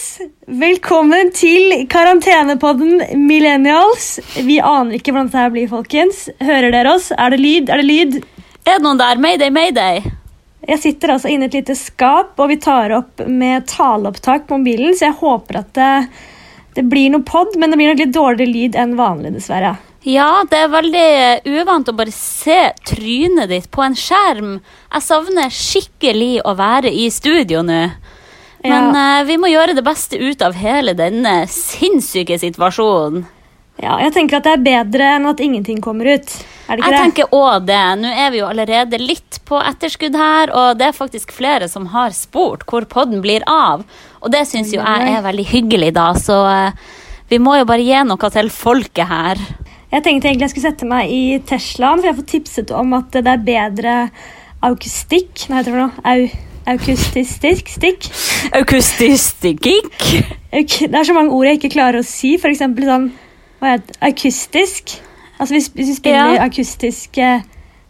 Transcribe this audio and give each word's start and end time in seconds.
folkens! 0.00 0.20
Velkommen 0.46 1.30
til 1.32 1.86
karantenepodden 1.88 3.02
Millennials. 3.26 4.20
Vi 4.36 4.60
aner 4.60 4.96
ikke 4.96 5.12
hvordan 5.12 5.30
dette 5.30 5.50
blir, 5.52 5.68
folkens. 5.68 6.28
Hører 6.40 6.70
dere 6.72 6.94
oss? 6.94 7.10
Er 7.12 7.30
det 7.30 7.40
lyd? 7.40 7.70
Er 7.70 7.80
det 7.80 7.86
lyd? 7.86 8.16
Er 8.64 8.78
det 8.78 8.84
noen 8.84 8.98
der? 8.98 9.18
Mayday, 9.18 9.50
mayday. 9.50 10.02
Jeg 10.68 10.80
sitter 10.80 11.14
altså 11.14 11.28
inne 11.28 11.46
i 11.46 11.48
et 11.48 11.54
lite 11.54 11.74
skap, 11.74 12.38
og 12.38 12.50
vi 12.50 12.58
tar 12.60 12.92
opp 12.92 13.22
med 13.26 13.66
taleopptak 13.66 14.46
på 14.46 14.58
mobilen, 14.60 14.94
så 14.94 15.08
jeg 15.08 15.18
håper 15.20 15.62
at 15.62 15.70
det, 15.74 15.92
det 16.76 16.84
blir 16.88 17.10
noe 17.10 17.24
pod, 17.24 17.56
men 17.56 17.72
det 17.72 17.80
blir 17.80 17.92
nok 17.92 18.02
litt 18.04 18.14
dårligere 18.14 18.52
lyd 18.52 18.76
enn 18.78 18.98
vanlig, 18.98 19.32
dessverre. 19.38 19.78
Ja, 20.04 20.44
det 20.48 20.56
er 20.56 20.70
veldig 20.72 21.08
uvant 21.60 21.88
å 21.90 21.96
bare 21.96 22.12
se 22.14 22.70
trynet 22.88 23.50
ditt 23.50 23.66
på 23.72 23.82
en 23.84 23.96
skjerm. 23.98 24.54
Jeg 24.92 25.04
savner 25.04 25.52
skikkelig 25.52 26.38
å 26.48 26.54
være 26.56 26.92
i 26.92 27.08
studio 27.12 27.64
nå. 27.66 27.82
Men 28.64 28.90
uh, 28.92 29.24
vi 29.28 29.38
må 29.40 29.48
gjøre 29.50 29.76
det 29.78 29.84
beste 29.86 30.18
ut 30.20 30.42
av 30.44 30.56
hele 30.60 30.92
denne 30.98 31.44
sinnssyke 31.48 32.36
situasjonen. 32.40 33.24
Ja, 33.80 33.94
jeg 34.02 34.12
tenker 34.12 34.40
at 34.40 34.44
det 34.44 34.52
er 34.52 34.64
bedre 34.64 35.06
enn 35.16 35.28
at 35.30 35.38
ingenting 35.40 35.78
kommer 35.80 36.04
ut. 36.04 36.32
Er 36.68 36.76
det 36.76 36.82
ikke 36.82 36.90
Jeg 36.90 36.92
det? 36.92 36.98
tenker 37.00 37.30
også 37.32 37.62
det. 37.64 37.84
Nå 38.02 38.10
er 38.12 38.28
vi 38.34 38.40
jo 38.42 38.48
allerede 38.50 38.98
litt 39.00 39.38
på 39.48 39.56
etterskudd 39.56 40.18
her, 40.20 40.52
og 40.52 40.76
det 40.76 40.90
er 40.90 40.96
faktisk 40.96 41.32
flere 41.32 41.68
som 41.70 41.88
har 41.94 42.12
spurt 42.12 42.66
hvor 42.68 42.84
podden 42.90 43.22
blir 43.24 43.46
av. 43.48 43.86
Og 44.20 44.34
det 44.34 44.44
syns 44.50 44.74
jo 44.74 44.82
jeg 44.82 45.14
er 45.14 45.24
veldig 45.24 45.46
hyggelig, 45.48 45.94
da, 45.96 46.10
så 46.12 46.42
eh, 46.50 46.92
vi 47.32 47.40
må 47.40 47.56
jo 47.56 47.64
bare 47.64 47.86
gi 47.86 48.04
noe 48.04 48.30
til 48.36 48.52
folket 48.52 49.08
her. 49.08 49.40
Jeg 49.90 50.04
tenkte 50.04 50.28
egentlig 50.28 50.50
jeg 50.50 50.52
skulle 50.52 50.68
sette 50.68 50.90
meg 50.90 51.10
i 51.10 51.22
Teslaen, 51.48 51.98
for 51.98 52.10
jeg 52.10 52.12
har 52.12 52.20
fått 52.20 52.32
tipset 52.36 52.76
om 52.76 52.92
at 53.00 53.16
det 53.16 53.32
er 53.32 53.48
bedre 53.48 53.96
akustikk 54.60 55.48
Nei, 55.48 55.62
jeg 55.62 55.70
tror 55.70 55.80
noe? 55.86 56.04
Au, 56.04 56.28
akustistisk 56.74 57.68
stikk? 57.76 58.06
Akustistikk. 58.56 59.66
Det 60.50 60.94
er 60.94 61.06
så 61.06 61.14
mange 61.16 61.32
ord 61.36 61.46
jeg 61.48 61.58
ikke 61.60 61.72
klarer 61.76 62.00
å 62.02 62.06
si. 62.06 62.36
For 62.40 62.50
eksempel 62.52 62.86
sånn 62.88 63.08
hva 63.60 63.74
heter? 63.76 63.96
Akustisk. 64.08 64.94
Altså 65.40 65.54
hvis, 65.56 65.70
hvis 65.74 65.88
vi 65.92 65.96
spiller 65.98 66.34
Ja. 66.36 66.44
akustisk 66.48 67.18
eh, 67.18 67.42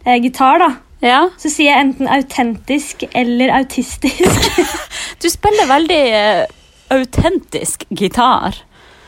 eh, 0.05 0.17
gitar, 0.23 0.59
da, 0.59 0.69
Ja. 1.01 1.21
så 1.37 1.49
sier 1.51 1.71
jeg 1.73 1.85
enten 1.85 2.07
autentisk 2.07 3.03
eller 3.13 3.49
autistisk. 3.57 4.51
Du 5.21 5.27
spiller 5.29 5.67
veldig 5.69 6.01
eh, 6.17 6.45
autentisk 6.91 7.83
gitar. 7.93 8.55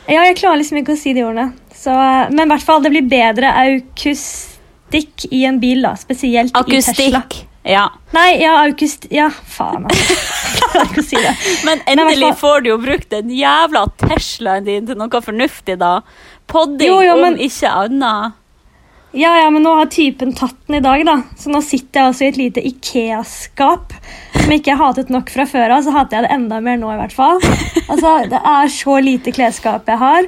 ja, 0.08 0.22
jeg 0.28 0.36
klarer 0.36 0.60
liksom 0.60 0.78
ikke 0.78 0.94
å 0.94 1.00
si 1.00 1.12
de 1.16 1.24
ordene. 1.24 1.52
Så, 1.74 1.90
eh, 1.90 2.30
men 2.30 2.46
i 2.46 2.52
hvert 2.52 2.62
fall, 2.64 2.82
det 2.84 2.92
blir 2.94 3.08
bedre 3.08 3.50
akustikk 3.64 5.26
i 5.32 5.44
en 5.48 5.58
bil, 5.60 5.82
da. 5.82 5.94
Spesielt 5.98 6.54
i 6.56 6.80
Tesla. 6.80 7.24
Ja. 7.64 7.86
Nei, 8.12 8.42
ja, 8.42 8.58
august... 8.66 9.06
Ja, 9.10 9.30
faen, 9.48 9.86
altså. 9.88 10.20
Si. 11.06 11.16
Men 11.64 11.80
endelig 11.86 12.26
Nei, 12.26 12.36
får 12.36 12.64
du 12.64 12.68
jo 12.72 12.78
brukt 12.82 13.06
den 13.12 13.28
jævla 13.30 13.84
Teslaen 14.00 14.64
din 14.66 14.86
til 14.88 14.96
noe 14.98 15.20
fornuftig, 15.22 15.76
da. 15.80 16.00
Podding 16.50 16.88
Jo, 16.90 16.96
jo, 17.04 17.12
om 17.14 17.22
men- 17.24 17.38
ikke 17.42 17.70
annet. 17.70 18.40
Ja, 19.14 19.30
ja, 19.38 19.46
men 19.54 19.62
nå 19.62 19.70
har 19.78 19.86
typen 19.94 20.32
tatt 20.34 20.56
den 20.66 20.80
i 20.80 20.82
dag, 20.82 21.04
da. 21.06 21.14
Så 21.38 21.52
nå 21.54 21.60
sitter 21.62 22.00
jeg 22.00 22.08
altså 22.10 22.24
i 22.26 22.30
et 22.32 22.38
lite 22.40 22.64
Ikea-skap 22.66 23.92
som 24.34 24.50
jeg 24.50 24.58
ikke 24.64 24.74
hatet 24.80 25.12
nok 25.14 25.30
fra 25.30 25.46
før 25.46 25.76
av. 25.76 25.84
Så 25.86 25.94
hater 25.94 26.18
jeg 26.18 26.26
det 26.26 26.32
enda 26.34 26.58
mer 26.66 26.80
nå, 26.82 26.90
i 26.90 26.98
hvert 26.98 27.14
fall. 27.14 27.38
Altså, 27.86 28.16
Det 28.32 28.40
er 28.42 28.72
så 28.74 28.96
lite 29.06 29.30
klesskap 29.36 29.86
jeg 29.88 30.00
har. 30.02 30.26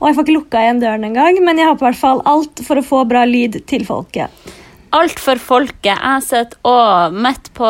Og 0.00 0.08
jeg 0.08 0.16
får 0.16 0.24
ikke 0.26 0.38
lukka 0.38 0.62
igjen 0.64 0.80
døren 0.82 1.04
engang, 1.10 1.36
men 1.44 1.60
jeg 1.60 1.68
har 1.68 1.76
på 1.76 1.84
hvert 1.86 2.00
fall 2.00 2.24
alt 2.26 2.64
for 2.64 2.80
å 2.80 2.86
få 2.86 3.02
bra 3.12 3.26
lyd 3.28 3.60
til 3.70 3.84
folket. 3.86 4.32
Alt 4.92 5.20
for 5.24 5.40
folket. 5.40 5.96
Jeg 5.96 6.24
sitter 6.26 6.58
og 6.68 7.14
midt 7.16 7.48
på 7.56 7.68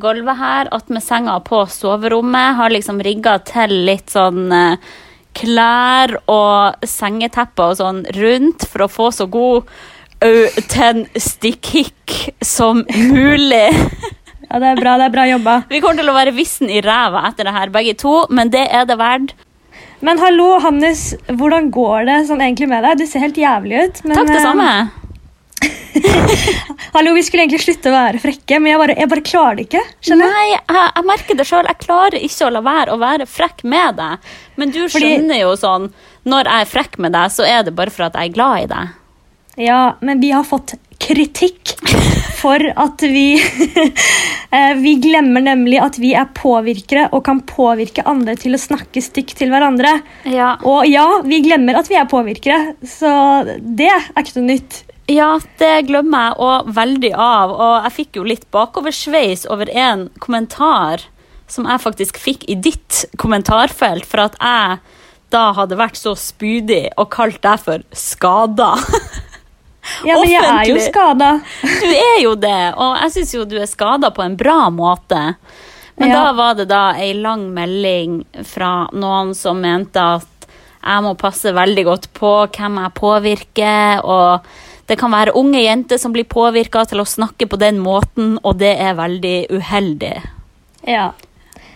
gulvet 0.00 0.38
her, 0.38 0.70
attmed 0.72 1.04
senga 1.04 1.34
på 1.44 1.66
soverommet. 1.68 2.56
Har 2.56 2.72
liksom 2.72 3.02
rigga 3.04 3.36
til 3.44 3.74
litt 3.88 4.12
sånn 4.14 4.46
eh, 4.56 4.92
klær 5.36 6.14
og 6.32 6.86
sengetepper 6.88 7.74
og 7.74 7.78
sånn 7.80 8.00
rundt 8.16 8.64
for 8.68 8.86
å 8.86 8.92
få 8.92 9.10
så 9.12 9.28
god 9.32 9.68
autentikk 10.22 12.08
som 12.44 12.84
mulig. 12.88 13.68
Ja, 14.52 14.58
Det 14.60 14.68
er 14.68 14.80
bra, 14.82 14.98
det 15.00 15.04
er 15.06 15.12
bra 15.14 15.22
jobba. 15.24 15.52
Vi 15.70 15.78
kommer 15.80 15.96
til 15.96 16.10
å 16.12 16.12
være 16.12 16.34
vissen 16.36 16.68
i 16.68 16.82
ræva 16.84 17.22
etter 17.30 17.48
det 17.48 17.54
her, 17.56 17.70
begge 17.72 17.94
to, 17.96 18.26
men 18.28 18.50
det 18.52 18.66
er 18.68 18.84
det 18.84 18.98
verdt. 19.00 19.32
Men 20.04 20.20
hallo, 20.20 20.58
Hannes, 20.60 21.14
hvordan 21.40 21.70
går 21.72 22.04
det 22.10 22.16
sånn 22.28 22.42
egentlig 22.44 22.68
med 22.68 22.84
deg? 22.84 23.00
Du 23.00 23.06
ser 23.08 23.24
helt 23.24 23.38
jævlig 23.40 23.78
ut. 23.80 24.02
Men, 24.04 24.18
Takk, 24.18 24.28
det 24.28 24.42
eh, 24.42 24.44
samme. 24.44 24.68
Hallo, 26.94 27.12
Vi 27.16 27.22
skulle 27.24 27.44
egentlig 27.46 27.62
slutte 27.64 27.90
å 27.90 27.94
være 27.94 28.20
frekke, 28.22 28.58
men 28.60 28.72
jeg 28.72 28.80
bare, 28.82 28.96
jeg 28.98 29.10
bare 29.12 29.24
klarer 29.26 29.58
det 29.58 29.66
ikke. 29.68 29.82
skjønner? 30.04 30.32
Nei, 30.34 30.46
jeg, 30.52 30.62
jeg 30.98 31.06
merker 31.08 31.38
det 31.38 31.46
sjøl. 31.48 31.68
Jeg 31.70 31.80
klarer 31.84 32.18
ikke 32.28 32.46
å 32.48 32.52
la 32.56 32.62
være 32.66 32.94
å 32.96 33.00
være 33.02 33.26
frekk 33.30 33.64
med 33.74 33.98
deg. 34.00 34.32
Men 34.60 34.74
du 34.74 34.80
Fordi- 34.84 35.12
skjønner 35.14 35.40
jo 35.42 35.52
sånn 35.58 35.90
Når 36.28 36.46
jeg 36.50 36.62
er 36.66 36.70
frekk 36.70 36.98
med 37.02 37.12
deg, 37.16 37.32
så 37.34 37.46
er 37.48 37.62
det 37.66 37.74
bare 37.74 37.90
for 37.90 38.06
at 38.06 38.14
jeg 38.18 38.30
er 38.30 38.34
glad 38.36 38.62
i 38.62 38.66
deg. 38.70 38.92
Ja, 39.68 39.80
men 40.00 40.20
vi 40.22 40.30
har 40.32 40.44
fått 40.46 40.76
kritikk 41.02 41.74
for 42.42 42.62
at 42.62 43.02
vi 43.06 43.26
eh, 44.56 44.72
Vi 44.82 44.94
glemmer 45.02 45.44
nemlig 45.44 45.80
at 45.82 45.98
vi 46.00 46.12
er 46.18 46.30
påvirkere 46.36 47.08
og 47.12 47.24
kan 47.26 47.42
påvirke 47.46 48.04
andre 48.08 48.36
til 48.40 48.56
å 48.56 48.60
snakke 48.60 49.02
stygt 49.04 49.36
til 49.40 49.52
hverandre. 49.52 49.98
Ja. 50.28 50.56
Og 50.66 50.86
ja, 50.90 51.06
vi 51.26 51.42
glemmer 51.44 51.78
at 51.80 51.90
vi 51.90 51.98
er 51.98 52.08
påvirkere, 52.10 52.74
så 52.86 53.12
det 53.60 53.90
er 53.90 54.10
ikke 54.22 54.40
noe 54.40 54.50
nytt. 54.54 54.82
ja, 55.10 55.30
det 55.60 55.86
glemmer 55.90 56.30
jeg 56.30 56.40
òg 56.48 56.74
veldig 56.78 57.14
av. 57.14 57.54
Og 57.54 57.74
jeg 57.86 57.96
fikk 57.98 58.20
jo 58.20 58.28
litt 58.28 58.48
bakoversveis 58.54 59.46
over 59.50 59.70
en 59.70 60.08
kommentar 60.22 61.08
som 61.52 61.66
jeg 61.68 61.82
faktisk 61.84 62.18
fikk 62.20 62.46
i 62.48 62.56
ditt 62.56 63.04
kommentarfelt, 63.20 64.06
for 64.08 64.24
at 64.24 64.38
jeg 64.40 64.78
da 65.32 65.50
hadde 65.56 65.78
vært 65.80 65.96
så 65.96 66.14
spydig 66.18 66.86
og 67.00 67.10
kalt 67.12 67.40
deg 67.44 67.60
for 67.60 67.84
skada. 67.96 68.74
Ja, 70.06 70.16
men 70.20 70.30
jeg 70.30 70.44
er 70.46 70.68
jo 70.70 70.78
skada. 70.84 71.30
Du 71.82 71.88
er 71.90 72.18
jo 72.22 72.34
det, 72.38 72.74
og 72.78 72.96
jeg 73.02 73.14
syns 73.16 73.32
jo 73.34 73.44
du 73.48 73.56
er 73.60 73.66
skada 73.70 74.10
på 74.14 74.22
en 74.24 74.36
bra 74.38 74.68
måte. 74.70 75.22
Men 75.98 76.08
Ja. 76.08 76.22
da 76.24 76.32
var 76.32 76.54
det 76.58 76.68
da 76.70 76.92
ei 76.96 77.12
lang 77.14 77.48
melding 77.54 78.22
fra 78.48 78.88
noen 78.92 79.34
som 79.34 79.60
mente 79.60 80.00
at 80.00 80.28
jeg 80.82 81.02
må 81.04 81.12
passe 81.18 81.52
veldig 81.54 81.84
godt 81.86 82.06
på 82.16 82.30
hvem 82.56 82.78
jeg 82.82 82.94
påvirker, 82.98 84.00
og 84.04 84.40
det 84.88 84.96
kan 84.98 85.12
være 85.14 85.34
unge 85.38 85.60
jenter 85.62 85.98
som 85.98 86.12
blir 86.14 86.24
påvirka 86.26 86.82
til 86.90 86.98
å 87.02 87.06
snakke 87.06 87.46
på 87.46 87.58
den 87.60 87.78
måten, 87.78 88.38
og 88.42 88.58
det 88.58 88.72
er 88.82 88.96
veldig 88.98 89.36
uheldig. 89.54 90.16
Ja. 90.88 91.12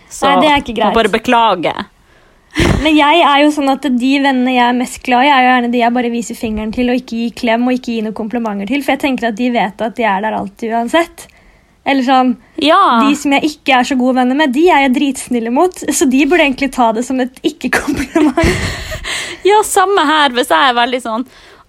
Så 0.09 0.27
Nei, 0.27 0.41
det 0.41 0.49
er 0.51 0.57
ikke 0.63 0.75
greit. 0.75 0.91
må 0.91 0.99
bare 0.99 1.13
beklage. 1.13 1.75
Men 2.83 2.93
jeg 2.95 3.21
er 3.25 3.39
jo 3.43 3.49
sånn 3.53 3.69
at 3.73 3.85
de 3.89 4.11
vennene 4.23 4.53
jeg 4.53 4.65
er 4.67 4.75
mest 4.77 4.99
glad 5.05 5.25
i, 5.25 5.31
er 5.33 5.41
jo 5.43 5.49
gjerne 5.51 5.71
de 5.73 5.79
jeg 5.81 5.93
bare 5.95 6.11
viser 6.13 6.37
fingeren 6.37 6.73
til 6.75 6.91
og 6.93 6.99
ikke 6.99 7.17
gir 7.23 7.33
klem 7.41 7.65
og 7.67 7.73
ikke 7.77 7.95
gir 7.95 8.05
noen 8.05 8.15
komplimenter 8.17 8.69
til, 8.69 8.83
for 8.85 8.95
jeg 8.95 9.01
tenker 9.05 9.29
at 9.31 9.37
de 9.39 9.49
vet 9.55 9.81
at 9.87 9.97
de 9.97 10.05
er 10.07 10.21
der 10.25 10.37
alltid 10.37 10.75
uansett. 10.77 11.25
Eller 11.87 12.03
sånn, 12.03 12.33
Ja. 12.59 12.79
De 13.07 13.13
som 13.15 13.31
jeg 13.37 13.47
ikke 13.47 13.77
er 13.79 13.85
så 13.87 13.95
gode 13.95 14.17
venner 14.19 14.35
med, 14.35 14.51
de 14.55 14.65
er 14.69 14.81
jeg 14.85 14.93
dritsnille 14.97 15.51
mot, 15.55 15.71
så 15.71 16.07
de 16.11 16.25
burde 16.27 16.43
egentlig 16.43 16.71
ta 16.75 16.89
det 16.95 17.05
som 17.07 17.19
et 17.23 17.37
ikke-kompliment. 17.43 18.41
Ja, 19.47 19.61
samme 19.63 20.03
her. 20.03 20.33
Hvis 20.35 20.49
jeg 20.51 20.59
er 20.69 20.73
veldig 20.75 20.97
sånn 20.99 21.21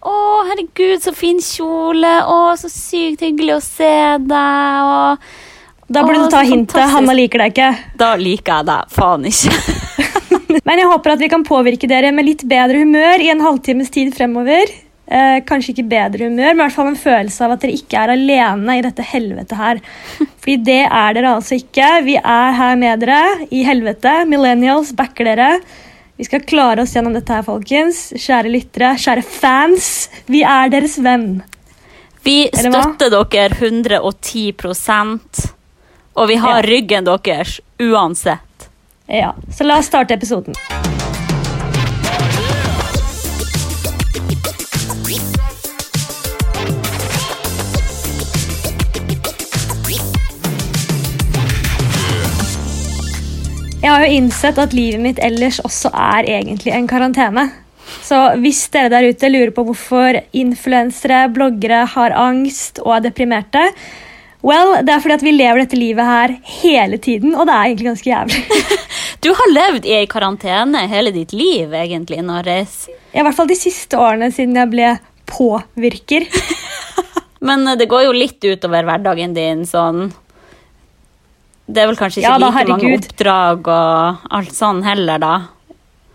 Å, 0.08 0.14
herregud, 0.48 0.98
så 1.04 1.12
fin 1.14 1.38
kjole. 1.44 2.10
Å, 2.26 2.38
så 2.58 2.66
sykt 2.72 3.22
hyggelig 3.22 3.54
å 3.54 3.60
se 3.62 3.90
deg. 4.24 4.88
Og 4.88 5.86
Da 5.86 6.02
burde 6.02 6.24
Å, 6.24 6.26
du 6.26 6.34
ta 6.34 6.40
hintet. 6.48 6.80
Hanna 6.90 7.14
liker 7.14 7.44
deg 7.44 7.52
ikke. 7.54 7.68
da 8.00 8.08
liker 8.18 8.58
jeg 8.58 8.68
deg 8.72 8.96
faen 8.96 9.28
ikke. 9.30 9.54
Men 10.68 10.80
jeg 10.80 10.90
håper 10.90 11.14
at 11.14 11.22
vi 11.22 11.30
kan 11.32 11.46
påvirke 11.46 11.88
dere 11.90 12.12
med 12.14 12.28
litt 12.28 12.44
bedre 12.48 12.84
humør 12.84 13.24
i 13.24 13.32
en 13.32 13.42
halvtimes 13.44 13.90
tid 13.94 14.14
fremover. 14.16 14.70
Eh, 15.08 15.38
kanskje 15.48 15.72
ikke 15.72 15.86
bedre 15.88 16.26
humør, 16.28 16.52
men 16.52 16.58
i 16.58 16.62
hvert 16.66 16.74
fall 16.74 16.90
en 16.90 16.98
følelse 17.00 17.46
av 17.46 17.54
at 17.54 17.62
dere 17.62 17.76
ikke 17.78 17.96
er 17.96 18.10
alene 18.12 18.74
i 18.76 18.82
dette 18.84 19.04
helvetet 19.08 19.56
her. 19.56 19.80
Fordi 20.42 20.56
det 20.66 20.82
er 20.84 21.16
dere 21.16 21.32
altså 21.38 21.56
ikke. 21.56 21.88
Vi 22.04 22.18
er 22.20 22.56
her 22.58 22.76
med 22.80 23.04
dere 23.04 23.22
i 23.48 23.62
helvete. 23.64 24.18
Millennials 24.28 24.92
backer 24.96 25.30
dere. 25.30 25.50
Vi 26.20 26.26
skal 26.28 26.44
klare 26.44 26.84
oss 26.84 26.92
gjennom 26.96 27.16
dette 27.16 27.32
her, 27.32 27.46
folkens. 27.46 28.08
Kjære 28.18 28.52
lyttere, 28.52 28.96
kjære 29.00 29.24
fans. 29.24 29.92
Vi 30.28 30.42
er 30.44 30.74
deres 30.74 30.98
venn. 31.00 31.38
Vi 32.26 32.42
støtter 32.52 33.14
dere 33.14 33.48
110% 33.54 35.54
og 36.18 36.28
vi 36.28 36.34
har 36.34 36.62
Ja. 36.62 36.68
ryggen 36.68 37.04
deres 37.04 37.60
uansett. 37.78 38.40
Ja, 39.10 39.34
Så 39.56 39.64
la 39.64 39.78
oss 39.78 39.86
starte 39.86 40.14
episoden. 40.14 40.54
Jeg 53.78 53.94
har 53.94 54.04
jo 54.04 54.12
innsett 54.12 54.58
at 54.60 54.74
livet 54.76 55.00
mitt 55.00 55.22
ellers 55.24 55.62
også 55.64 55.88
er 55.88 56.28
egentlig 56.28 56.74
en 56.76 56.88
karantene. 56.90 57.46
Så 58.04 58.18
hvis 58.42 58.66
dere 58.74 58.90
der 58.92 59.08
ute 59.08 59.30
lurer 59.32 59.54
på 59.56 59.64
hvorfor 59.70 60.20
influensere, 60.36 61.30
bloggere 61.32 61.86
har 61.94 62.12
angst 62.12 62.82
og 62.84 62.98
er 62.98 63.06
deprimerte, 63.08 63.64
well, 64.44 64.82
det 64.84 64.92
er 64.92 65.00
fordi 65.00 65.16
at 65.16 65.24
vi 65.24 65.32
lever 65.32 65.64
dette 65.64 65.80
livet 65.80 66.04
her 66.04 66.36
hele 66.60 67.00
tiden, 67.00 67.32
og 67.32 67.48
det 67.48 67.54
er 67.56 67.70
egentlig 67.70 67.90
ganske 67.94 68.12
jævlig. 68.12 68.44
Du 69.20 69.32
har 69.34 69.50
levd 69.50 69.86
i 69.88 69.96
ei 69.98 70.06
karantene 70.10 70.84
hele 70.90 71.10
ditt 71.14 71.32
liv, 71.34 71.72
egentlig, 71.74 72.20
Norris. 72.22 72.84
I 73.12 73.24
hvert 73.24 73.34
fall 73.34 73.50
de 73.50 73.58
siste 73.58 73.98
årene 73.98 74.30
siden 74.34 74.56
jeg 74.58 74.70
ble 74.70 74.92
påvirker. 75.28 76.28
Men 77.48 77.66
eh, 77.66 77.76
det 77.78 77.88
går 77.90 78.06
jo 78.08 78.16
litt 78.16 78.44
utover 78.44 78.86
hverdagen 78.86 79.34
din, 79.36 79.66
sånn 79.68 80.08
Det 81.66 81.82
er 81.82 81.90
vel 81.90 81.98
kanskje 81.98 82.22
ikke 82.22 82.32
Ja 82.32 82.40
da, 82.40 82.50
like 82.50 82.72
mange 82.72 82.96
oppdrag 82.96 83.70
og 83.70 84.26
alt 84.38 84.56
sånn 84.56 84.82
heller, 84.86 85.22
da. 85.22 85.36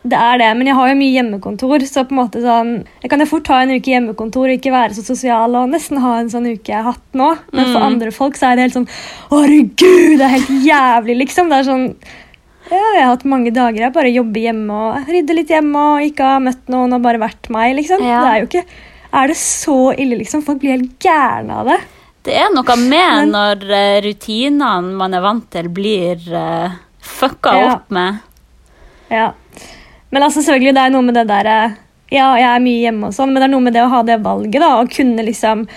Det 0.03 0.19
er 0.19 0.41
det, 0.41 0.49
men 0.59 0.67
jeg 0.67 0.75
har 0.75 0.89
jo 0.89 0.95
mye 0.99 1.11
hjemmekontor, 1.13 1.83
så 1.87 2.01
på 2.03 2.11
en 2.11 2.17
måte 2.19 2.41
sånn 2.43 2.71
Jeg 2.99 3.11
kan 3.13 3.23
jo 3.23 3.27
fort 3.29 3.47
ha 3.53 3.61
en 3.63 3.71
uke 3.71 3.93
hjemmekontor 3.93 4.49
og 4.49 4.57
ikke 4.57 4.73
være 4.73 4.97
så 4.97 5.05
sosial 5.07 5.55
og 5.55 5.69
nesten 5.71 6.01
ha 6.03 6.17
en 6.19 6.31
sånn 6.33 6.49
uke 6.49 6.73
jeg 6.73 6.75
har 6.75 6.89
hatt 6.97 7.15
nå. 7.15 7.29
Men 7.55 7.71
for 7.71 7.85
andre 7.85 8.11
folk 8.11 8.35
så 8.35 8.49
er 8.49 8.59
det 8.59 8.65
helt 8.67 8.75
sånn 8.81 8.89
herregud, 9.31 10.17
det 10.19 10.27
er 10.27 10.35
helt 10.35 10.51
jævlig, 10.67 11.17
liksom. 11.23 11.53
Det 11.53 11.61
er 11.61 11.69
sånn 11.69 11.87
ja, 12.71 12.79
jeg 12.95 13.03
har 13.03 13.11
hatt 13.11 13.25
mange 13.29 13.51
dager 13.53 13.83
jeg 13.85 13.93
bare 13.95 14.11
jobber 14.13 14.39
hjemme 14.45 14.77
og 14.87 15.09
rydder 15.11 15.35
litt 15.39 15.51
hjemme 15.51 15.81
og 15.95 16.05
ikke 16.07 16.29
har 16.33 16.39
møtt 16.45 16.69
noen 16.71 16.95
og 16.95 17.01
bare 17.03 17.19
vært 17.21 17.49
meg, 17.53 17.75
liksom. 17.79 18.01
Ja. 18.05 18.21
Det 18.23 18.29
er 18.31 18.39
jo 18.43 18.49
ikke 18.51 18.65
Er 19.13 19.27
det 19.29 19.35
så 19.37 19.75
ille, 19.93 20.15
liksom? 20.23 20.41
Folk 20.41 20.59
blir 20.63 20.71
helt 20.73 20.95
gærne 21.03 21.53
av 21.61 21.67
det. 21.69 21.75
Det 22.25 22.33
er 22.39 22.47
noe 22.55 22.75
med 22.79 22.87
Men- 22.89 23.29
når 23.35 23.65
eh, 23.77 24.01
rutinene 24.07 24.95
man 24.97 25.13
er 25.13 25.21
vant 25.21 25.45
til, 25.51 25.67
blir 25.69 26.17
uh, 26.33 26.71
fucka 26.99 27.53
Ja. 27.59 27.73
opp 27.75 27.91
med. 27.91 28.17
Ja. 29.11 29.27
Men 30.09 30.23
altså 30.23 30.41
selvfølgelig, 30.41 30.73
det 30.73 30.81
er 30.85 30.89
noe 30.95 31.01
med 31.05 31.13
det 31.19 31.27
der 31.27 31.45
eh, 31.45 31.75
Ja, 32.09 32.31
jeg 32.37 32.47
er 32.55 32.59
mye 32.63 32.81
hjemme 32.87 33.07
og 33.07 33.13
sånn, 33.13 33.29
men 33.33 33.41
det 33.41 33.47
er 33.49 33.53
noe 33.53 33.61
med 33.67 33.73
det 33.73 33.83
å 33.83 33.89
ha 33.89 34.01
det 34.03 34.17
valget, 34.23 34.59
da. 34.61 34.71
Å 34.81 34.89
kunne 34.89 35.23
liksom 35.25 35.67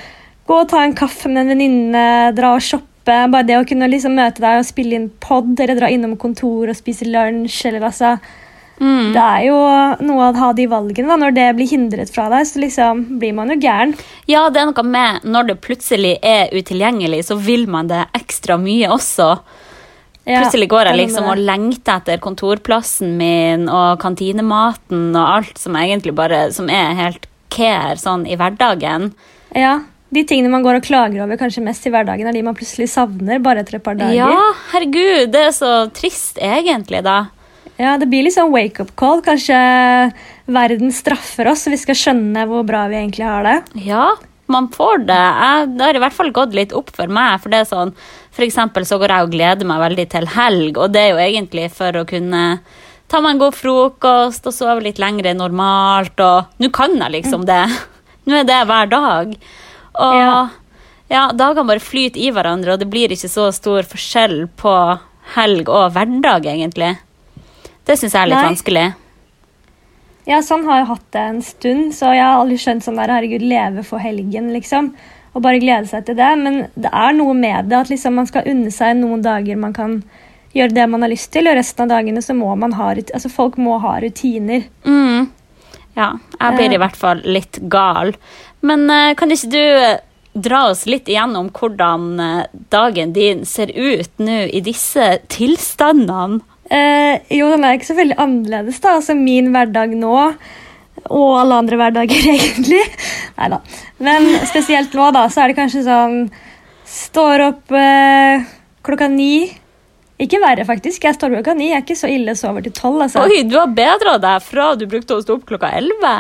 gå 0.47 0.57
og 0.63 0.69
ta 0.69 0.83
en 0.85 0.95
kaffe 0.95 1.29
med 1.29 1.43
en 1.45 1.49
venninne, 1.59 2.03
dra 2.37 2.55
og 2.57 2.61
shoppe. 2.65 2.87
Bare 3.07 3.47
det 3.47 3.61
å 3.61 3.67
kunne 3.69 3.89
liksom 3.91 4.17
møte 4.19 4.43
deg 4.43 4.59
og 4.61 4.67
spille 4.67 4.99
inn 4.99 5.11
pod, 5.23 5.55
eller 5.61 5.79
dra 5.79 5.91
innom 5.93 6.17
kontor 6.19 6.73
og 6.73 6.79
spise 6.79 7.07
lunsj, 7.09 7.63
eller 7.71 7.87
altså 7.91 8.17
Mm. 8.77 9.15
Det 9.15 9.23
er 9.23 9.45
jo 9.47 9.57
noe 10.05 10.25
å 10.29 10.37
ha 10.37 10.51
de 10.57 10.67
valgene, 10.69 11.09
da. 11.09 11.17
Når 11.21 11.37
det 11.37 11.47
blir 11.57 11.71
hindret 11.71 12.11
fra 12.13 12.27
deg, 12.33 12.45
så 12.49 12.61
liksom 12.61 13.05
blir 13.21 13.33
man 13.37 13.53
jo 13.53 13.59
gæren. 13.63 13.95
Ja, 14.29 14.47
det 14.53 14.61
er 14.61 14.69
noe 14.69 14.85
med 14.85 15.25
når 15.25 15.49
det 15.51 15.61
plutselig 15.65 16.17
er 16.21 16.53
utilgjengelig, 16.53 17.23
så 17.31 17.39
vil 17.41 17.67
man 17.73 17.89
det 17.89 18.05
ekstra 18.17 18.59
mye 18.61 18.91
også. 18.93 19.31
Ja, 20.27 20.43
Plutselig 20.43 20.67
går 20.73 20.91
jeg 20.91 20.99
liksom 21.05 21.29
og 21.31 21.39
lengter 21.39 22.01
etter 22.01 22.19
kontorplassen 22.19 23.13
min 23.17 23.69
og 23.71 24.01
kantinematen 24.03 25.13
og 25.15 25.23
alt 25.23 25.61
som 25.63 25.79
egentlig 25.79 26.17
bare 26.19 26.49
som 26.53 26.67
er 26.67 26.97
helt 26.99 27.29
care 27.55 27.95
sånn 28.01 28.25
i 28.27 28.35
hverdagen. 28.37 29.13
Ja, 29.55 29.79
De 30.15 30.23
tingene 30.23 30.51
man 30.53 30.63
går 30.63 30.79
og 30.79 30.85
klager 30.87 31.25
over 31.25 31.39
kanskje 31.41 31.65
mest 31.67 31.87
i 31.89 31.91
hverdagen, 31.91 32.29
er 32.29 32.37
de 32.37 32.45
man 32.47 32.55
plutselig 32.55 32.87
savner 32.93 33.41
bare 33.43 33.65
etter 33.65 33.81
et 33.81 33.85
par 33.85 33.97
dager. 33.99 34.15
Ja, 34.15 34.53
herregud, 34.73 35.33
det 35.35 35.41
er 35.49 35.57
så 35.57 35.73
trist 35.95 36.39
egentlig, 36.39 37.03
da. 37.07 37.25
Ja, 37.77 37.97
Det 38.01 38.07
blir 38.09 38.25
litt 38.25 38.37
sånn 38.37 38.53
wake-up 38.55 38.95
call. 38.97 39.21
Kanskje 39.25 39.57
verden 40.49 40.95
straffer 40.95 41.51
oss, 41.51 41.67
så 41.67 41.73
vi 41.75 41.81
skal 41.81 41.99
skjønne 41.99 42.47
hvor 42.49 42.65
bra 42.65 42.87
vi 42.89 42.97
egentlig 43.01 43.27
har 43.29 43.45
det. 43.45 43.57
Ja, 43.85 44.15
man 44.49 44.71
får 44.73 45.05
det. 45.11 45.19
Jeg, 45.19 45.69
det 45.77 45.85
har 45.89 45.99
i 45.99 46.03
hvert 46.07 46.17
fall 46.17 46.33
gått 46.33 46.55
litt 46.57 46.73
opp 46.77 46.95
for 46.97 47.11
meg. 47.13 47.43
For 47.43 47.53
det 47.53 47.65
er 47.65 47.69
sånn, 47.69 47.93
for 48.33 48.47
eksempel 48.47 48.87
så 48.89 49.01
går 49.03 49.13
jeg 49.13 49.27
og 49.27 49.35
gleder 49.35 49.69
meg 49.69 49.83
veldig 49.83 50.09
til 50.15 50.31
helg, 50.39 50.81
og 50.81 50.95
det 50.95 51.03
er 51.03 51.13
jo 51.13 51.21
egentlig 51.27 51.67
for 51.75 52.01
å 52.01 52.07
kunne 52.09 52.45
ta 53.11 53.21
meg 53.23 53.37
en 53.37 53.43
god 53.45 53.55
frokost 53.59 54.49
og 54.49 54.55
sove 54.55 54.81
litt 54.87 55.03
lenger 55.03 55.29
enn 55.31 55.43
normalt, 55.43 56.17
og 56.23 56.63
nå 56.63 56.71
kan 56.75 56.97
jeg 56.97 57.19
liksom 57.19 57.45
det. 57.51 57.61
Nå 58.27 58.41
er 58.41 58.49
det 58.49 58.63
hver 58.71 58.89
dag. 58.91 59.37
Og 59.99 60.15
ja, 60.21 60.49
Ja. 61.09 61.31
dagene 61.33 61.67
bare 61.67 61.81
flyter 61.81 62.21
i 62.21 62.31
hverandre, 62.35 62.75
og 62.75 62.81
det 62.81 62.91
blir 62.91 63.09
ikke 63.15 63.31
så 63.31 63.53
stor 63.55 63.83
forskjell 63.83 64.49
på 64.59 64.73
helg 65.37 65.69
og 65.69 65.93
hverdag, 65.95 66.47
egentlig. 66.47 66.97
Det 67.87 67.99
syns 67.99 68.13
jeg 68.13 68.23
er 68.23 68.31
litt 68.33 68.43
Nei. 68.43 68.49
vanskelig. 68.51 68.87
Ja, 70.27 70.41
sånn 70.43 70.65
har 70.67 70.81
jeg 70.81 70.89
hatt 70.89 71.11
det 71.15 71.21
en 71.23 71.43
stund, 71.47 71.93
så 71.95 72.11
jeg 72.11 72.25
har 72.25 72.41
aldri 72.41 72.57
skjønt 72.59 72.83
sånn 72.83 72.97
der, 72.99 73.13
herregud, 73.15 73.45
leve 73.47 73.85
for 73.87 74.03
helgen, 74.03 74.51
liksom. 74.53 74.91
Og 75.37 75.43
bare 75.45 75.61
glede 75.63 75.87
seg 75.87 76.07
til 76.09 76.17
det. 76.19 76.31
Men 76.41 76.67
det 76.75 76.91
er 76.91 77.13
noe 77.15 77.35
med 77.37 77.69
det 77.71 77.79
at 77.79 77.91
liksom 77.93 78.17
man 78.19 78.27
skal 78.27 78.49
unne 78.51 78.73
seg 78.75 78.97
noen 78.97 79.23
dager 79.23 79.59
man 79.61 79.75
kan 79.77 80.01
gjøre 80.57 80.75
det 80.75 80.87
man 80.89 81.05
har 81.05 81.13
lyst 81.13 81.31
til, 81.35 81.47
og 81.47 81.55
resten 81.59 81.85
av 81.85 81.93
dagene 81.93 82.23
så 82.25 82.35
må 82.35 82.51
man 82.59 82.75
ha 82.79 82.95
altså 82.97 83.31
folk 83.31 83.59
må 83.61 83.77
ha 83.85 83.99
rutiner. 84.03 84.65
Mm. 84.89 85.29
Ja, 85.97 86.11
jeg 86.41 86.57
blir 86.59 86.75
i 86.75 86.81
hvert 86.81 86.97
fall 86.97 87.23
litt 87.25 87.61
gal. 87.73 88.15
Men 88.67 88.85
eh, 88.91 89.15
kan 89.19 89.33
ikke 89.33 89.53
du 89.53 89.63
eh, 89.63 90.01
dra 90.37 90.67
oss 90.73 90.85
litt 90.91 91.09
igjennom 91.09 91.49
hvordan 91.57 92.21
eh, 92.21 92.45
dagen 92.73 93.15
din 93.17 93.45
ser 93.49 93.73
ut 93.73 94.13
nå 94.23 94.43
i 94.51 94.63
disse 94.65 95.17
tilstandene? 95.33 96.43
Eh, 96.67 97.23
jo, 97.31 97.49
den 97.53 97.65
er 97.65 97.77
ikke 97.77 97.93
så 97.93 97.99
veldig 97.99 98.17
annerledes, 98.19 98.81
da. 98.83 98.97
Altså 98.99 99.15
min 99.19 99.53
hverdag 99.55 99.95
nå, 99.97 100.17
og 101.07 101.29
alle 101.39 101.61
andre 101.63 101.79
hverdager, 101.79 102.27
egentlig. 102.37 102.83
Nei 103.37 103.51
da. 103.55 103.61
Men 104.03 104.27
spesielt 104.51 104.97
nå, 104.99 105.13
da, 105.15 105.29
så 105.31 105.45
er 105.45 105.53
det 105.53 105.61
kanskje 105.61 105.87
sånn 105.87 106.27
Står 106.87 107.43
opp 107.43 107.73
eh, 107.75 108.45
klokka 108.87 109.09
ni. 109.11 109.49
Ikke 110.23 110.39
verre, 110.39 110.63
faktisk. 110.65 111.03
Jeg 111.03 111.17
står 111.17 111.33
opp 111.33 111.41
klokka 111.41 111.55
ni. 111.59 111.73
Jeg 111.73 111.81
er 111.81 111.83
ikke 111.83 111.97
så 111.99 112.11
ille 112.15 112.37
sover 112.39 112.63
til 112.63 112.75
tolv. 112.77 113.01
Altså. 113.03 113.25
Oi, 113.27 113.41
du 113.43 113.57
har 113.59 113.73
bedra 113.75 114.15
deg 114.23 114.45
fra 114.47 114.69
du 114.79 114.85
brukte 114.89 115.19
å 115.19 115.25
stå 115.25 115.35
opp 115.35 115.49
klokka 115.51 115.73
11. 115.75 116.13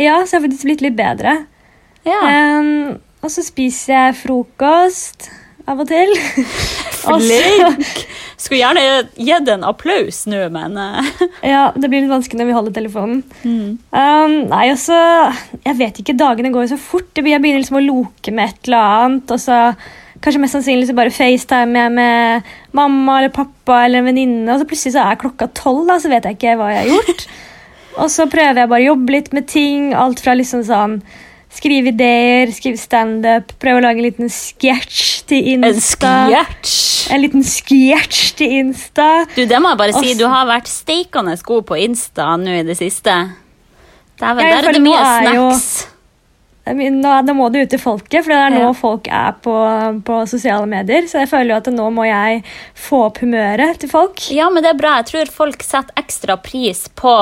Ja, 0.00 0.20
så 0.24 0.36
jeg 0.36 0.40
har 0.40 0.46
faktisk 0.48 0.68
blitt 0.68 0.84
litt 0.84 0.98
bedre. 0.98 1.38
Ja. 2.04 2.20
Um, 2.58 2.98
og 3.24 3.32
så 3.32 3.44
spiser 3.46 3.94
jeg 3.94 4.16
frokost 4.20 5.30
av 5.70 5.80
og 5.80 5.88
til. 5.88 6.10
Flink! 7.04 8.04
Skulle 8.40 8.60
gjerne 8.60 8.82
gitt 9.16 9.48
en 9.52 9.64
applaus 9.64 10.22
nå, 10.28 10.40
men 10.52 10.76
eh, 10.80 11.10
Ja, 11.46 11.66
det 11.76 11.88
blir 11.88 12.02
litt 12.02 12.12
vanskelig 12.12 12.40
når 12.40 12.48
vi 12.48 12.56
holder 12.56 12.74
telefonen. 12.76 13.22
mm. 13.44 13.70
Um, 13.94 14.34
nei, 14.50 14.66
altså 14.72 14.96
Jeg 15.64 15.78
vet 15.78 16.00
ikke, 16.02 16.16
dagene 16.20 16.52
går 16.52 16.66
jo 16.66 16.72
så 16.74 16.80
fort. 16.80 17.10
Jeg 17.16 17.24
begynner 17.24 17.62
liksom 17.62 17.80
å 17.80 17.84
loke 17.84 18.34
med 18.34 18.52
et 18.52 18.68
eller 18.68 18.98
annet. 19.04 19.32
Og 19.36 19.40
så 19.40 19.58
kanskje 20.24 20.40
mest 20.40 20.56
sannsynlig 20.56 20.88
så 20.88 20.96
bare 20.96 21.12
facetime 21.12 21.86
jeg 21.86 21.92
med 21.96 22.52
mamma 22.76 23.18
eller 23.20 23.32
pappa 23.34 23.82
eller 23.86 24.02
en 24.02 24.08
venninne. 24.10 24.48
Og 24.52 24.60
så 24.60 24.68
plutselig 24.68 24.96
så 24.96 25.04
er 25.06 25.20
klokka 25.20 25.48
tolv, 25.56 25.86
da, 25.88 25.98
så 26.00 26.12
vet 26.12 26.28
jeg 26.28 26.38
ikke 26.38 26.56
hva 26.60 26.72
jeg 26.74 26.84
har 26.84 26.92
gjort. 26.96 27.26
og 27.96 28.10
så 28.10 28.26
prøver 28.30 28.64
jeg 28.64 28.70
bare 28.72 28.82
å 28.82 28.90
jobbe 28.92 29.14
litt 29.16 29.30
med 29.36 29.46
ting. 29.50 29.92
Alt 29.94 30.24
fra 30.24 30.36
liksom 30.38 30.64
sånn 30.66 30.98
Skrive 31.54 31.92
ideer, 31.92 32.50
skrive 32.50 32.78
standup, 32.80 33.52
prøve 33.62 33.78
å 33.78 33.82
lage 33.84 34.00
en 34.02 34.06
liten 34.08 34.30
sketsj 34.32 35.04
til 35.30 35.52
Insta. 35.52 36.10
En 36.26 36.32
sketsj! 36.34 37.12
En 37.14 37.22
liten 37.22 37.44
sketsj 37.46 38.32
til 38.40 38.56
Insta. 38.58 39.06
Du, 39.36 39.44
det 39.46 39.60
må 39.62 39.70
jeg 39.70 39.80
bare 39.84 39.94
si. 40.00 40.16
Du 40.18 40.24
har 40.26 40.48
vært 40.50 40.66
steikende 40.66 41.36
god 41.46 41.62
på 41.68 41.78
Insta 41.84 42.32
nå 42.42 42.58
i 42.58 42.64
det 42.66 42.74
siste. 42.80 43.14
Jeg 44.18 44.38
der 44.40 44.58
er 44.58 44.72
det 44.72 44.82
mye 44.82 44.98
snacks. 44.98 45.70
Nå, 46.64 47.14
nå, 47.28 47.32
må 47.36 47.50
det 47.52 47.66
ut 47.66 47.72
til 47.74 47.80
folket, 47.82 48.24
for 48.24 48.32
det 48.32 48.40
er 48.40 48.54
nå 48.54 48.62
Ja. 48.64 48.72
folk 48.72 49.08
er 49.12 49.34
på, 49.44 49.54
på 50.06 50.20
sosiale 50.26 50.66
medier. 50.66 51.06
Så 51.06 51.20
jeg 51.20 51.28
føler 51.28 51.52
jo 51.52 51.58
at 51.60 51.66
nå 51.74 51.90
må 51.92 52.06
jeg 52.08 52.40
få 52.74 53.04
opp 53.10 53.20
humøret 53.20 53.78
til 53.78 53.90
folk. 53.92 54.22
Ja, 54.32 54.48
men 54.50 54.64
det 54.64 54.72
er 54.72 54.80
bra. 54.80 54.96
Jeg 55.02 55.10
tror 55.12 55.34
folk 55.44 55.62
setter 55.62 55.92
ekstra 56.00 56.38
pris 56.40 56.88
på 56.96 57.14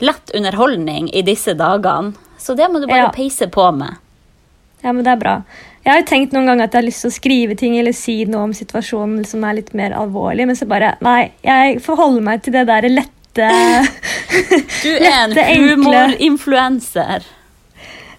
lett 0.00 0.30
underholdning 0.34 1.10
i 1.14 1.22
disse 1.26 1.54
dagene. 1.58 2.14
Så 2.40 2.54
det 2.56 2.70
må 2.72 2.80
du 2.80 2.86
bare 2.88 3.06
Ja. 3.08 3.10
peise 3.14 3.46
på 3.52 3.66
med. 3.76 3.96
Ja, 4.82 4.92
men 4.92 5.04
det 5.04 5.12
er 5.12 5.16
bra. 5.20 5.34
Jeg 5.84 5.92
har 5.92 6.00
jo 6.00 6.06
tenkt 6.08 6.32
noen 6.32 6.46
ganger 6.48 6.64
at 6.64 6.72
jeg 6.72 6.82
har 6.82 6.86
lyst 6.88 7.02
til 7.04 7.10
å 7.10 7.14
skrive 7.14 7.56
ting 7.56 7.78
eller 7.78 7.92
si 7.96 8.24
noe 8.28 8.42
om 8.48 8.52
situasjonen 8.56 9.26
som 9.26 9.44
er 9.44 9.54
litt 9.60 9.72
mer 9.74 9.92
alvorlig, 9.96 10.46
men 10.46 10.56
så 10.56 10.66
bare 10.68 10.94
Nei, 11.00 11.32
jeg 11.44 11.80
forholder 11.84 12.20
meg 12.24 12.42
til 12.42 12.52
det 12.52 12.66
der 12.68 12.88
lette 12.88 13.08
Du 14.82 14.90
er 14.96 15.28
en 15.28 15.36
humorinfluenser. 15.68 17.24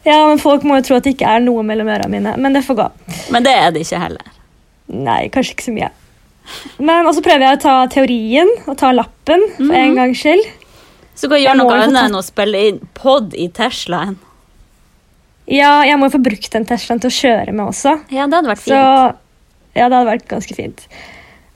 Ja, 0.03 0.27
men 0.27 0.39
folk 0.41 0.63
må 0.65 0.79
jo 0.79 0.85
tro 0.87 0.95
at 0.97 1.05
det 1.05 1.13
ikke 1.15 1.29
er 1.29 1.43
noe 1.43 1.61
mellom 1.65 1.89
ørene 1.93 2.09
mine. 2.09 2.35
Men 2.41 2.53
det 2.53 2.63
får 2.65 2.77
gå. 2.79 2.87
Men 3.33 3.43
det 3.45 3.53
er 3.53 3.73
det 3.75 3.83
ikke 3.85 3.99
heller. 4.01 4.31
Nei, 4.91 5.27
kanskje 5.33 5.53
ikke 5.55 5.67
så 5.67 5.73
mye. 5.75 5.89
Men 6.81 7.05
også 7.07 7.21
prøver 7.23 7.45
jeg 7.45 7.59
å 7.59 7.61
ta 7.61 7.75
teorien 7.93 8.49
og 8.65 8.77
ta 8.81 8.89
lappen 8.97 9.43
for 9.59 9.77
en 9.77 9.93
gangs 9.99 10.23
skyld. 10.23 10.41
Så 11.15 11.27
kan 11.29 11.37
Jeg 11.37 11.47
gjøre 11.49 11.59
noe 11.61 11.77
annet 11.77 12.03
enn 12.07 12.17
å 12.17 12.23
spille 12.25 12.61
inn 12.69 12.79
pod 12.97 13.33
i 13.37 13.47
Teslaen. 13.53 14.17
Ja, 15.51 15.81
jeg 15.83 15.97
må 15.99 16.07
jo 16.07 16.15
få 16.15 16.21
brukt 16.23 16.51
den 16.53 16.65
Teslaen 16.69 17.01
til 17.03 17.11
å 17.11 17.15
kjøre 17.17 17.51
med 17.55 17.65
også. 17.73 17.97
Ja, 18.13 18.27
det 18.29 18.37
hadde 18.39 18.53
vært 18.53 18.63
Så 18.63 18.77
fint. 18.77 19.19
ja, 19.75 19.87
det 19.89 19.97
hadde 19.97 20.11
vært 20.13 20.29
ganske 20.31 20.55
fint. 20.55 20.85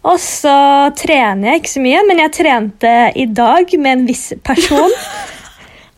Og 0.06 0.20
så 0.22 0.56
trener 1.00 1.50
jeg 1.54 1.64
ikke 1.64 1.72
så 1.72 1.82
mye, 1.82 2.02
men 2.06 2.20
jeg 2.22 2.34
trente 2.38 2.92
i 3.18 3.26
dag 3.26 3.72
med 3.80 3.92
en 4.00 4.06
viss 4.10 4.28
person. 4.46 4.92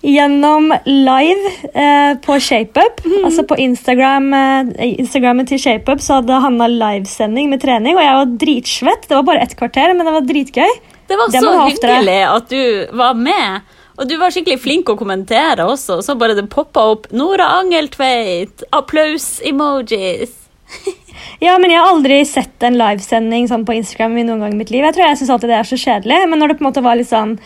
Gjennom 0.08 0.70
live 0.86 1.50
eh, 1.74 2.14
på 2.24 2.38
ShapeUp. 2.40 3.02
Altså 3.26 3.44
på 3.50 3.58
Instagram, 3.60 4.30
eh, 4.38 4.94
Instagrammen 5.02 5.50
til 5.50 5.60
ShapeUp 5.60 6.00
så 6.06 6.22
hadde 6.22 6.38
Hanna 6.44 6.70
livesending 6.72 7.50
med 7.52 7.64
trening, 7.66 7.98
og 7.98 8.06
jeg 8.06 8.20
var 8.20 8.36
dritsvett. 8.46 9.08
Det 9.10 9.18
var 9.18 9.26
bare 9.28 9.42
ett 9.44 9.58
kvarter, 9.60 9.92
men 9.98 10.06
det 10.08 10.14
var 10.16 10.30
dritgøy. 10.30 10.78
Det 11.08 11.18
var 11.18 11.32
det 11.32 11.42
så 11.42 11.54
hyggelig 11.66 12.20
at 12.28 12.50
du 12.52 12.98
var 13.00 13.18
med. 13.18 13.74
Og 13.98 14.06
du 14.06 14.14
var 14.22 14.34
skikkelig 14.34 14.60
flink 14.62 14.90
å 14.92 14.98
kommentere 15.00 15.66
også. 15.66 16.02
Så 16.06 16.16
bare 16.20 16.36
det 16.38 16.50
poppa 16.54 16.84
opp 16.94 17.08
'Nora 17.12 17.50
Angeltveit', 17.62 18.68
applaus-emojis. 18.72 20.36
Ja, 21.42 21.58
men 21.58 21.72
jeg 21.72 21.80
har 21.82 21.90
aldri 21.90 22.18
sett 22.30 22.64
en 22.66 22.78
livesending 22.78 23.48
sånn 23.50 23.64
på 23.66 23.74
Instagram 23.74 24.20
i 24.22 24.26
noen 24.28 24.44
gang 24.44 24.54
i 24.54 24.60
mitt 24.60 24.70
liv. 24.74 24.84
Jeg 24.86 24.94
tror 24.94 25.08
jeg 25.08 25.18
synes 25.18 25.32
alltid 25.34 25.50
det 25.50 25.58
er 25.58 25.70
så 25.70 25.78
kjedelig, 25.82 26.18
men 26.30 26.42
når 26.42 26.52
det 26.52 26.56
på 26.60 26.64
en 26.64 26.68
måte 26.70 26.84
var 26.86 27.00
litt 27.00 27.10
sånn 27.10 27.38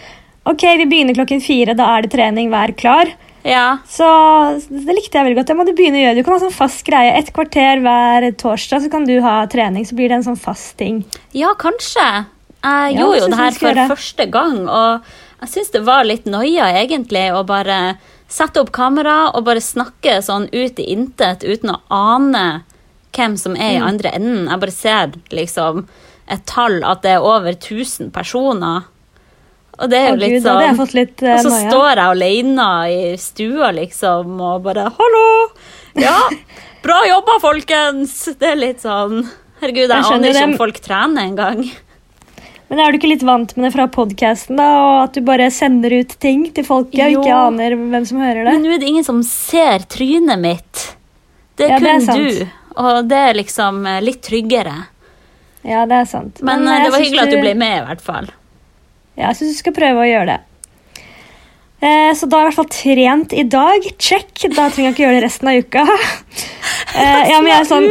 Ok, 0.44 0.64
vi 0.80 0.88
begynner 0.90 1.14
klokken 1.14 1.42
fire, 1.44 1.76
da 1.78 1.86
er 1.96 2.02
det 2.02 2.16
trening, 2.16 2.50
vær 2.50 2.72
klar. 2.74 3.12
Ja. 3.46 3.78
Så 3.86 4.08
det 4.70 4.96
likte 4.96 5.20
jeg 5.20 5.28
veldig 5.28 5.38
godt. 5.38 5.52
Det 5.52 5.58
må 5.60 5.66
du 5.68 5.74
begynne 5.78 6.00
å 6.00 6.02
gjøre. 6.02 6.18
Du 6.18 6.26
kan 6.26 6.34
ha 6.34 6.42
sånn 6.42 6.56
fast 6.56 6.82
greie. 6.88 7.14
Et 7.20 7.30
kvarter 7.36 7.82
hver 7.86 8.26
torsdag 8.42 8.82
så 8.82 8.90
kan 8.90 9.06
du 9.06 9.20
ha 9.22 9.36
trening, 9.52 9.86
så 9.86 9.98
blir 9.98 10.10
det 10.10 10.18
en 10.18 10.28
sånn 10.32 10.40
fast 10.42 10.74
ting. 10.82 11.04
Ja, 11.38 11.54
kanskje. 11.62 12.08
Jeg 12.64 12.94
Ja, 12.96 13.00
gjorde 13.02 13.20
jo 13.20 13.28
det 13.28 13.38
her 13.38 13.52
for 13.58 13.96
første 13.96 14.26
gang, 14.32 14.58
og 14.70 15.02
jeg 15.42 15.50
syns 15.50 15.72
det 15.72 15.82
var 15.86 16.04
litt 16.06 16.26
noia, 16.26 16.68
egentlig, 16.78 17.32
å 17.34 17.44
bare 17.46 17.98
sette 18.30 18.62
opp 18.62 18.72
kamera 18.72 19.32
og 19.36 19.44
bare 19.46 19.60
snakke 19.60 20.20
sånn 20.24 20.46
ut 20.54 20.80
i 20.80 20.86
intet 20.94 21.44
uten 21.44 21.74
å 21.74 21.80
ane 21.90 22.64
hvem 23.14 23.38
som 23.38 23.56
er 23.56 23.74
Mm. 23.74 23.82
i 23.82 23.88
andre 23.90 24.10
enden. 24.16 24.48
Jeg 24.48 24.60
bare 24.60 24.72
ser 24.72 25.12
liksom 25.32 25.88
et 26.30 26.46
tall, 26.46 26.84
at 26.86 27.02
det 27.02 27.12
er 27.12 27.20
over 27.22 27.52
1000 27.54 28.12
personer. 28.12 28.84
Og 29.80 29.90
det 29.90 29.98
er 29.98 30.10
jo 30.12 30.16
litt 30.22 30.44
sånn 30.44 30.94
litt 30.94 31.24
uh, 31.24 31.34
Og 31.34 31.40
så 31.40 31.70
står 31.70 31.96
jeg 31.96 32.06
alene 32.06 32.70
i 32.94 33.18
stua, 33.18 33.72
liksom, 33.74 34.40
og 34.40 34.64
bare 34.64 34.92
'Hallo! 34.92 35.50
Ja, 35.96 36.30
bra 36.84 37.02
jobba, 37.08 37.40
folkens!' 37.42 38.38
Det 38.38 38.48
er 38.52 38.56
litt 38.56 38.82
sånn 38.82 39.28
Herregud, 39.62 39.90
jeg, 39.90 39.90
Jeg 39.90 40.06
aner 40.14 40.28
ikke 40.30 40.34
det. 40.34 40.44
om 40.44 40.58
folk 40.58 40.80
trener 40.82 41.22
engang. 41.24 41.72
Men 42.72 42.80
er 42.80 42.94
du 42.94 43.02
ikke 43.02 43.10
litt 43.12 43.24
vant 43.28 43.52
med 43.58 43.66
det 43.68 43.74
fra 43.74 43.86
podkasten, 43.92 44.56
da? 44.56 44.68
Og 44.80 44.98
at 45.04 45.18
du 45.18 45.26
bare 45.28 45.50
sender 45.52 45.92
ut 46.00 46.14
ting 46.24 46.46
til 46.56 46.64
folket 46.64 47.02
og 47.04 47.18
ikke 47.20 47.36
aner 47.36 47.76
hvem 47.76 48.06
som 48.08 48.22
hører 48.24 48.46
det? 48.48 48.54
Men 48.56 48.64
nå 48.64 48.72
er 48.72 48.80
det 48.80 48.88
ingen 48.88 49.04
som 49.04 49.20
ser 49.28 49.84
trynet 49.92 50.40
mitt. 50.40 50.86
Det 51.60 51.68
er 51.68 51.74
Ja, 51.76 51.80
det 51.84 51.92
er 51.92 52.06
kun 52.08 52.30
du. 52.40 52.54
Og 52.82 53.10
det 53.12 53.18
er 53.20 53.36
liksom 53.36 53.82
eh, 53.92 53.98
litt 54.08 54.22
tryggere. 54.24 54.78
Ja, 55.68 55.84
det 55.86 55.98
er 56.00 56.08
sant. 56.08 56.40
Men, 56.40 56.64
Men 56.64 56.86
det 56.86 56.94
var 56.94 57.04
hyggelig 57.04 57.26
at 57.26 57.34
du 57.36 57.42
ble 57.44 57.52
med, 57.60 57.76
i 57.82 57.84
hvert 57.90 58.06
fall. 58.06 58.32
Ja, 59.20 59.28
jeg 59.28 59.42
syns 59.42 59.60
du 59.60 59.60
skal 59.60 59.76
prøve 59.76 60.06
å 60.06 60.08
gjøre 60.08 60.30
det. 60.38 60.40
Eh, 61.82 62.12
så 62.16 62.30
da 62.30 62.40
har 62.40 62.48
jeg 62.48 62.48
i 62.48 62.50
hvert 62.54 62.60
fall 62.62 62.72
trent 62.78 63.36
i 63.36 63.44
dag. 63.52 63.90
Check. 64.00 64.32
Da 64.48 64.70
trenger 64.70 64.88
jeg 64.88 64.96
ikke 64.96 65.06
gjøre 65.10 65.20
det 65.20 65.26
resten 65.28 65.52
av 65.52 65.60
uka. 65.60 65.86
Eh, 66.92 67.30
ja, 67.30 67.38
men 67.40 67.48
jeg 67.48 67.62
er 67.62 67.68
sånn. 67.70 67.86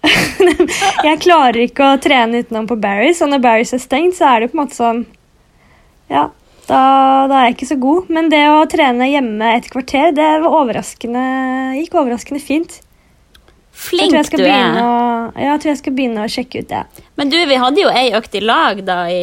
Jeg 1.06 1.20
klarer 1.22 1.60
ikke 1.66 1.92
å 1.92 2.00
trene 2.02 2.42
utenom 2.42 2.68
på 2.70 2.78
Barry's, 2.80 3.20
og 3.24 3.32
når 3.32 3.42
Barry's 3.44 3.74
er 3.76 3.82
stengt, 3.82 4.16
så 4.18 4.30
er 4.34 4.44
det 4.44 4.52
på 4.52 4.58
en 4.58 4.62
måte 4.64 4.78
sånn 4.78 5.02
Ja, 6.10 6.28
da, 6.70 6.82
da 7.30 7.40
er 7.40 7.48
jeg 7.48 7.56
ikke 7.58 7.70
så 7.72 7.78
god. 7.82 8.12
Men 8.12 8.30
det 8.32 8.44
å 8.50 8.62
trene 8.70 9.08
hjemme 9.10 9.56
et 9.56 9.68
kvarter, 9.72 10.14
det 10.16 10.28
var 10.44 10.56
overraskende, 10.62 11.24
gikk 11.80 11.98
overraskende 11.98 12.42
fint. 12.42 12.78
Flink 13.80 14.12
jeg 14.12 14.26
jeg 14.28 14.40
du 14.40 14.44
er. 14.44 14.78
å, 14.82 14.88
jeg 15.40 15.60
tror 15.62 15.70
jeg 15.70 15.80
skal 15.80 15.94
begynne 15.96 16.24
å 16.24 16.30
sjekke 16.30 16.62
ut 16.62 16.72
det. 16.72 16.82
Men 17.16 17.30
du, 17.32 17.38
vi 17.48 17.60
hadde 17.62 17.80
jo 17.80 17.92
ei 17.92 18.10
økt 18.18 18.34
i 18.36 18.42
lag 18.44 18.82
da 18.84 18.98
i 19.08 19.22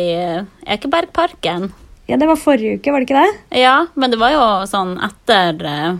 Ekebergparken. 0.65 1.69
Ja, 2.07 2.17
Det 2.17 2.27
var 2.29 2.39
forrige 2.39 2.79
uke, 2.79 2.91
var 2.91 3.03
det 3.03 3.09
ikke 3.09 3.21
det? 3.21 3.59
Ja, 3.59 3.75
men 3.99 4.13
det 4.13 4.19
var 4.21 4.31
jo 4.31 4.45
sånn 4.69 4.95
etter 5.03 5.59
eh, 5.67 5.99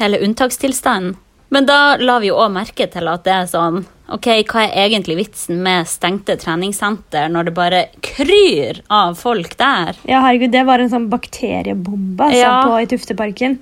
hele 0.00 0.20
unntakstilstanden. 0.22 1.16
Men 1.54 1.66
da 1.68 1.96
la 2.00 2.20
vi 2.22 2.30
jo 2.30 2.38
òg 2.40 2.54
merke 2.54 2.86
til 2.90 3.10
at 3.10 3.26
det 3.26 3.34
er 3.34 3.50
sånn 3.50 3.84
Ok, 4.12 4.26
hva 4.50 4.66
er 4.66 4.90
egentlig 4.90 5.16
vitsen 5.16 5.62
med 5.64 5.88
stengte 5.88 6.36
treningssenter 6.36 7.30
når 7.32 7.46
det 7.48 7.54
bare 7.56 7.78
kryr 8.04 8.82
av 8.92 9.14
folk 9.16 9.54
der? 9.56 9.96
Ja, 10.04 10.20
herregud, 10.26 10.52
Det 10.52 10.64
var 10.68 10.78
en 10.82 10.90
sånn 10.92 11.08
bakteriebombe 11.08 12.26
altså, 12.26 12.42
Ja. 12.42 12.58
på, 12.66 12.82
i 12.82 12.90
Tufteparken. 12.90 13.58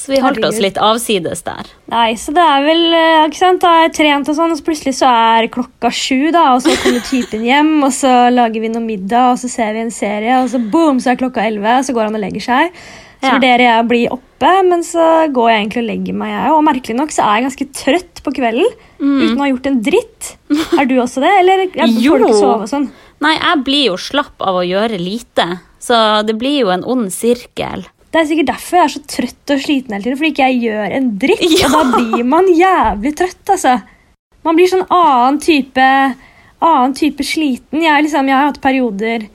Så 0.00 0.14
vi 0.14 0.20
holdt 0.22 0.44
oss 0.46 0.56
litt 0.62 0.78
avsides 0.80 1.42
der. 1.44 1.68
Nei, 1.92 2.14
så 2.16 2.32
det 2.32 2.40
er 2.40 2.62
vel 2.64 2.94
eh, 2.96 3.26
ikke 3.26 3.36
sant, 3.36 3.60
Da 3.60 3.72
er 3.74 3.82
jeg 3.88 3.94
trent 3.98 4.30
og 4.32 4.38
sånn, 4.38 4.54
og 4.54 4.56
så 4.56 4.64
plutselig 4.64 4.94
så 4.96 5.10
er 5.10 5.50
klokka 5.52 5.90
sju, 5.92 6.30
da, 6.32 6.54
og 6.54 6.62
så 6.64 6.72
kommer 6.80 7.04
typen 7.04 7.44
hjem, 7.44 7.74
og 7.84 7.92
så 7.92 8.14
lager 8.32 8.64
vi 8.64 8.72
noe 8.72 8.86
middag, 8.86 9.34
og 9.34 9.42
så 9.42 9.50
ser 9.52 9.74
vi 9.76 9.84
en 9.84 9.92
serie, 9.92 10.40
og 10.40 10.48
så 10.48 10.62
boom, 10.72 11.02
så 11.04 11.12
er 11.12 11.20
klokka 11.20 11.44
elleve, 11.44 11.76
og 11.82 11.84
så 11.84 11.92
går 11.92 12.08
han 12.08 12.16
og 12.16 12.24
legger 12.24 12.46
seg. 12.46 12.80
Så 13.20 13.34
vurderer 13.36 13.62
jeg 13.66 13.82
å 13.82 13.86
bli 13.88 14.00
oppe, 14.08 14.50
men 14.64 14.82
så 14.86 15.06
går 15.28 15.48
jeg 15.50 15.60
egentlig 15.60 15.82
og 15.82 15.88
legger 15.90 16.14
meg, 16.16 16.30
jeg. 16.32 16.52
Og 16.56 16.62
merkelig 16.64 16.96
nok 16.96 17.10
så 17.12 17.26
er 17.26 17.34
jeg 17.36 17.46
ganske 17.48 17.66
trøtt 17.82 18.22
på 18.24 18.32
kvelden, 18.38 18.70
uten 18.96 19.36
å 19.36 19.44
ha 19.44 19.48
gjort 19.50 19.68
en 19.68 19.80
dritt. 19.84 20.30
Er 20.80 20.88
du 20.88 20.94
også 21.02 21.20
det, 21.24 21.32
eller 21.42 21.64
jeg, 21.66 21.94
Jo. 22.04 22.14
får 22.14 22.22
du 22.22 22.26
ikke 22.30 22.38
sove 22.40 22.64
og 22.64 22.70
sånn? 22.72 22.86
Nei, 23.20 23.34
jeg 23.36 23.64
blir 23.66 23.82
jo 23.90 23.96
slapp 24.00 24.40
av 24.48 24.56
å 24.62 24.64
gjøre 24.64 24.96
lite, 25.00 25.46
så 25.84 25.96
det 26.24 26.38
blir 26.40 26.62
jo 26.62 26.70
en 26.72 26.84
ond 26.88 27.10
sirkel. 27.12 27.84
Det 28.10 28.22
er 28.22 28.26
sikkert 28.26 28.48
derfor 28.54 28.80
jeg 28.80 28.86
er 28.88 28.92
så 28.94 29.02
trøtt 29.12 29.52
og 29.54 29.60
sliten 29.62 29.94
hele 29.94 30.02
tiden, 30.06 30.16
fordi 30.18 30.30
ikke 30.32 30.46
jeg 30.48 30.62
gjør 30.64 30.96
en 30.96 31.10
dritt. 31.20 31.44
Ja. 31.60 31.68
Og 31.68 31.76
da 31.92 32.00
blir 32.00 32.24
man 32.26 32.48
jævlig 32.56 33.12
trøtt, 33.20 33.44
altså. 33.52 33.76
Man 34.48 34.56
blir 34.56 34.70
sånn 34.72 34.86
annen 34.88 35.36
type, 35.44 35.84
annen 36.64 36.96
type 36.96 37.26
sliten. 37.28 37.84
Jeg, 37.84 38.06
liksom, 38.08 38.32
jeg 38.32 38.38
har 38.40 38.48
hatt 38.48 38.62
perioder 38.64 39.28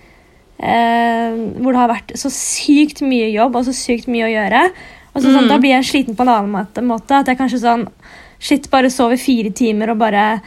eh, 0.60 1.36
hvor 1.62 1.72
det 1.74 1.82
har 1.82 1.92
vært 1.92 2.14
så 2.20 2.32
sykt 2.32 3.02
mye 3.06 3.32
jobb 3.34 3.56
og 3.56 3.66
så 3.68 3.74
sykt 3.76 4.08
mye 4.12 4.28
å 4.28 4.34
gjøre. 4.34 4.62
Og 5.16 5.22
så, 5.22 5.30
sånn, 5.32 5.46
Mm. 5.46 5.50
Da 5.50 5.58
blir 5.64 5.70
jeg 5.78 5.88
sliten 5.88 6.16
på 6.16 6.24
en 6.24 6.34
annen 6.34 6.88
måte. 6.88 7.12
at 7.20 7.28
jeg 7.28 7.38
kanskje 7.38 7.60
sånn 7.64 7.88
Shit, 8.38 8.70
bare 8.70 8.90
sover 8.92 9.18
fire 9.18 9.50
timer 9.50 9.90
og 9.90 9.98
bare 9.98 10.42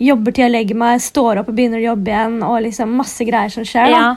jobber 0.00 0.32
til 0.32 0.44
jeg 0.44 0.50
legger 0.50 0.74
meg, 0.74 1.00
står 1.00 1.38
opp 1.42 1.48
og 1.48 1.54
begynner 1.54 1.78
å 1.78 1.92
jobbe 1.92 2.08
igjen. 2.10 2.42
og 2.42 2.62
liksom 2.62 2.96
masse 2.96 3.22
greier 3.24 3.52
som 3.52 3.62
skjer. 3.62 3.90
da. 3.90 4.16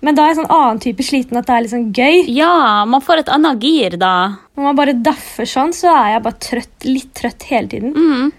Men 0.00 0.14
da 0.14 0.22
er 0.22 0.28
jeg 0.28 0.36
sånn 0.38 0.54
annen 0.54 0.78
type 0.78 1.02
sliten 1.02 1.36
at 1.36 1.46
det 1.46 1.54
er 1.56 1.62
liksom 1.66 1.92
gøy. 1.92 2.28
ja, 2.28 2.84
man 2.86 3.00
får 3.02 3.18
et 3.18 3.28
annet 3.34 3.60
gir 3.60 3.96
da. 3.98 4.38
Når 4.56 4.62
man 4.62 4.76
bare 4.76 4.92
daffer 4.94 5.44
sånn, 5.44 5.74
så 5.74 5.90
er 5.90 6.12
jeg 6.14 6.22
bare 6.22 6.38
trøtt, 6.38 6.84
litt 6.84 7.12
trøtt 7.14 7.42
hele 7.50 7.68
tiden. 7.68 7.92
Mm. 7.92 8.32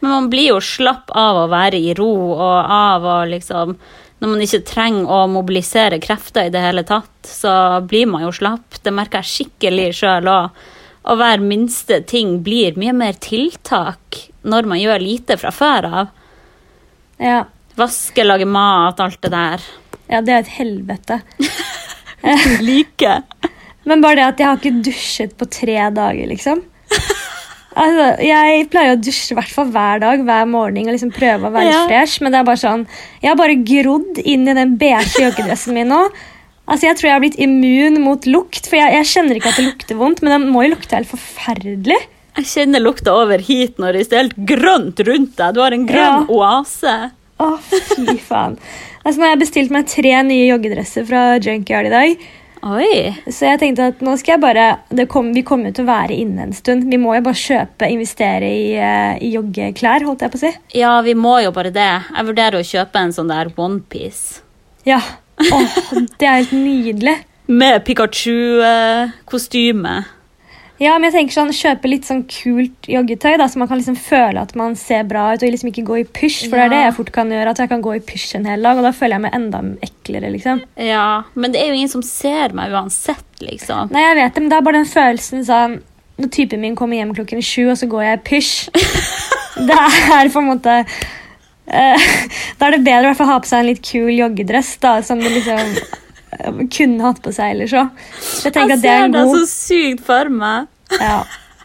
Men 0.00 0.10
man 0.10 0.28
blir 0.28 0.48
jo 0.50 0.60
slapp 0.60 1.08
av 1.14 1.36
å 1.44 1.48
være 1.48 1.78
i 1.78 1.94
ro 1.94 2.10
og 2.34 2.64
av 2.66 3.06
å 3.06 3.24
liksom 3.30 3.76
Når 4.24 4.30
man 4.32 4.40
ikke 4.40 4.62
trenger 4.64 5.10
å 5.12 5.16
mobilisere 5.28 5.98
krefter 6.00 6.46
i 6.48 6.52
det 6.52 6.62
hele 6.64 6.80
tatt, 6.88 7.26
så 7.28 7.82
blir 7.84 8.06
man 8.08 8.22
jo 8.24 8.30
slapp. 8.32 8.78
Det 8.80 8.88
merker 8.96 9.20
jeg 9.20 9.28
skikkelig 9.28 9.90
sjøl 9.98 10.30
òg. 10.32 10.62
Og 11.12 11.18
hver 11.20 11.42
minste 11.44 11.98
ting 12.08 12.38
blir 12.46 12.78
mye 12.80 12.94
mer 12.96 13.18
tiltak 13.20 14.22
når 14.48 14.70
man 14.70 14.80
gjør 14.80 15.04
lite 15.04 15.36
fra 15.36 15.52
før 15.52 15.88
av. 15.90 16.14
Ja, 17.20 17.42
Vaske, 17.76 18.24
lage 18.24 18.48
mat, 18.48 19.02
alt 19.04 19.20
det 19.20 19.34
der. 19.34 19.68
ja 20.08 20.22
det 20.24 20.32
er 20.32 20.40
et 20.46 20.56
helvete. 20.56 21.20
Like. 22.64 23.18
Men 23.84 24.00
bare 24.00 24.22
det 24.22 24.24
at 24.30 24.40
jeg 24.40 24.48
har 24.48 24.62
ikke 24.62 24.84
dusjet 24.88 25.36
på 25.36 25.52
tre 25.52 25.76
dager, 25.92 26.32
liksom. 26.32 26.64
Altså, 27.74 28.04
jeg 28.22 28.68
pleier 28.70 28.94
å 28.94 29.00
dusje 29.02 29.34
hvert 29.34 29.50
fall 29.50 29.70
hver 29.74 29.98
dag, 30.04 30.20
hver 30.22 30.44
morgen 30.46 30.86
og 30.86 30.94
liksom 30.94 31.10
prøve 31.14 31.48
å 31.48 31.52
være 31.54 31.72
Ja. 31.72 31.86
fresh, 31.88 32.20
men 32.22 32.30
det 32.32 32.38
er 32.38 32.44
bare 32.46 32.60
sånn 32.62 32.86
Jeg 33.22 33.30
har 33.32 33.36
bare 33.40 33.56
grodd 33.66 34.20
inn 34.24 34.46
i 34.48 34.54
den 34.54 34.76
beige 34.78 35.18
joggedressen 35.24 35.74
min 35.74 35.88
nå. 35.90 36.04
Altså, 36.68 36.86
Jeg 36.86 36.96
tror 36.96 37.08
jeg 37.08 37.12
har 37.16 37.20
blitt 37.24 37.38
immun 37.42 38.00
mot 38.00 38.22
lukt, 38.30 38.66
for 38.70 38.76
jeg, 38.78 38.92
jeg 38.94 39.10
kjenner 39.10 39.36
ikke 39.40 39.50
at 39.50 39.56
det 39.58 39.66
lukter 39.66 39.96
vondt, 40.00 40.22
men 40.22 40.32
det 40.32 40.52
må 40.52 40.62
jo 40.64 40.74
lukte 40.76 40.94
helt 40.96 41.10
forferdelig. 41.10 41.98
Jeg 42.36 42.44
kjenner 42.50 42.80
lukta 42.82 43.12
over 43.14 43.38
hit 43.38 43.76
når 43.78 43.92
det 43.98 44.06
er 44.12 44.22
helt 44.22 44.38
grønt 44.46 45.02
rundt 45.06 45.36
deg. 45.36 45.54
Du 45.54 45.60
har 45.60 45.72
en 45.76 45.86
grønn 45.86 45.98
Ja. 45.98 46.24
oase. 46.30 46.94
Å, 47.38 47.58
fy 47.58 48.16
faen. 48.22 48.56
Altså, 49.04 49.18
nå 49.18 49.26
har 49.26 49.34
jeg 49.36 49.42
bestilt 49.42 49.70
meg 49.74 49.86
tre 49.90 50.14
nye 50.22 50.46
joggedresser 50.48 51.04
fra 51.06 51.38
Junkyard 51.42 51.86
i 51.86 51.90
dag. 51.90 52.16
Oi. 52.64 53.12
Så 53.28 53.44
jeg 53.44 53.58
tenkte 53.60 53.90
at 53.92 54.00
nå 54.04 54.14
skal 54.16 54.32
jeg 54.34 54.40
bare 54.40 54.78
det 54.88 55.04
kom, 55.12 55.34
Vi 55.36 55.42
kommer 55.44 55.68
jo 55.68 55.74
til 55.76 55.84
å 55.84 55.92
være 55.92 56.16
inne 56.16 56.42
en 56.46 56.54
stund. 56.56 56.88
Vi 56.88 56.96
må 57.00 57.12
jo 57.16 57.22
bare 57.26 57.36
kjøpe, 57.36 57.90
investere 57.92 58.48
i, 58.48 58.72
eh, 58.80 59.18
i 59.20 59.34
joggeklær, 59.34 60.04
holdt 60.08 60.22
jeg 60.24 60.30
på 60.32 60.38
å 60.40 60.44
si. 60.46 60.52
Ja, 60.80 60.94
vi 61.04 61.14
må 61.14 61.42
jo 61.44 61.50
bare 61.52 61.70
det. 61.74 61.92
Jeg 62.08 62.24
vurderer 62.30 62.56
å 62.60 62.64
kjøpe 62.64 62.96
en 63.02 63.12
sånn 63.12 63.28
der 63.28 63.50
onepiece. 63.56 64.40
Ja. 64.88 65.00
Åh, 65.40 65.68
det 66.18 66.26
er 66.26 66.34
helt 66.40 66.52
nydelig. 66.56 67.16
Med 67.60 67.84
Pikachu-kostyme. 67.84 69.94
Ja, 70.82 70.96
men 70.98 71.06
jeg 71.06 71.14
tenker 71.14 71.36
sånn, 71.36 71.52
Kjøpe 71.54 71.90
litt 71.90 72.06
sånn 72.08 72.24
kult 72.26 72.88
joggetøy, 72.90 73.36
da, 73.38 73.46
så 73.50 73.60
man 73.60 73.68
kan 73.70 73.78
liksom 73.78 73.96
føle 74.00 74.42
at 74.42 74.54
man 74.58 74.74
ser 74.78 75.06
bra 75.06 75.28
ut. 75.32 75.44
Og 75.44 75.54
liksom 75.54 75.70
ikke 75.70 75.86
gå 75.86 76.00
i 76.00 76.06
pysj, 76.18 76.48
for 76.48 76.58
det 76.58 76.66
er 76.66 76.72
det 76.72 76.82
jeg 76.82 76.96
fort 76.98 77.12
kan 77.14 77.30
gjøre. 77.30 77.54
At 77.54 77.62
jeg 77.62 77.70
kan 77.70 77.84
gå 77.84 77.94
i 77.94 78.02
pysj 78.04 78.38
en 78.40 78.48
hel 78.50 78.66
dag, 78.66 78.80
og 78.80 78.88
da 78.88 78.94
føler 78.96 79.16
jeg 79.16 79.24
meg 79.26 79.38
enda 79.38 79.62
eklere. 79.86 80.32
liksom. 80.34 80.64
Ja, 80.80 81.08
men 81.38 81.54
det 81.54 81.62
er 81.62 81.70
jo 81.70 81.78
ingen 81.78 81.94
som 81.94 82.04
ser 82.06 82.56
meg 82.58 82.74
uansett, 82.74 83.26
liksom. 83.44 83.94
Nei, 83.94 84.02
jeg 84.08 84.20
vet 84.20 84.34
det, 84.34 84.42
men 84.42 84.50
det 84.50 84.58
er 84.58 84.66
bare 84.66 84.80
den 84.80 84.90
følelsen 84.90 85.44
sånn 85.46 85.80
Når 86.14 86.30
typen 86.30 86.62
min 86.62 86.76
kommer 86.78 86.98
hjem 86.98 87.14
klokken 87.16 87.42
sju, 87.42 87.68
og 87.72 87.78
så 87.78 87.88
går 87.90 88.04
jeg 88.06 88.18
i 88.18 88.24
pysj 88.28 88.52
Det 89.68 89.78
er 90.14 90.30
på 90.30 90.40
en 90.40 90.48
måte 90.52 90.76
uh, 90.84 92.06
Da 92.58 92.68
er 92.68 92.76
det 92.76 92.84
bedre 92.86 93.10
å 93.10 93.26
ha 93.30 93.38
på 93.42 93.50
seg 93.50 93.62
en 93.62 93.68
litt 93.70 93.82
kul 93.84 94.12
joggedress 94.14 94.76
da, 94.82 95.00
som 95.06 95.22
liksom 95.22 95.74
kunne 96.74 97.02
hatt 97.06 97.20
på 97.24 97.32
seg 97.34 97.54
eller 97.54 97.70
så. 97.70 97.82
Jeg 98.44 98.54
Jeg 98.54 98.68
det 98.68 98.76
er 98.76 98.80
ser 98.84 99.04
en 99.08 99.12
deg 99.16 99.26
god 99.28 99.38
så 99.38 99.50
sykt 99.50 100.04
for 100.06 100.30
meg. 100.30 100.66
Ja. 101.00 101.18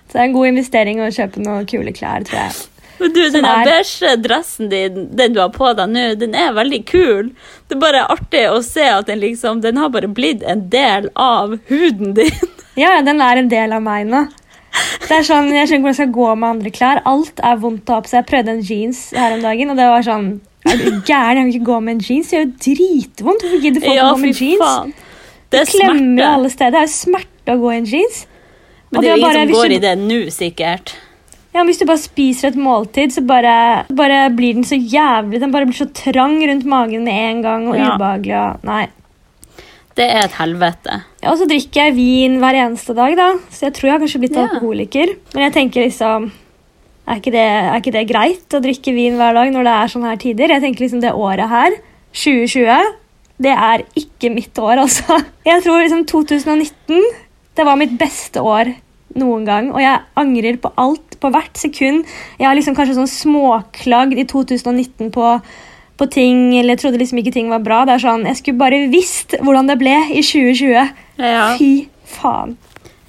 Så 0.09 0.13
det 0.13 0.19
er 0.21 0.27
en 0.29 0.33
god 0.35 0.47
investering 0.51 0.99
å 1.05 1.09
kjøpe 1.13 1.41
noen 1.45 1.65
kule 1.69 1.91
klær, 1.93 2.23
tror 2.25 2.39
jeg. 2.39 2.53
Men 2.99 3.13
du, 3.15 3.19
den 3.31 3.45
er- 3.47 3.63
beige 3.63 4.09
dressen 4.19 4.69
din, 4.71 4.95
den 5.15 5.33
du 5.33 5.39
har 5.39 5.51
på 5.55 5.69
deg 5.77 5.87
nå, 5.93 6.01
den 6.19 6.33
er 6.35 6.51
veldig 6.57 6.81
kul. 6.89 7.29
Det 7.69 7.77
er 7.77 7.79
bare 7.79 8.01
artig 8.11 8.41
å 8.51 8.57
se 8.65 8.83
at 8.91 9.05
den 9.07 9.21
liksom, 9.21 9.61
den 9.63 9.77
har 9.79 9.89
bare 9.93 10.09
blitt 10.11 10.43
en 10.43 10.65
del 10.69 11.07
av 11.15 11.57
huden 11.69 12.13
din. 12.17 12.49
Ja, 12.75 12.97
den 13.01 13.21
er 13.21 13.37
en 13.39 13.47
del 13.51 13.71
av 13.75 13.81
meg 13.85 14.05
nå. 14.07 14.25
Det 15.07 15.11
er 15.15 15.23
sånn, 15.25 15.47
Jeg 15.51 15.67
skjønner 15.67 15.79
ikke 15.79 15.81
hvordan 15.81 15.87
jeg 15.89 15.95
skal 15.95 16.11
gå 16.17 16.27
med 16.37 16.49
andre 16.49 16.71
klær. 16.75 16.99
Alt 17.09 17.39
er 17.43 17.55
vondt 17.63 17.89
å 17.89 17.95
ha 17.97 18.01
på 18.03 18.07
seg. 18.11 18.19
Jeg 18.21 18.27
prøvde 18.29 18.51
en 18.53 18.61
jeans 18.67 18.99
her 19.17 19.33
om 19.37 19.41
dagen, 19.41 19.71
og 19.73 19.79
det 19.79 19.87
var 19.89 20.05
sånn 20.05 20.27
Er 20.69 20.77
du 20.77 21.01
gæren? 21.01 21.37
Jeg 21.37 21.43
kan 21.43 21.53
ikke 21.53 21.65
gå 21.71 21.79
med 21.83 21.93
en 21.97 22.01
jeans. 22.05 22.29
Det 22.29 22.37
gjør 22.37 22.45
jo 22.45 22.51
dritvondt. 22.65 23.41
Hvorfor 23.45 23.61
gidder 23.63 23.81
folk 23.85 23.99
å 23.99 24.09
gå 24.13 24.17
med 24.23 24.41
jeans? 24.41 24.63
faen. 24.63 24.93
Det 25.49 25.59
er 25.61 25.65
Klemmer 25.65 26.21
jo 26.23 26.29
alle 26.29 26.49
steder. 26.53 26.71
Det 26.71 26.79
er 26.79 26.87
jo 26.87 26.93
smerte 26.93 27.55
å 27.55 27.59
gå 27.63 27.69
i 27.73 27.77
en 27.79 27.85
jeans. 27.89 28.25
Men 28.91 29.01
det 29.01 29.09
er 29.09 29.15
jo 29.17 29.21
ingen 29.25 29.39
som 29.39 29.53
går 29.55 29.69
du- 29.69 29.75
i 29.75 29.79
det 29.79 29.95
nå, 29.99 30.19
sikkert. 30.33 30.95
Ja, 31.53 31.63
men 31.63 31.67
Hvis 31.73 31.79
du 31.79 31.85
bare 31.85 31.97
spiser 31.97 32.47
et 32.49 32.55
måltid, 32.55 33.09
så 33.11 33.25
bare, 33.25 33.85
bare 33.89 34.29
blir 34.29 34.53
den 34.53 34.63
så 34.63 34.77
jævlig 34.77 35.39
Den 35.41 35.51
bare 35.51 35.65
blir 35.65 35.73
så 35.73 35.87
trang 35.91 36.37
rundt 36.47 36.63
magen 36.65 37.03
med 37.03 37.13
en 37.13 37.41
gang 37.41 37.67
og 37.67 37.75
Ja. 37.75 37.95
ubehagelig. 37.97 38.35
Og, 38.53 38.63
nei. 38.63 38.87
Det 39.95 40.05
er 40.13 40.23
et 40.25 40.31
helvete. 40.37 41.01
Ja, 41.23 41.31
og 41.31 41.37
så 41.39 41.45
drikker 41.49 41.73
jeg 41.89 41.95
vin 41.95 42.37
hver 42.39 42.53
eneste 42.53 42.93
dag, 42.95 43.15
da. 43.17 43.33
Så 43.51 43.61
jeg 43.65 43.73
tror 43.73 43.81
jeg 43.89 43.91
har 43.91 43.99
kanskje 43.99 44.19
blitt 44.21 44.35
Ja. 44.37 44.47
alkoholiker. 44.47 45.15
Men 45.33 45.51
jeg 45.51 45.53
tenker 45.53 45.83
liksom 45.89 46.31
er 47.09 47.19
ikke, 47.19 47.33
det, 47.33 47.43
er 47.43 47.79
ikke 47.79 47.95
det 47.95 48.07
greit 48.09 48.53
å 48.53 48.61
drikke 48.63 48.93
vin 48.93 49.17
hver 49.17 49.37
dag 49.37 49.51
når 49.53 49.65
det 49.65 49.75
er 49.75 49.93
sånne 49.93 50.11
her 50.11 50.19
tider? 50.21 50.53
Jeg 50.53 50.63
tenker 50.65 50.85
liksom 50.85 51.01
Det 51.03 51.13
året 51.17 51.49
her, 51.49 51.77
2020, 52.13 52.91
det 53.39 53.55
er 53.55 53.83
ikke 53.97 54.29
mitt 54.33 54.59
år, 54.59 54.83
altså. 54.83 55.17
Jeg 55.47 55.63
tror 55.65 55.81
liksom 55.81 56.05
2019 56.09 57.01
det 57.59 57.65
var 57.67 57.79
mitt 57.79 57.95
beste 57.99 58.39
år 58.39 58.71
noen 59.19 59.47
gang. 59.47 59.71
Og 59.73 59.81
jeg 59.83 60.03
angrer 60.19 60.59
på 60.61 60.71
alt, 60.79 61.17
på 61.19 61.31
hvert 61.33 61.57
sekund. 61.59 62.05
Jeg 62.39 62.47
har 62.47 62.55
liksom 62.55 62.77
kanskje 62.77 62.95
sånn 62.99 63.11
småklagd 63.11 64.19
i 64.21 64.25
2019 64.29 65.09
på, 65.15 65.33
på 65.99 66.09
ting, 66.13 66.45
eller 66.53 66.75
jeg 66.75 66.83
trodde 66.85 67.01
liksom 67.01 67.19
ikke 67.19 67.35
ting 67.35 67.49
var 67.51 67.63
bra. 67.65 67.81
Det 67.87 67.97
er 67.97 68.05
sånn, 68.05 68.27
Jeg 68.29 68.39
skulle 68.39 68.61
bare 68.61 68.85
visst 68.93 69.35
hvordan 69.41 69.71
det 69.71 69.79
ble 69.81 69.97
i 70.13 70.23
2020. 70.23 70.93
Ja. 71.19 71.49
Fy 71.59 71.89
faen. 72.09 72.55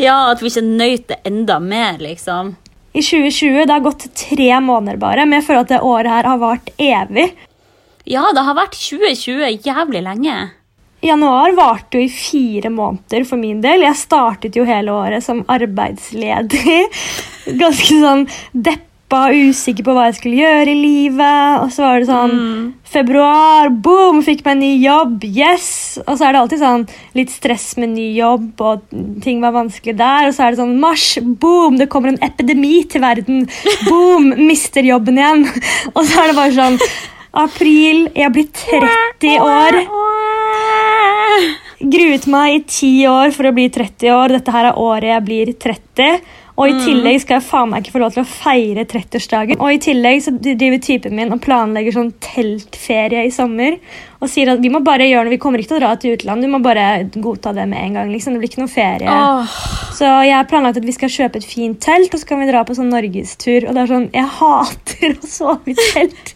ja, 0.01 0.17
at 0.33 0.43
vi 0.43 0.51
ikke 0.51 0.67
nøt 0.67 1.07
det 1.13 1.21
enda 1.29 1.61
mer, 1.63 2.01
liksom. 2.03 2.57
I 2.93 3.03
2020, 3.03 3.67
det 3.67 3.73
har 3.73 3.85
gått 3.85 4.09
tre 4.19 4.51
måneder 4.61 4.99
bare, 4.99 5.27
men 5.27 5.39
jeg 5.39 5.47
føler 5.47 5.67
at 5.67 5.75
det 5.75 5.83
året 5.87 6.11
her 6.11 6.27
har 6.27 6.41
vart 6.43 6.73
evig. 6.77 7.29
Ja, 8.09 8.25
det 8.35 8.43
har 8.43 8.57
vært 8.59 8.75
2020 8.75 9.61
jævlig 9.67 10.03
lenge. 10.03 10.39
Januar 11.01 11.55
varte 11.57 11.97
jo 11.97 12.05
i 12.05 12.13
fire 12.13 12.69
måneder 12.73 13.25
for 13.29 13.41
min 13.41 13.63
del. 13.65 13.87
Jeg 13.87 13.97
startet 13.97 14.57
jo 14.59 14.67
hele 14.69 14.93
året 14.93 15.25
som 15.25 15.45
arbeidsledig. 15.49 16.81
Ganske 17.63 18.01
sånn 18.03 18.27
deppa, 18.53 18.90
usikker 19.11 19.83
på 19.83 19.95
hva 19.97 20.07
jeg 20.09 20.19
skulle 20.21 20.39
gjøre 20.39 20.71
i 20.71 20.79
livet. 20.79 21.65
Og 21.65 21.73
så 21.75 21.83
var 21.83 21.99
det 21.99 22.09
sånn 22.11 22.37
Februar, 22.91 23.71
boom, 23.71 24.19
fikk 24.27 24.45
meg 24.47 24.57
en 24.57 24.63
ny 24.65 24.71
jobb. 24.83 25.25
Yes! 25.27 25.99
Og 26.07 26.17
så 26.19 26.27
er 26.27 26.35
det 26.35 26.41
alltid 26.41 26.63
sånn 26.63 26.87
litt 27.19 27.31
stress 27.31 27.77
med 27.79 27.93
ny 27.95 28.09
jobb, 28.17 28.49
og 28.67 28.83
ting 29.23 29.39
var 29.43 29.55
vanskelig 29.55 29.95
der. 29.99 30.27
Og 30.27 30.35
så 30.35 30.47
er 30.47 30.55
det 30.55 30.63
sånn 30.63 30.81
mars, 30.83 31.07
boom, 31.23 31.79
det 31.79 31.91
kommer 31.93 32.11
en 32.11 32.23
epidemi 32.27 32.81
til 32.91 33.05
verden. 33.05 33.47
Boom, 33.87 34.33
mister 34.51 34.87
jobben 34.87 35.21
igjen. 35.23 35.47
Og 35.97 36.03
så 36.03 36.25
er 36.25 36.33
det 36.33 36.39
bare 36.41 36.57
sånn 36.59 36.79
April, 37.41 38.09
jeg 38.19 38.35
blir 38.35 38.49
30 38.59 39.39
år. 39.47 39.81
Gruet 41.81 42.27
meg 42.29 42.57
i 42.57 42.65
ti 42.69 42.93
år 43.09 43.31
for 43.33 43.49
å 43.49 43.55
bli 43.55 43.71
30 43.73 44.11
år. 44.13 44.35
Dette 44.35 44.53
her 44.53 44.73
er 44.73 44.81
året 44.83 45.15
jeg 45.15 45.27
blir 45.29 45.53
30. 45.63 46.19
Og 46.61 46.69
i 46.69 46.77
tillegg 46.77 47.23
skal 47.23 47.39
jeg 47.39 47.47
faen 47.47 47.71
meg 47.73 47.83
ikke 47.83 47.95
få 47.95 48.03
lov 48.03 48.13
til 48.13 48.23
å 48.23 48.29
feire 48.29 48.85
30-årsdagen. 48.85 49.61
Og 49.65 49.73
i 49.73 49.81
tillegg 49.81 50.21
så 50.25 50.35
driver 50.37 50.83
typen 50.85 51.17
min 51.17 51.33
og 51.33 51.41
planlegger 51.45 51.97
sånn 51.97 52.11
teltferie 52.21 53.23
i 53.25 53.33
sommer. 53.33 53.79
Og 54.21 54.29
sier 54.29 54.53
at 54.53 54.61
vi 54.61 54.73
må 54.73 54.83
bare 54.85 55.09
gjøre 55.09 55.31
det, 55.31 55.39
vi 55.39 55.41
kommer 55.41 55.63
ikke 55.63 55.73
til 55.73 55.79
å 55.79 55.83
dra 55.87 55.95
til 55.97 56.19
utlandet, 56.19 56.45
du 56.45 56.53
må 56.53 56.61
bare 56.65 56.87
godta 57.15 57.55
det 57.57 57.65
med 57.71 57.81
en 57.81 57.97
gang. 57.97 58.13
liksom. 58.13 58.37
Det 58.37 58.43
blir 58.43 58.53
ikke 58.53 58.65
noe 58.67 58.73
ferie. 58.73 59.09
Oh. 59.09 59.57
Så 59.97 60.11
jeg 60.27 60.37
har 60.37 60.49
planlagt 60.51 60.83
at 60.83 60.89
vi 60.89 60.97
skal 60.97 61.13
kjøpe 61.13 61.41
et 61.41 61.49
fint 61.49 61.81
telt, 61.81 62.13
og 62.13 62.21
så 62.21 62.29
kan 62.29 62.43
vi 62.43 62.51
dra 62.51 62.67
på 62.69 62.77
sånn 62.77 62.93
norgestur. 62.93 63.65
Og 63.65 63.73
det 63.73 63.87
er 63.87 63.95
sånn, 63.95 64.11
jeg 64.13 64.29
hater 64.37 65.17
å 65.17 65.33
sove 65.39 65.73
i 65.73 65.79
telt. 65.81 66.35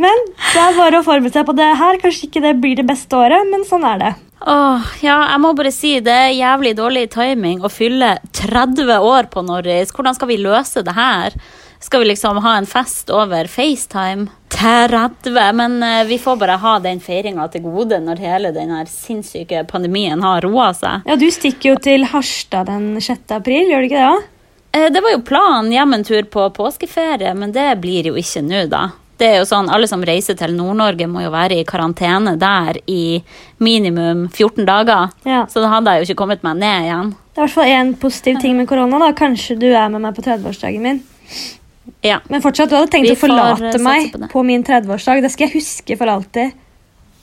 Men 0.00 0.24
det 0.32 0.62
er 0.64 0.76
bare 0.78 1.00
å 1.00 1.04
forberede 1.06 1.34
seg 1.36 1.46
på 1.48 1.54
det 1.58 1.70
her. 1.80 1.98
Kanskje 2.02 2.28
ikke 2.30 2.42
det 2.46 2.54
blir 2.62 2.78
det 2.80 2.86
beste 2.88 3.16
året, 3.18 3.46
men 3.52 3.66
sånn 3.68 3.84
er 3.84 3.98
det. 4.00 4.12
åh, 4.48 4.80
ja, 5.04 5.18
jeg 5.34 5.40
må 5.44 5.50
bare 5.58 5.72
si 5.76 5.98
det 6.00 6.14
er 6.16 6.30
jævlig 6.32 6.74
dårlig 6.78 7.06
timing 7.12 7.60
å 7.60 7.68
fylle 7.68 8.14
30 8.32 8.94
år 9.04 9.28
på 9.32 9.42
Norris. 9.44 9.92
Hvordan 9.92 10.16
skal 10.16 10.30
vi 10.32 10.38
løse 10.40 10.82
det 10.86 10.94
her? 10.96 11.36
Skal 11.80 12.02
vi 12.02 12.10
liksom 12.10 12.40
ha 12.44 12.56
en 12.58 12.66
fest 12.68 13.08
over 13.12 13.48
FaceTime? 13.48 14.28
30, 14.52 15.52
men 15.56 15.82
eh, 15.82 16.02
vi 16.04 16.18
får 16.20 16.36
bare 16.36 16.56
ha 16.60 16.74
den 16.84 17.00
feiringa 17.00 17.46
til 17.52 17.62
gode 17.64 18.00
når 18.04 18.20
hele 18.20 18.50
den 18.52 18.72
sinnssyke 18.90 19.62
pandemien 19.70 20.20
har 20.24 20.42
roa 20.44 20.70
seg. 20.76 21.06
Ja, 21.08 21.16
Du 21.16 21.28
stikker 21.32 21.72
jo 21.74 21.76
til 21.80 22.04
Harstad 22.10 22.68
den 22.68 22.96
6. 23.00 23.30
april, 23.38 23.70
gjør 23.70 23.80
du 23.84 23.88
ikke 23.88 24.02
det? 24.02 24.10
da? 24.10 24.78
Eh, 24.78 24.88
Det 24.92 25.02
var 25.04 25.14
jo 25.14 25.22
planen 25.24 25.72
hjem 25.72 25.94
en 25.96 26.04
tur 26.04 26.22
på 26.28 26.48
påskeferie, 26.56 27.32
men 27.34 27.52
det 27.56 27.70
blir 27.80 28.10
jo 28.12 28.16
ikke 28.20 28.42
nå, 28.44 28.66
da. 28.72 28.82
Det 29.20 29.28
er 29.28 29.38
jo 29.42 29.46
sånn, 29.48 29.68
Alle 29.68 29.88
som 29.90 30.00
reiser 30.06 30.36
til 30.38 30.54
Nord-Norge, 30.56 31.04
må 31.10 31.20
jo 31.26 31.30
være 31.34 31.58
i 31.60 31.64
karantene 31.68 32.38
der 32.40 32.78
i 32.88 33.20
minimum 33.60 34.26
14 34.32 34.64
dager. 34.64 35.10
Ja. 35.28 35.42
Så 35.50 35.60
da 35.60 35.68
hadde 35.74 35.92
jeg 35.92 36.00
jo 36.02 36.08
ikke 36.08 36.22
kommet 36.22 36.46
meg 36.46 36.56
ned 36.62 36.86
igjen. 36.88 37.10
Det 37.34 37.36
er 37.36 37.42
i 37.42 37.44
hvert 37.44 37.56
fall 37.58 37.72
én 37.74 37.92
positiv 38.00 38.40
ting 38.40 38.56
med 38.56 38.68
korona. 38.70 38.98
da. 39.02 39.10
Kanskje 39.16 39.58
du 39.60 39.68
er 39.68 39.92
med 39.92 40.00
meg 40.06 40.16
på 40.16 40.24
30-årsdagen 40.24 40.80
min. 40.84 41.02
Ja. 42.06 42.22
Men 42.32 42.40
fortsatt, 42.40 42.70
du 42.72 42.78
hadde 42.78 42.88
tenkt 42.92 43.10
Vi 43.10 43.12
å 43.12 43.18
eh, 43.18 43.20
forlate 43.20 43.78
meg 43.84 44.10
på 44.14 44.32
på 44.32 44.42
min 44.46 44.64
30-årsdag. 44.64 45.20
Det 45.24 45.32
skal 45.34 45.48
jeg 45.48 45.58
huske 45.58 46.00
for 46.00 46.08
alltid. 46.16 46.56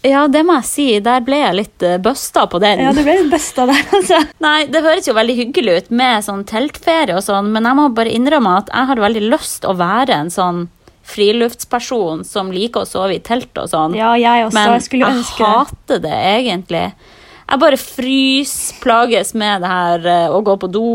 ja, 0.05 0.27
det 0.29 0.45
må 0.45 0.60
jeg 0.60 0.69
si. 0.69 0.88
Der 1.03 1.25
ble 1.25 1.41
jeg 1.41 1.57
litt 1.57 1.83
uh, 1.83 1.97
busta 1.97 2.45
på 2.47 2.62
den. 2.62 2.86
Ja, 2.86 2.93
Du 2.93 3.01
ble 3.01 3.17
litt 3.23 3.33
busta 3.33 3.65
der, 3.65 3.81
altså. 3.97 4.21
Nei, 4.45 4.67
Det 4.69 4.86
høres 4.86 5.10
jo 5.10 5.17
veldig 5.17 5.36
hyggelig 5.41 5.77
ut 5.81 5.89
med 5.89 6.29
sånn 6.29 6.45
teltferie 6.45 7.17
og 7.17 7.25
sånn, 7.25 7.49
men 7.57 7.65
jeg 7.65 7.81
må 7.81 7.89
bare 7.97 8.13
innrømme 8.13 8.60
at 8.62 8.69
jeg 8.69 8.93
har 8.93 9.05
veldig 9.10 9.29
lyst 9.33 9.65
å 9.65 9.73
være 9.81 10.21
en 10.21 10.29
sånn 10.33 10.67
friluftsperson 11.08 12.26
som 12.28 12.52
liker 12.54 12.84
å 12.84 12.89
sove 12.89 13.17
i 13.17 13.22
telt 13.24 13.56
og 13.60 13.70
sånn. 13.72 13.96
Ja, 13.98 14.13
jeg 14.20 14.48
også. 14.48 14.58
Men 14.58 14.74
jeg 14.76 14.88
skulle 14.88 15.12
ønske 15.15 15.43
jeg 15.43 15.54
hater 15.54 16.02
det 16.04 16.17
egentlig. 16.34 16.86
Jeg 17.48 17.62
bare 17.63 17.80
fryser, 17.80 18.80
plages 18.84 19.32
med 19.39 19.63
det 19.63 19.70
her 19.72 20.10
eh, 20.12 20.34
å 20.36 20.41
gå 20.43 20.58
på 20.60 20.70
do. 20.72 20.89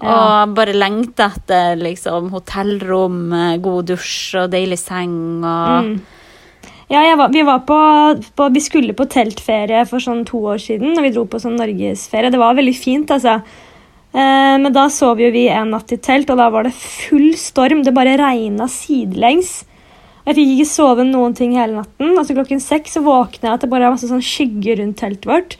Ja. 0.00 0.14
Og 0.14 0.54
bare 0.56 0.76
lengter 0.76 1.34
etter 1.34 1.76
liksom, 1.80 2.30
hotellrom, 2.32 3.20
eh, 3.36 3.58
god 3.60 3.90
dusj 3.92 4.40
og 4.44 4.54
deilig 4.54 4.80
seng. 4.80 5.18
Og... 5.44 5.90
Mm. 5.90 6.70
Ja, 6.90 7.04
var, 7.14 7.28
vi, 7.30 7.42
var 7.46 7.60
på, 7.68 7.78
på, 8.34 8.48
vi 8.50 8.62
skulle 8.64 8.96
på 8.98 9.06
teltferie 9.12 9.84
for 9.86 10.02
sånn 10.02 10.24
to 10.26 10.40
år 10.50 10.58
siden, 10.58 10.96
og 10.96 11.04
vi 11.04 11.12
dro 11.14 11.22
på 11.30 11.38
sånn 11.38 11.60
norgesferie. 11.60 12.32
Det 12.32 12.40
var 12.40 12.56
veldig 12.58 12.74
fint, 12.74 13.12
altså. 13.14 13.36
Eh, 14.12 14.56
men 14.58 14.72
da 14.74 14.88
sov 14.90 15.20
jo 15.22 15.30
vi 15.30 15.44
en 15.52 15.70
natt 15.74 15.92
i 15.94 15.98
telt, 16.02 16.30
og 16.32 16.40
da 16.40 16.48
var 16.50 16.66
det 16.66 16.74
full 16.74 17.32
storm. 17.38 17.84
Det 17.86 17.94
bare 17.94 18.16
regna 18.18 18.66
sidelengs. 18.70 19.60
Jeg 20.26 20.36
fikk 20.36 20.50
ikke 20.56 20.68
sove 20.68 21.04
noen 21.06 21.34
ting 21.34 21.54
hele 21.56 21.78
natten. 21.80 22.12
Altså 22.18 22.34
Klokken 22.36 22.60
seks 22.62 22.98
så 22.98 23.02
våkner 23.06 23.48
jeg 23.50 23.56
at 23.56 23.64
det 23.64 23.70
bare 23.72 23.88
er 23.88 23.94
masse 23.94 24.10
sånn 24.10 24.22
skygge 24.24 24.76
rundt 24.82 24.98
teltet 25.00 25.26
vårt. 25.30 25.56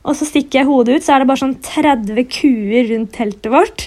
Og 0.00 0.16
så 0.16 0.24
stikker 0.24 0.62
jeg 0.62 0.68
hodet 0.68 0.96
ut, 0.96 1.04
så 1.04 1.14
er 1.14 1.22
det 1.22 1.28
bare 1.28 1.42
sånn 1.42 1.58
30 1.60 2.24
kuer 2.32 2.88
rundt 2.90 3.12
teltet 3.16 3.50
vårt. 3.52 3.86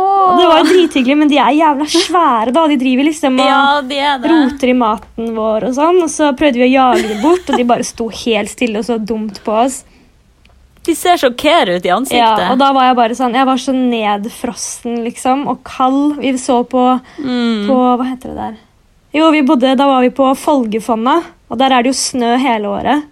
Og 0.00 0.38
det 0.38 0.46
var 0.48 0.62
jo 0.62 0.68
drithyggelig, 0.70 1.16
men 1.18 1.28
de 1.28 1.36
er 1.42 1.56
jævla 1.58 1.86
svære, 1.92 2.52
da. 2.56 2.62
De 2.70 2.76
driver 2.80 3.04
liksom 3.04 3.36
og 3.40 3.46
Ja, 3.46 3.80
det 3.84 3.98
det. 4.22 4.30
roter 4.32 4.72
i 4.72 4.76
maten 4.80 5.32
vår 5.36 5.66
og 5.68 5.74
sånn. 5.76 5.98
Og 6.04 6.10
så 6.12 6.30
prøvde 6.38 6.60
vi 6.62 6.68
å 6.68 6.72
jage 6.72 7.08
dem 7.10 7.20
bort, 7.24 7.50
og 7.50 7.58
de 7.60 7.66
bare 7.68 7.84
sto 7.86 8.08
helt 8.22 8.52
stille 8.52 8.80
og 8.80 8.86
så 8.88 8.96
dumt 8.98 9.42
på 9.44 9.52
oss. 9.64 9.82
De 10.86 10.94
ser 10.96 11.20
sjokkerende 11.20 11.76
ut 11.76 11.86
i 11.86 11.92
ansiktet. 11.92 12.40
Ja, 12.40 12.50
og 12.52 12.58
da 12.60 12.70
var 12.72 12.88
jeg 12.88 12.96
bare 12.96 13.16
sånn 13.18 13.34
Jeg 13.36 13.44
var 13.44 13.60
så 13.60 13.74
nedfrossen, 13.76 15.02
liksom, 15.04 15.44
og 15.50 15.60
kald. 15.66 16.16
Vi 16.22 16.32
så 16.40 16.62
på, 16.64 16.84
mm. 17.20 17.68
på 17.68 17.78
Hva 18.00 18.06
heter 18.08 18.32
det 18.32 18.38
der? 18.38 18.58
Jo, 19.16 19.28
vi 19.34 19.42
bodde, 19.42 19.74
da 19.76 19.88
var 19.90 20.04
vi 20.04 20.12
på 20.14 20.28
Folgefonna, 20.38 21.16
og 21.50 21.58
der 21.58 21.74
er 21.74 21.82
det 21.82 21.90
jo 21.90 21.98
snø 21.98 22.36
hele 22.38 22.70
året. 22.70 23.08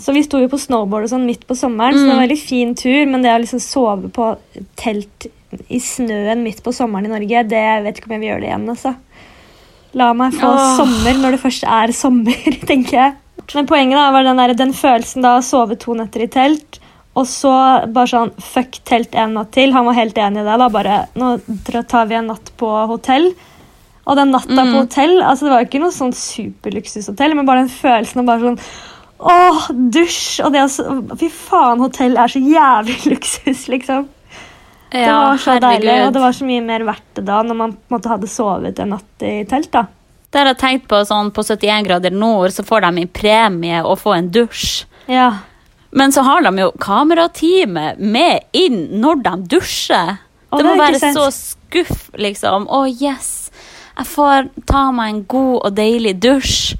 Så 0.00 0.14
vi 0.16 0.22
sto 0.24 0.38
jo 0.40 0.48
på 0.48 0.58
snowboard 0.58 1.04
og 1.04 1.12
sånn 1.12 1.26
midt 1.28 1.42
på 1.44 1.56
sommeren, 1.58 1.92
så 1.92 2.06
det 2.06 2.08
var 2.08 2.16
en 2.16 2.24
veldig 2.24 2.40
fin 2.40 2.72
tur. 2.78 3.02
Men 3.10 3.20
det 3.20 3.34
å 3.34 3.42
liksom 3.42 3.60
sove 3.60 4.08
på 4.16 4.30
telt 4.80 5.28
i 5.68 5.80
snøen 5.82 6.40
midt 6.46 6.62
på 6.64 6.72
sommeren 6.72 7.10
i 7.10 7.12
Norge, 7.12 7.44
det 7.50 7.60
jeg 7.60 7.84
vet 7.84 8.00
ikke 8.00 8.08
om 8.08 8.14
jeg 8.16 8.22
vil 8.22 8.30
gjøre 8.30 8.44
det 8.44 8.48
igjen. 8.48 8.68
altså. 8.72 8.94
La 9.98 10.12
meg 10.14 10.36
få 10.38 10.46
oh. 10.46 10.76
sommer 10.78 11.18
når 11.18 11.34
det 11.34 11.42
først 11.42 11.64
er 11.66 11.92
sommer, 11.96 12.36
tenker 12.70 12.96
jeg. 12.96 13.16
Men 13.54 13.66
poenget 13.66 13.98
da 13.98 14.10
var 14.14 14.26
den, 14.26 14.38
der, 14.38 14.54
den 14.54 14.74
følelsen 14.76 15.24
da 15.26 15.36
å 15.38 15.42
sove 15.42 15.74
to 15.80 15.96
netter 15.98 16.22
i 16.22 16.28
telt, 16.30 16.78
og 17.18 17.24
så 17.26 17.50
bare 17.90 18.06
sånn 18.06 18.28
Fuck 18.38 18.78
telt 18.86 19.16
en 19.18 19.34
natt 19.34 19.50
til. 19.56 19.72
Han 19.74 19.88
var 19.88 19.96
helt 19.98 20.18
enig 20.22 20.44
i 20.44 20.46
det. 20.46 20.58
da, 20.62 20.68
bare, 20.70 21.00
Nå 21.18 21.32
tar 21.90 22.06
vi 22.06 22.14
en 22.20 22.30
natt 22.30 22.52
på 22.60 22.68
hotell. 22.86 23.32
Og 24.06 24.16
den 24.16 24.30
natta 24.32 24.54
Mm. 24.54 24.70
på 24.72 24.78
hotell 24.78 25.18
altså 25.22 25.44
Det 25.46 25.50
var 25.52 25.66
ikke 25.66 25.80
noe 25.82 25.92
sånn 25.94 26.14
superluksushotell, 26.16 27.34
men 27.36 27.46
bare 27.46 27.64
den 27.66 27.74
følelsen 27.74 28.22
av 28.22 28.30
bare 28.30 28.46
sånn 28.46 28.62
Åh, 29.20 29.66
dusj! 29.92 30.40
Og 30.46 30.54
det 30.54 30.62
å 30.64 31.16
Fy 31.20 31.28
faen, 31.28 31.82
hotell 31.82 32.16
er 32.16 32.32
så 32.32 32.40
jævlig 32.40 32.96
luksus, 33.12 33.66
liksom. 33.68 34.06
Det 34.90 35.06
var 35.06 35.38
så 35.38 35.54
deilig, 35.62 35.96
og 36.06 36.12
det 36.16 36.20
var 36.22 36.34
så 36.34 36.46
mye 36.48 36.62
mer 36.66 36.84
verdt 36.88 37.08
det 37.18 37.24
da 37.28 37.40
når 37.46 37.58
man 37.58 37.72
på 37.76 37.78
en 37.90 37.96
måte 37.96 38.10
hadde 38.10 38.30
sovet 38.30 38.80
en 38.82 38.94
natt 38.96 39.24
i 39.26 39.34
telt. 39.50 39.70
da. 39.74 39.84
Det 40.30 40.38
har 40.38 40.50
jeg 40.52 40.58
tenkt 40.62 40.88
på 40.90 40.98
sånn 41.06 41.30
på 41.34 41.42
71 41.46 41.86
grader 41.86 42.14
nord, 42.14 42.50
så 42.54 42.64
får 42.66 42.84
de 42.86 43.02
i 43.02 43.06
premie 43.20 43.82
å 43.82 43.96
få 43.98 44.14
en 44.16 44.30
dusj. 44.34 44.84
Ja, 45.10 45.30
Men 45.90 46.12
så 46.14 46.22
har 46.22 46.42
de 46.46 46.52
jo 46.58 46.68
kamerateamet 46.78 47.98
med 47.98 48.44
inn 48.54 49.00
når 49.02 49.24
de 49.24 49.32
dusjer. 49.56 50.20
Å, 50.50 50.56
det 50.58 50.62
det 50.62 50.68
må 50.68 50.76
være 50.78 51.00
ikke 51.00 51.12
så 51.16 51.24
skuff, 51.34 52.04
liksom. 52.14 52.68
Å, 52.70 52.84
yes! 52.86 53.50
Jeg 53.98 54.06
får 54.06 54.50
ta 54.70 54.84
meg 54.94 55.10
en 55.10 55.24
god 55.26 55.56
og 55.66 55.74
deilig 55.74 56.14
dusj. 56.22 56.76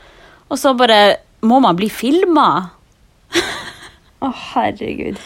Og 0.50 0.58
så 0.62 0.74
bare 0.78 1.16
må 1.42 1.58
man 1.62 1.74
bli 1.78 1.88
filma. 1.90 2.70
Å, 4.22 4.30
herregud. 4.54 5.18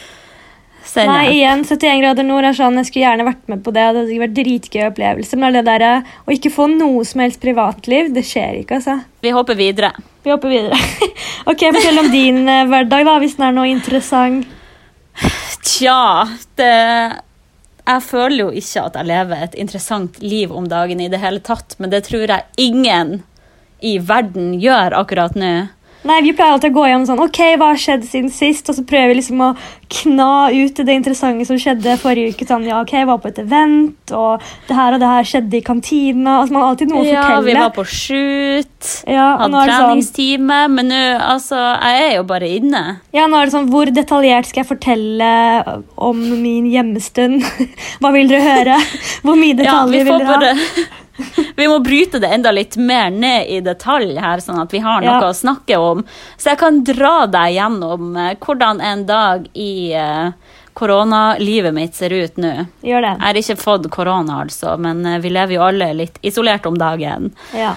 Send 0.95 1.11
Nei, 1.11 1.41
igjen, 1.41 1.65
71 1.67 1.99
grader 1.99 2.23
nord 2.23 2.45
er 2.47 2.55
sånn, 2.55 2.77
jeg 2.79 2.87
skulle 2.87 3.03
gjerne 3.03 3.25
vært 3.27 3.49
med 3.51 3.63
på 3.65 3.71
det. 3.75 3.81
Det 3.83 4.01
hadde 4.05 4.19
vært 4.21 4.35
dritgøy 4.37 4.83
opplevelse, 4.87 5.39
men 5.41 5.57
det 5.57 5.65
der 5.67 5.83
å 6.23 6.31
ikke 6.31 6.51
få 6.53 6.69
noe 6.71 7.03
som 7.07 7.23
helst 7.25 7.41
privatliv, 7.43 8.13
det 8.15 8.23
skjer 8.23 8.61
ikke, 8.61 8.79
altså. 8.79 9.01
Vi 9.25 9.33
håper 9.35 9.59
videre. 9.59 9.91
Vi 10.23 10.31
håper 10.31 10.53
videre. 10.53 10.79
ok, 11.51 11.65
Fortell 11.75 11.99
om 11.99 12.07
din 12.13 12.39
eh, 12.47 12.63
hverdag, 12.71 13.03
da, 13.09 13.17
hvis 13.19 13.35
den 13.35 13.49
er 13.49 13.57
noe 13.57 13.67
interessant. 13.73 14.47
Tja, 15.65 16.27
det 16.59 16.71
Jeg 17.85 18.01
føler 18.03 18.39
jo 18.39 18.47
ikke 18.55 18.87
at 18.87 18.95
jeg 18.97 19.07
lever 19.11 19.43
et 19.45 19.55
interessant 19.61 20.17
liv 20.23 20.51
om 20.51 20.67
dagen 20.71 21.03
i 21.03 21.11
det 21.11 21.19
hele 21.19 21.43
tatt, 21.43 21.75
men 21.77 21.91
det 21.91 22.05
tror 22.07 22.23
jeg 22.31 22.47
ingen 22.71 23.17
i 23.83 23.97
verden 23.99 24.55
gjør 24.63 24.95
akkurat 24.97 25.35
nå. 25.35 25.53
Nei, 26.05 26.19
Vi 26.21 26.33
pleier 26.37 26.53
alltid 26.53 26.69
å 26.69 26.75
gå 26.75 26.83
gjennom 26.85 27.05
sånn, 27.09 27.21
ok, 27.23 27.39
hva 27.57 27.71
har 27.71 27.79
skjedd 27.81 28.03
siden 28.05 28.29
sist, 28.29 28.67
og 28.69 28.75
så 28.77 28.83
prøver 28.85 29.09
vi 29.09 29.15
liksom 29.19 29.39
å 29.41 29.47
kna 29.89 30.27
ut 30.53 30.77
det 30.85 30.93
interessante 30.93 31.45
som 31.47 31.57
skjedde 31.57 31.95
forrige 32.01 32.35
uke. 32.35 32.45
sånn, 32.45 32.65
ja, 32.67 32.79
ok, 32.83 32.91
jeg 32.99 33.07
var 33.09 33.17
på 33.23 33.29
et 33.31 33.39
event, 33.41 34.13
og 34.13 34.43
det 34.67 34.75
her 34.77 34.93
og 34.93 34.99
det 35.01 35.09
her 35.09 35.23
skjedde 35.31 35.57
i 35.57 35.61
kantina. 35.65 36.35
altså 36.43 36.53
Man 36.53 36.61
har 36.61 36.69
alltid 36.75 36.91
noe 36.93 37.01
å 37.01 37.05
Ja, 37.09 37.23
fortelle. 37.23 37.45
vi 37.45 37.53
var 37.57 37.71
på 37.73 37.85
shoot, 37.89 38.91
ja, 39.09 39.25
hadde 39.37 39.51
treningstime, 39.51 39.65
sånn, 39.65 39.87
treningstime, 39.89 40.59
men 40.75 40.91
nå, 40.93 41.01
altså, 41.25 41.57
jeg 41.81 42.11
er 42.11 42.15
jo 42.19 42.23
bare 42.23 42.51
inne. 42.59 42.83
ja, 43.13 43.25
nå 43.27 43.41
er 43.41 43.45
det 43.49 43.53
sånn, 43.57 43.69
Hvor 43.73 43.85
detaljert 43.89 44.45
skal 44.51 44.63
jeg 44.63 44.69
fortelle 44.77 45.81
om 45.97 46.21
min 46.41 46.69
hjemmestund? 46.69 47.41
Hva 48.01 48.13
vil 48.13 48.27
dere 48.29 48.45
høre? 48.45 48.77
Hvor 49.25 49.35
mye 49.41 49.57
Ja, 49.57 49.85
vi 49.89 49.97
detaljer 49.97 50.05
får 50.05 50.11
vil 50.11 50.19
dere 50.19 50.29
ha? 50.29 50.37
bare 50.37 50.53
Vi 51.59 51.67
må 51.71 51.77
bryte 51.83 52.19
det 52.19 52.27
enda 52.35 52.51
litt 52.51 52.75
mer 52.77 53.09
ned 53.13 53.47
i 53.49 53.61
detalj 53.63 54.17
her, 54.19 54.41
sånn 54.43 54.59
at 54.61 54.73
vi 54.75 54.81
har 54.83 54.99
noe 55.01 55.21
Ja. 55.21 55.29
å 55.29 55.33
snakke 55.37 55.77
om. 55.79 56.03
Så 56.37 56.51
jeg 56.51 56.59
kan 56.59 56.81
dra 56.83 57.25
deg 57.31 57.55
gjennom 57.55 58.15
eh, 58.19 58.33
hvordan 58.43 58.81
en 58.83 59.05
dag 59.07 59.47
i 59.55 59.93
eh, 59.95 60.31
koronalivet 60.75 61.73
mitt 61.73 61.95
ser 61.95 62.11
ut 62.11 62.35
nå. 62.37 62.51
Gjør 62.83 63.05
det. 63.07 63.13
Jeg 63.15 63.25
har 63.29 63.39
ikke 63.41 63.55
fått 63.63 63.89
korona, 63.95 64.41
altså, 64.43 64.75
men 64.81 65.05
eh, 65.07 65.19
vi 65.23 65.31
lever 65.31 65.55
jo 65.55 65.63
alle 65.69 65.93
litt 65.95 66.19
isolert 66.27 66.67
om 66.67 66.75
dagen. 66.77 67.31
Ja. 67.55 67.75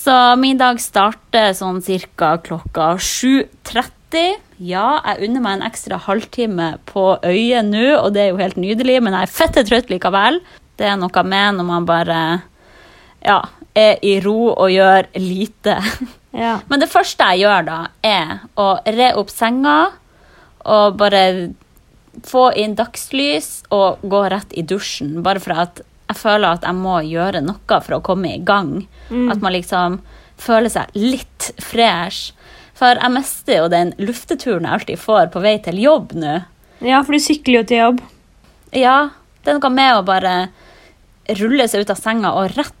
Så 0.00 0.14
min 0.40 0.56
dag 0.56 0.80
starter 0.80 1.52
sånn 1.52 1.82
cirka 1.84 2.38
klokka 2.46 2.94
7.30. 2.96 4.38
Ja, 4.64 5.00
jeg 5.04 5.28
unner 5.28 5.44
meg 5.44 5.58
en 5.58 5.66
ekstra 5.68 5.98
halvtime 6.00 6.72
på 6.88 7.04
øyet 7.24 7.68
nå, 7.68 7.84
og 8.00 8.12
det 8.16 8.24
er 8.24 8.32
jo 8.32 8.40
helt 8.40 8.58
nydelig, 8.60 8.98
men 9.04 9.14
jeg 9.16 9.28
er 9.28 9.34
fette 9.36 9.64
trøtt 9.68 9.92
likevel. 9.92 10.40
Det 10.80 10.88
er 10.88 10.96
noe 11.00 11.22
med 11.28 11.58
når 11.60 11.68
man 11.68 11.86
bare 11.88 12.18
ja, 13.24 13.40
er 13.76 13.98
i 14.06 14.16
ro 14.24 14.50
og 14.52 14.70
gjør 14.72 15.08
lite. 15.20 15.76
ja. 16.44 16.58
Men 16.68 16.82
det 16.82 16.90
første 16.90 17.30
jeg 17.32 17.44
gjør 17.44 17.66
da, 17.68 17.78
er 18.06 18.38
å 18.60 18.70
re 18.86 19.12
opp 19.20 19.32
senga 19.32 19.78
og 20.70 20.96
bare 21.00 21.22
få 22.26 22.50
inn 22.58 22.74
dagslys 22.76 23.62
og 23.72 24.02
gå 24.02 24.24
rett 24.32 24.52
i 24.58 24.64
dusjen. 24.66 25.20
Bare 25.24 25.40
for 25.42 25.56
at 25.62 25.82
jeg 26.10 26.18
føler 26.18 26.56
at 26.58 26.64
jeg 26.66 26.74
må 26.74 26.96
gjøre 27.06 27.40
noe 27.44 27.80
for 27.86 27.96
å 27.96 28.02
komme 28.04 28.32
i 28.34 28.42
gang. 28.42 28.80
At 29.30 29.42
man 29.42 29.54
liksom 29.54 30.00
føler 30.40 30.72
seg 30.72 30.90
litt 30.98 31.52
fresh. 31.62 32.32
For 32.74 32.96
jeg 32.98 33.12
mister 33.14 33.60
jo 33.60 33.68
den 33.72 33.92
lufteturen 34.00 34.66
jeg 34.66 34.78
alltid 34.78 35.00
får 35.02 35.30
på 35.34 35.42
vei 35.44 35.58
til 35.62 35.78
jobb 35.82 36.14
nå. 36.16 36.40
ja, 36.80 37.02
for 37.04 37.12
du 37.12 37.20
sykler 37.22 37.60
jo 37.60 37.64
til 37.68 37.82
jobb. 37.84 38.02
Ja, 38.74 39.10
det 39.44 39.52
er 39.52 39.58
noe 39.58 39.72
med 39.74 39.98
å 39.98 40.04
bare 40.06 40.34
rulle 41.38 41.66
seg 41.70 41.84
ut 41.84 41.92
av 41.92 42.00
senga 42.00 42.32
og 42.40 42.56
rett 42.56 42.79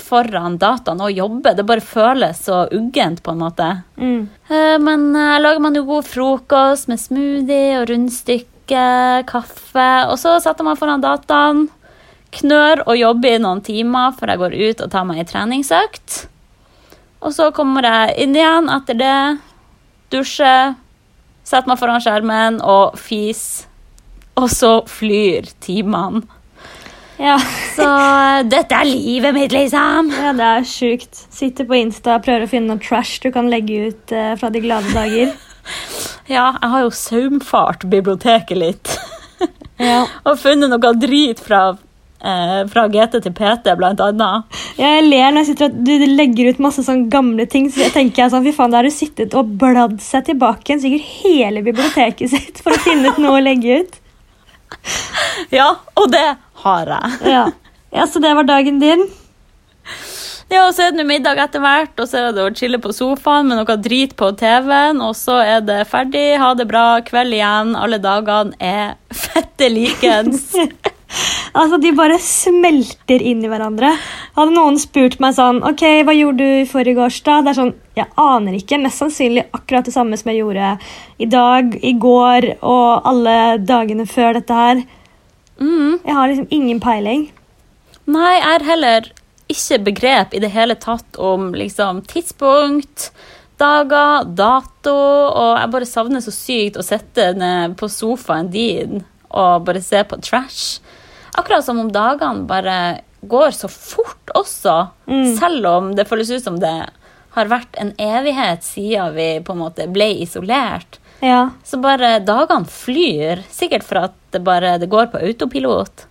foran 0.00 0.58
dataen 0.58 1.00
og 1.04 1.12
jobbe. 1.14 1.54
Det 1.56 1.64
bare 1.66 1.84
føles 1.84 2.42
så 2.46 2.64
uggent, 2.74 3.22
på 3.22 3.34
en 3.34 3.42
måte. 3.42 3.68
Mm. 3.96 4.28
Eh, 4.48 4.76
Men 4.78 5.14
her 5.14 5.40
lager 5.40 5.60
man 5.60 5.74
jo 5.74 5.84
god 5.88 6.04
frokost 6.08 6.88
med 6.88 7.00
smoothie 7.00 7.80
og 7.80 7.88
rundstykke, 7.90 8.84
kaffe, 9.30 9.88
og 10.10 10.18
så 10.18 10.38
setter 10.40 10.64
man 10.64 10.78
foran 10.80 11.02
dataen, 11.04 11.68
knør 12.34 12.82
og 12.88 12.96
jobber 12.98 13.36
i 13.36 13.42
noen 13.42 13.60
timer 13.62 14.14
før 14.16 14.32
jeg 14.32 14.40
går 14.40 14.54
ut 14.58 14.80
og 14.82 14.90
tar 14.90 15.04
meg 15.06 15.20
en 15.22 15.28
treningsøkt. 15.30 16.24
Og 17.22 17.32
så 17.32 17.50
kommer 17.54 17.86
jeg 17.86 18.16
inn 18.24 18.34
igjen 18.36 18.66
etter 18.72 18.98
det, 18.98 19.18
dusjer, 20.12 20.74
setter 21.44 21.70
meg 21.70 21.78
foran 21.80 22.02
skjermen 22.02 22.58
og 22.60 22.98
fis. 23.00 23.66
Og 24.34 24.48
så 24.50 24.80
flyr 24.90 25.46
timene. 25.62 26.24
Ja. 27.18 27.38
Så 27.76 27.86
eh, 27.86 28.42
dette 28.50 28.74
er 28.78 28.88
livet 28.88 29.34
mitt, 29.36 29.52
liksom. 29.54 30.10
ja, 30.14 30.32
det 30.36 30.50
er 30.58 30.68
sjukt. 30.68 31.24
Sitter 31.34 31.66
på 31.68 31.78
Insta 31.78 32.18
og 32.18 32.26
prøver 32.26 32.46
å 32.46 32.50
finne 32.50 32.74
noe 32.74 32.82
trash 32.82 33.20
du 33.22 33.30
kan 33.34 33.50
legge 33.52 33.88
ut 33.90 34.14
eh, 34.14 34.34
fra 34.40 34.52
de 34.54 34.64
glade 34.64 34.94
dager. 34.94 35.34
Ja, 36.24 36.54
jeg 36.56 36.68
har 36.72 36.82
jo 36.86 36.90
saumfart 36.96 37.82
biblioteket 37.92 38.56
litt. 38.56 38.94
Ja. 39.74 40.04
Og 40.22 40.36
funnet 40.38 40.70
noe 40.70 40.90
drit 40.96 41.40
fra, 41.42 41.74
eh, 42.22 42.60
fra 42.70 42.84
GT 42.88 43.16
til 43.24 43.32
PT, 43.34 43.72
blant 43.76 44.00
annet. 44.00 44.54
Ja, 44.78 44.92
Jeg 44.94 45.08
ler 45.08 45.32
når 45.34 45.42
jeg 45.42 45.48
sitter 45.48 45.66
og 45.72 45.80
du 45.88 46.04
legger 46.14 46.52
ut 46.52 46.60
masse 46.62 46.84
sånn 46.86 47.08
gamle 47.12 47.44
ting. 47.50 47.66
Så 47.74 47.82
jeg 47.82 47.92
tenker 47.96 48.22
jeg 48.22 48.32
sånn, 48.32 48.46
fy 48.46 48.52
faen, 48.54 48.70
Da 48.72 48.78
har 48.78 48.86
du 48.86 48.94
sittet 48.94 49.34
og 49.36 49.50
bladd 49.60 49.98
seg 50.04 50.28
tilbake 50.30 50.70
igjen 50.70 50.84
sikkert 50.84 51.10
hele 51.24 51.64
biblioteket 51.66 52.30
sitt 52.32 52.62
for 52.62 52.76
å 52.76 52.82
finne 52.86 53.10
ut 53.10 53.18
noe 53.24 53.40
å 53.40 53.44
legge 53.44 53.82
ut. 53.82 53.98
Ja, 55.58 55.68
og 55.94 56.10
det 56.12 56.26
har 56.64 56.94
jeg. 56.96 57.20
Ja, 57.34 57.44
ja 57.94 58.06
Så 58.10 58.22
det 58.22 58.34
var 58.36 58.48
dagen 58.48 58.80
din. 58.82 59.06
Ja, 60.52 60.66
og 60.68 60.74
så 60.76 60.86
er 60.86 60.92
det 60.94 61.06
middag 61.08 61.40
etter 61.40 61.62
hvert, 61.62 61.96
og 61.98 62.06
så 62.06 62.20
er 62.20 62.34
det 62.36 62.42
å 62.44 62.52
chille 62.54 62.78
på 62.78 62.92
sofaen 62.94 63.48
med 63.48 63.58
noe 63.58 63.76
drit 63.80 64.12
på 64.18 64.28
TV-en, 64.38 65.00
og 65.02 65.16
så 65.18 65.40
er 65.42 65.62
det 65.64 65.80
ferdig, 65.90 66.36
ha 66.38 66.52
det 66.54 66.68
bra, 66.68 67.00
kveld 67.06 67.34
igjen, 67.34 67.72
alle 67.74 67.98
dagene 68.02 68.52
er 68.60 68.94
fette 69.24 69.70
likens. 69.72 70.52
Altså, 71.54 71.78
De 71.78 71.92
bare 71.94 72.18
smelter 72.22 73.22
inn 73.22 73.44
i 73.44 73.50
hverandre. 73.50 73.92
Hadde 74.34 74.54
noen 74.56 74.78
spurt 74.82 75.20
meg 75.22 75.36
sånn 75.36 75.60
Ok, 75.62 75.84
hva 76.02 76.14
gjorde 76.16 76.42
du 76.42 76.62
i 76.64 76.66
forrige 76.66 76.98
gårsdag? 76.98 77.44
Det 77.44 77.52
er 77.52 77.58
sånn, 77.60 77.74
Jeg 77.94 78.10
aner 78.18 78.56
ikke. 78.58 78.80
Mest 78.82 78.98
sannsynlig 79.02 79.44
akkurat 79.54 79.86
det 79.86 79.94
samme 79.94 80.18
som 80.18 80.32
jeg 80.32 80.40
gjorde 80.42 80.72
i 81.22 81.28
dag, 81.30 81.76
i 81.78 81.94
går 82.02 82.48
og 82.58 83.06
alle 83.06 83.36
dagene 83.62 84.08
før 84.10 84.40
dette 84.40 84.58
her. 84.58 84.82
Mm. 85.60 85.98
Jeg 86.04 86.14
har 86.16 86.28
liksom 86.28 86.48
ingen 86.50 86.80
peiling. 86.82 87.28
Nei, 88.06 88.32
jeg 88.38 88.46
har 88.48 88.64
heller 88.68 89.06
ikke 89.48 89.78
begrep 89.86 90.34
i 90.34 90.40
det 90.42 90.50
hele 90.54 90.74
tatt 90.80 91.16
om 91.20 91.52
liksom, 91.56 92.02
tidspunkt, 92.10 93.10
dager, 93.60 94.24
dato, 94.34 94.94
og 94.94 95.58
jeg 95.60 95.70
bare 95.76 95.88
savner 95.88 96.24
så 96.24 96.32
sykt 96.34 96.78
å 96.80 96.84
sitte 96.84 97.30
ned 97.38 97.76
på 97.80 97.88
sofaen 97.92 98.50
din 98.52 99.04
og 99.30 99.64
bare 99.66 99.82
se 99.84 100.02
på 100.06 100.18
trash. 100.22 100.80
Akkurat 101.38 101.64
som 101.66 101.78
om 101.82 101.90
dagene 101.92 102.46
bare 102.50 102.76
går 103.24 103.54
så 103.56 103.70
fort 103.70 104.30
også, 104.36 104.88
Mm. 105.06 105.36
selv 105.38 105.66
om 105.66 105.94
det 105.94 106.06
føles 106.08 106.30
ut 106.30 106.42
som 106.44 106.58
det 106.60 106.74
har 107.34 107.46
vært 107.50 107.74
en 107.80 107.92
evighet 107.98 108.62
siden 108.62 109.14
vi 109.14 109.40
på 109.40 109.52
en 109.52 109.58
måte 109.58 109.86
ble 109.92 110.10
isolert. 110.22 110.98
Ja, 111.24 111.54
Så 111.64 111.78
bare 111.80 112.18
dagene 112.20 112.68
flyr, 112.68 113.40
sikkert 113.48 113.86
for 113.86 114.02
at 114.10 114.16
det 114.34 114.42
bare 114.44 114.74
det 114.82 114.90
går 114.92 115.08
på 115.12 115.22
autopilot. 115.24 116.06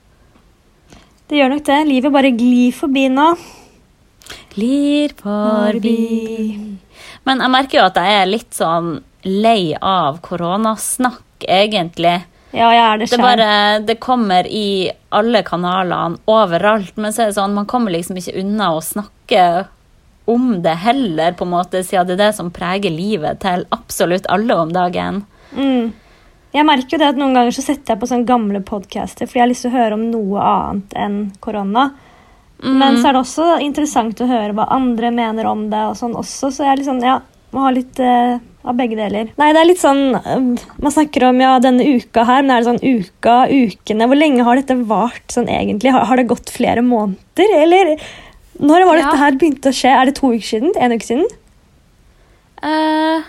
det 1.29 1.37
gjør 1.37 1.51
nok 1.53 1.65
det. 1.67 1.79
Livet 1.87 2.13
bare 2.13 2.31
glir 2.33 2.73
forbi 2.73 3.07
nå. 3.13 3.27
Glir 4.55 5.13
forbi 5.19 5.97
Men 7.25 7.41
jeg 7.43 7.51
merker 7.51 7.79
jo 7.79 7.85
at 7.85 7.97
jeg 7.99 8.21
er 8.21 8.29
litt 8.29 8.53
sånn 8.55 8.95
lei 9.23 9.73
av 9.79 10.19
koronasnakk, 10.25 11.45
egentlig. 11.47 12.23
Ja, 12.53 12.69
jeg 12.73 12.83
er 12.83 12.97
det 12.99 13.09
Det, 13.09 13.17
bare, 13.21 13.79
det 13.79 13.99
kommer 14.03 14.45
i 14.45 14.91
alle 15.15 15.43
kanalene, 15.47 16.19
overalt. 16.27 16.97
Men 16.97 17.13
så 17.13 17.23
er 17.23 17.31
det 17.31 17.37
sånn, 17.37 17.55
man 17.55 17.69
kommer 17.69 17.93
liksom 17.95 18.19
ikke 18.19 18.35
unna 18.41 18.73
å 18.75 18.81
snakke 18.83 19.67
om 20.25 20.61
det 20.63 20.77
heller, 20.83 21.35
på 21.35 21.45
en 21.47 21.53
måte, 21.53 21.83
siden 21.83 22.07
det 22.07 22.15
er 22.17 22.23
det 22.27 22.35
som 22.37 22.51
preger 22.53 22.93
livet 22.93 23.41
til 23.43 23.65
absolutt 23.75 24.29
alle 24.31 24.55
om 24.55 24.71
dagen. 24.73 25.23
Mm. 25.55 25.91
Jeg 26.53 26.67
merker 26.69 26.95
jo 26.95 27.01
det 27.01 27.11
at 27.15 27.19
Noen 27.19 27.33
ganger 27.35 27.55
så 27.55 27.65
setter 27.65 27.95
jeg 27.95 28.01
på 28.01 28.07
sånne 28.09 28.29
gamle 28.29 28.61
podcaster 28.65 29.25
fordi 29.25 29.39
jeg 29.39 29.43
har 29.43 29.51
lyst 29.51 29.65
til 29.65 29.73
å 29.73 29.77
høre 29.77 29.97
om 29.97 30.03
noe 30.11 30.47
annet 30.47 30.97
enn 31.01 31.19
korona. 31.43 31.89
Men 32.63 33.01
så 33.01 33.09
er 33.09 33.15
det 33.15 33.23
også 33.23 33.45
interessant 33.65 34.21
å 34.23 34.29
høre 34.29 34.53
hva 34.55 34.69
andre 34.71 35.09
mener 35.11 35.49
om 35.49 35.65
det. 35.71 35.81
og 35.89 35.97
sånn 35.99 36.13
også, 36.15 36.51
Så 36.53 36.63
jeg 36.63 36.79
liksom, 36.79 37.01
ja, 37.03 37.17
må 37.51 37.65
ha 37.65 37.71
litt 37.75 37.99
eh, 37.99 38.37
av 38.63 38.77
begge 38.77 38.95
deler. 38.95 39.33
Nei, 39.39 39.49
det 39.51 39.59
er 39.59 39.67
litt 39.67 39.81
sånn 39.81 40.15
eh, 40.15 40.45
Man 40.79 40.95
snakker 40.95 41.27
om 41.27 41.41
ja, 41.43 41.57
denne 41.63 41.83
uka 41.97 42.23
her, 42.29 42.45
men 42.45 42.55
er 42.55 42.63
det 42.63 42.69
sånn 42.69 43.01
uka, 43.01 43.35
ukene 43.51 44.07
Hvor 44.07 44.19
lenge 44.19 44.45
har 44.47 44.61
dette 44.61 44.77
vart 44.87 45.35
sånn 45.35 45.51
egentlig? 45.51 45.91
Har, 45.91 46.07
har 46.07 46.21
det 46.21 46.29
gått 46.31 46.53
flere 46.53 46.85
måneder, 46.85 47.57
eller? 47.59 47.97
Når 48.59 48.85
var 48.85 48.97
Ja. 48.97 49.05
dette 49.05 49.17
her 49.17 49.31
begynte 49.31 49.69
å 49.71 49.75
skje? 49.75 49.89
Er 50.01 50.05
det 50.05 50.15
to 50.15 50.27
uker 50.33 50.45
siden? 50.45 50.71
En 50.79 50.91
uke 50.91 51.05
siden? 51.05 51.25
Eh, 52.63 53.23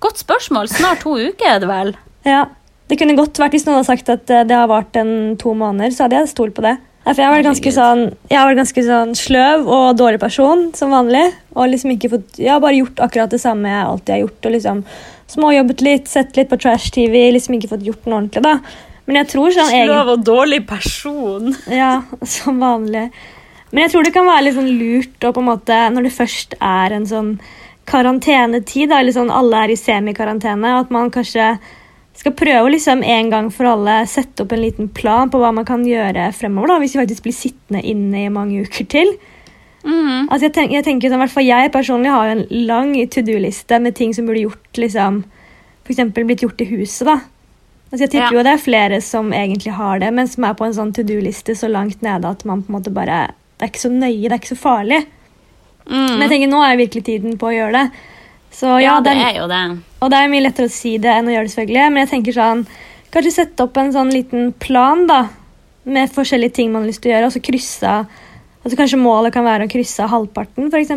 godt 0.00 0.20
spørsmål. 0.22 0.68
Snart 0.70 1.00
to 1.02 1.16
uker 1.16 1.54
er 1.56 1.58
det 1.60 1.68
vel? 1.70 1.94
Ja. 2.28 2.44
Det 2.88 2.96
kunne 2.98 3.16
godt 3.18 3.36
vært 3.36 3.52
Hvis 3.52 3.66
noen 3.66 3.76
hadde 3.82 3.86
sagt 3.90 4.08
at 4.08 4.30
eh, 4.30 4.44
det 4.48 4.56
har 4.56 4.68
vart 4.70 4.96
en 4.96 5.36
to 5.36 5.52
måneder, 5.54 5.90
så 5.92 6.06
hadde 6.06 6.20
jeg 6.22 6.28
stolt 6.32 6.54
på 6.56 6.62
det. 6.64 6.76
For 7.08 7.14
jeg 7.22 7.24
har 7.24 7.36
vært 7.38 7.46
ganske 7.48 7.70
sånn, 7.72 8.00
ganske 8.28 8.82
sånn 8.84 9.14
sløv 9.16 9.66
og 9.72 9.96
dårlig 9.96 10.20
person 10.20 10.66
som 10.76 10.90
vanlig. 10.92 11.32
Og 11.56 11.70
liksom 11.72 11.94
ikke 11.94 12.10
fått, 12.12 12.36
Jeg 12.38 12.50
har 12.52 12.60
bare 12.60 12.76
gjort 12.76 13.00
akkurat 13.00 13.30
det 13.30 13.40
samme 13.40 13.64
jeg 13.68 13.86
alltid 13.86 14.12
har 14.14 14.20
gjort. 14.26 14.44
og 14.46 14.52
liksom 14.52 14.84
Småjobbet 15.28 15.80
litt, 15.84 16.08
sett 16.08 16.36
litt 16.36 16.48
på 16.50 16.58
trash-TV. 16.60 17.32
liksom 17.32 17.54
Ikke 17.56 17.68
fått 17.72 17.84
gjort 17.84 18.04
noe 18.06 18.20
ordentlig. 18.20 18.42
da. 18.42 18.58
Men 19.06 19.16
jeg 19.24 19.28
tror 19.28 19.50
sånn 19.56 19.72
Sløv 19.72 20.08
og 20.12 20.24
dårlig 20.24 20.66
person. 20.68 21.54
Ja, 21.70 22.02
som 22.24 22.60
vanlig. 22.60 23.10
Men 23.72 23.84
jeg 23.84 23.92
tror 23.92 24.06
det 24.06 24.14
kan 24.14 24.28
være 24.28 24.44
litt 24.46 24.56
sånn 24.56 24.70
lurt 24.80 25.24
og 25.28 25.34
på 25.36 25.42
en 25.42 25.50
måte, 25.50 25.78
når 25.92 26.08
det 26.08 26.14
først 26.16 26.54
er 26.60 26.94
en 26.96 27.08
sånn 27.08 27.32
karantenetid, 27.88 28.88
da, 28.90 29.00
eller 29.00 29.16
sånn 29.16 29.32
alle 29.32 29.64
er 29.64 29.72
i 29.72 29.78
semikarantene, 29.80 30.74
at 30.80 30.92
man 30.94 31.10
kanskje 31.12 31.54
skal 32.18 32.34
prøve 32.34 32.66
å 32.66 32.72
liksom 32.72 33.04
en 33.06 33.30
gang 33.30 33.48
for 33.54 33.68
alle 33.70 34.00
sette 34.10 34.42
opp 34.42 34.52
en 34.52 34.62
liten 34.64 34.88
plan 34.90 35.30
på 35.30 35.38
hva 35.38 35.52
man 35.54 35.66
kan 35.68 35.84
gjøre 35.86 36.32
fremover. 36.34 36.72
da, 36.72 36.78
Hvis 36.82 36.96
vi 36.96 37.02
faktisk 37.04 37.26
blir 37.28 37.36
sittende 37.36 37.82
inne 37.84 38.24
i 38.24 38.32
mange 38.32 38.64
uker 38.66 38.88
til. 38.90 39.12
Mm. 39.84 40.26
Altså 40.26 40.48
jeg, 40.48 40.54
tenk, 40.56 40.72
jeg 40.74 40.84
tenker 40.84 41.08
sånn, 41.08 41.20
i 41.20 41.24
hvert 41.24 41.36
fall 41.36 41.46
jeg 41.46 41.72
personlig 41.72 42.10
har 42.10 42.26
jo 42.26 42.36
en 42.40 42.66
lang 42.66 42.94
to 43.08 43.22
do-liste 43.22 43.78
med 43.80 43.94
ting 43.94 44.12
som 44.16 44.26
burde 44.26 44.42
gjort 44.42 44.80
liksom, 44.82 45.22
eksempel 45.88 46.26
blitt 46.28 46.42
gjort 46.44 46.60
i 46.60 46.68
huset. 46.68 47.06
da. 47.06 47.20
Altså 47.88 48.04
jeg 48.04 48.10
tipper 48.10 48.34
Ja. 48.34 48.38
jo 48.40 48.44
det 48.44 48.52
er 48.52 48.66
flere 48.66 49.00
som 49.00 49.30
egentlig 49.32 49.72
har 49.72 49.98
det, 50.02 50.12
men 50.12 50.26
som 50.28 50.44
er 50.44 50.54
på 50.54 50.66
en 50.66 50.74
sånn 50.74 50.92
to 50.92 51.02
do-liste 51.02 51.54
så 51.56 51.70
langt 51.70 52.02
nede 52.02 52.28
at 52.28 52.44
man 52.44 52.62
på 52.62 52.68
en 52.68 52.80
måte 52.82 52.92
bare 52.92 53.30
Det 53.58 53.66
er 53.66 53.72
ikke 53.72 53.82
så 53.82 53.90
nøye, 53.90 54.28
det 54.28 54.32
er 54.32 54.38
ikke 54.38 54.54
så 54.54 54.60
farlig. 54.60 55.00
Mm. 55.88 56.12
Men 56.14 56.22
jeg 56.26 56.32
tenker 56.34 56.52
nå 56.52 56.62
er 56.62 56.78
virkelig 56.78 57.04
tiden 57.08 57.34
på 57.40 57.50
å 57.50 57.54
gjøre 57.54 57.80
det. 57.82 58.04
Så 58.54 58.70
ja, 58.78 58.84
ja, 58.84 58.94
det 59.02 59.16
det 59.16 59.24
er, 59.24 59.32
er 59.32 59.40
jo 59.42 59.48
det. 59.50 59.64
Og 59.98 60.12
det 60.12 60.20
er 60.20 60.30
mye 60.32 60.44
lettere 60.46 60.70
å 60.70 60.72
si 60.72 60.94
det 61.02 61.10
enn 61.12 61.28
å 61.28 61.34
gjøre 61.34 61.48
det, 61.48 61.54
selvfølgelig. 61.56 61.90
Men 61.90 62.04
jeg 62.04 62.10
tenker 62.12 62.36
sånn, 62.36 62.62
kanskje 63.14 63.34
sette 63.34 63.66
opp 63.66 63.80
en 63.80 63.92
sånn 63.94 64.14
liten 64.14 64.52
plan 64.62 65.04
da, 65.10 65.20
med 65.88 66.12
forskjellige 66.12 66.58
ting 66.58 66.72
man 66.72 66.84
har 66.84 66.92
lyst 66.92 67.02
til 67.04 67.12
å 67.12 67.16
gjøre, 67.16 67.30
og 67.30 67.36
så 67.36 67.44
krysse 67.44 67.98
altså 68.58 68.76
Kanskje 68.76 68.98
målet 69.00 69.32
kan 69.32 69.46
være 69.46 69.64
å 69.64 69.70
krysse 69.70 70.04
halvparten, 70.10 70.66
f.eks. 70.68 70.90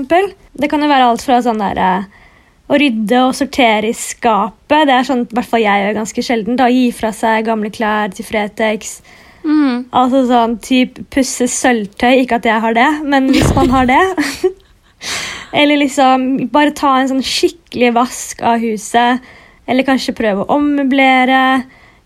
Det 0.60 0.67
kan 0.67 0.82
jo 0.82 0.89
være 0.89 1.06
alt 1.08 1.24
fra 1.24 1.38
sånn 1.45 1.62
der, 1.62 1.78
eh, 1.80 2.32
å 2.67 2.80
rydde 2.80 3.19
og 3.28 3.36
sortere 3.38 3.91
i 3.91 3.95
skapet. 3.95 4.88
Det 4.89 4.95
er 4.95 5.08
sånn 5.08 5.21
i 5.24 5.36
hvert 5.38 5.47
fall 5.47 5.63
jeg 5.63 5.84
gjør 5.84 5.97
ganske 6.00 6.24
sjelden. 6.26 6.58
da, 6.60 6.67
Gi 6.74 6.89
fra 6.95 7.12
seg 7.15 7.45
gamle 7.47 7.71
klær 7.71 8.12
til 8.15 8.28
Fretex. 8.28 8.97
Mm. 9.43 9.86
Altså 9.95 10.23
sånn 10.30 10.58
typ 10.63 10.99
pusse 11.13 11.47
sølvtøy. 11.49 12.21
Ikke 12.21 12.39
at 12.41 12.47
jeg 12.47 12.63
har 12.63 12.77
det, 12.77 12.89
men 13.08 13.30
hvis 13.34 13.51
man 13.58 13.71
har 13.73 13.89
det. 13.89 14.01
Eller 15.62 15.82
liksom 15.82 16.47
bare 16.54 16.75
ta 16.77 16.93
en 16.99 17.10
sånn 17.12 17.25
skikkelig 17.25 17.91
vask 17.97 18.43
av 18.45 18.62
huset. 18.63 19.25
Eller 19.69 19.88
kanskje 19.88 20.15
prøve 20.17 20.45
å 20.45 20.58
ommøblere. 20.58 21.43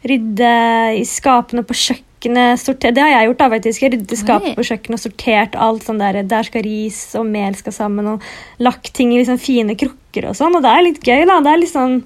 Rydde 0.06 0.56
i 1.00 1.06
skapene 1.10 1.66
på 1.66 1.78
kjøkkenet. 1.78 2.62
Sorter. 2.62 2.94
Det 2.96 3.04
har 3.04 3.12
jeg 3.14 3.30
gjort. 3.30 3.42
da 3.42 3.52
faktisk. 3.54 3.84
Jeg 3.84 3.94
ryddet 3.96 4.22
skapet 4.22 4.58
på 4.58 4.66
kjøkkenet 4.66 4.98
og 4.98 5.04
sortert 5.04 5.60
alt. 5.68 5.86
sånn 5.86 6.02
Der, 6.02 6.24
der 6.24 6.48
skal 6.48 6.66
ris 6.66 7.00
og 7.20 7.28
mel 7.30 7.58
skal 7.58 7.76
sammen. 7.76 8.16
Og 8.16 8.66
lagt 8.66 8.94
ting 8.98 9.14
i 9.14 9.22
liksom 9.22 9.42
fine 9.42 9.78
krukker 9.78 10.32
og 10.32 10.38
sånn. 10.40 10.58
Og 10.58 10.66
det 10.66 10.74
er 10.74 10.86
litt 10.90 11.02
gøy. 11.06 11.26
da. 11.30 11.40
Det 11.46 11.54
er 11.54 11.64
litt 11.64 11.76
sånn 11.76 12.04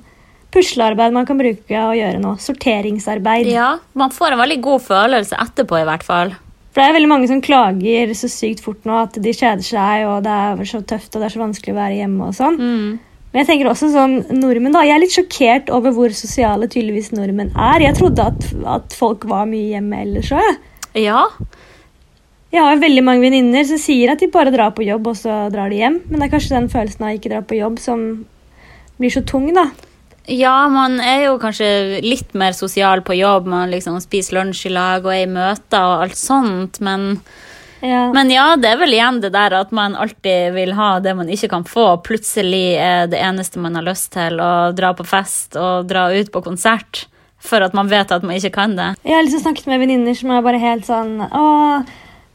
puslearbeid 0.54 1.16
man 1.16 1.28
kan 1.30 1.40
bruke 1.40 1.82
å 1.86 1.96
gjøre 1.98 2.22
nå. 2.22 2.36
Sorteringsarbeid. 2.42 3.50
Ja, 3.54 3.76
man 3.98 4.14
får 4.14 4.36
en 4.36 4.44
veldig 4.44 4.62
god 4.66 4.86
følelse 4.88 5.40
etterpå, 5.44 5.82
i 5.82 5.90
hvert 5.90 6.06
fall. 6.08 6.34
For 6.70 6.82
det 6.82 6.88
er 6.88 6.98
veldig 7.00 7.10
mange 7.10 7.30
som 7.30 7.42
klager 7.44 8.14
så 8.18 8.30
sykt 8.32 8.62
fort 8.64 8.84
nå 8.86 8.98
at 9.02 9.18
de 9.18 9.34
kjeder 9.34 9.66
seg, 9.66 10.06
og 10.08 10.24
det 10.26 10.34
er 10.34 10.66
så 10.70 10.82
tøft 10.86 11.16
og 11.16 11.22
det 11.22 11.30
er 11.30 11.36
så 11.36 11.42
vanskelig 11.42 11.74
å 11.74 11.80
være 11.80 12.02
hjemme. 12.02 12.30
og 12.30 12.38
sånn. 12.38 12.60
Mm. 12.60 12.92
Men 13.30 13.44
jeg 13.44 13.50
tenker 13.50 13.70
også 13.70 13.92
sånn, 13.94 14.16
nordmenn 14.40 14.74
da, 14.74 14.82
jeg 14.88 14.96
er 14.96 15.02
litt 15.04 15.14
sjokkert 15.14 15.68
over 15.74 15.94
hvor 15.94 16.14
sosiale 16.18 16.70
tydeligvis 16.70 17.12
nordmenn 17.14 17.52
er. 17.54 17.86
Jeg 17.86 17.98
trodde 18.00 18.26
at, 18.32 18.48
at 18.78 18.96
folk 18.98 19.28
var 19.30 19.50
mye 19.50 19.76
hjemme 19.76 20.00
ellers 20.02 20.32
òg. 20.34 20.64
Ja. 20.98 21.28
Jeg 22.50 22.66
har 22.66 22.82
veldig 22.82 23.04
mange 23.06 23.28
venninner 23.28 23.68
som 23.70 23.78
sier 23.82 24.10
at 24.10 24.24
de 24.24 24.32
bare 24.34 24.54
drar 24.54 24.74
på 24.74 24.86
jobb, 24.88 25.12
og 25.12 25.20
så 25.20 25.44
drar 25.54 25.70
de 25.70 25.78
hjem. 25.84 26.00
Men 26.08 26.18
det 26.18 26.30
er 26.30 26.34
kanskje 26.34 26.56
den 26.56 26.72
følelsen 26.74 27.06
av 27.06 27.20
ikke 27.20 27.34
dra 27.36 27.44
på 27.46 27.60
jobb 27.60 27.78
som 27.84 28.08
blir 28.98 29.14
så 29.14 29.22
tung, 29.22 29.52
da. 29.54 29.68
Ja, 30.30 30.56
man 30.72 31.00
er 31.02 31.26
jo 31.28 31.38
kanskje 31.42 32.00
litt 32.06 32.34
mer 32.38 32.54
sosial 32.58 33.02
på 33.06 33.18
jobb. 33.18 33.48
Man 33.50 33.72
liksom 33.74 34.00
spiser 34.04 34.38
lunsj 34.40 34.68
i 34.70 34.74
lag 34.76 35.06
og 35.06 35.14
er 35.14 35.26
i 35.26 35.30
møter 35.32 35.82
og 35.82 36.04
alt 36.08 36.20
sånt. 36.20 36.80
Men, 36.86 37.20
Ja. 37.82 38.12
men 38.12 38.30
ja, 38.30 38.56
det 38.60 38.74
er 38.74 38.78
vel 38.82 38.92
igjen 38.94 39.22
det 39.24 39.32
der 39.32 39.54
at 39.56 39.72
man 39.72 39.96
alltid 39.96 40.54
vil 40.54 40.74
ha 40.76 41.00
det 41.00 41.16
man 41.16 41.30
ikke 41.32 41.50
kan 41.50 41.64
få. 41.64 42.02
Plutselig 42.04 42.76
er 42.78 43.08
det 43.08 43.22
eneste 43.24 43.60
man 43.60 43.76
har 43.76 43.84
lyst 43.88 44.12
til, 44.14 44.40
å 44.40 44.72
dra 44.76 44.94
på 44.94 45.06
fest 45.08 45.56
og 45.56 45.88
dra 45.88 46.10
ut 46.12 46.32
på 46.32 46.44
konsert. 46.44 47.06
For 47.40 47.64
at 47.64 47.74
man 47.74 47.88
vet 47.88 48.12
at 48.12 48.22
man 48.22 48.36
ikke 48.36 48.52
kan 48.52 48.76
det. 48.76 48.90
Jeg 49.08 49.16
har 49.16 49.24
liksom 49.24 49.46
snakket 49.46 49.68
med 49.72 49.80
venninner 49.80 50.14
som 50.18 50.32
er 50.36 50.42
bare 50.44 50.60
helt 50.60 50.84
sånn 50.84 51.22
Å, 51.24 51.86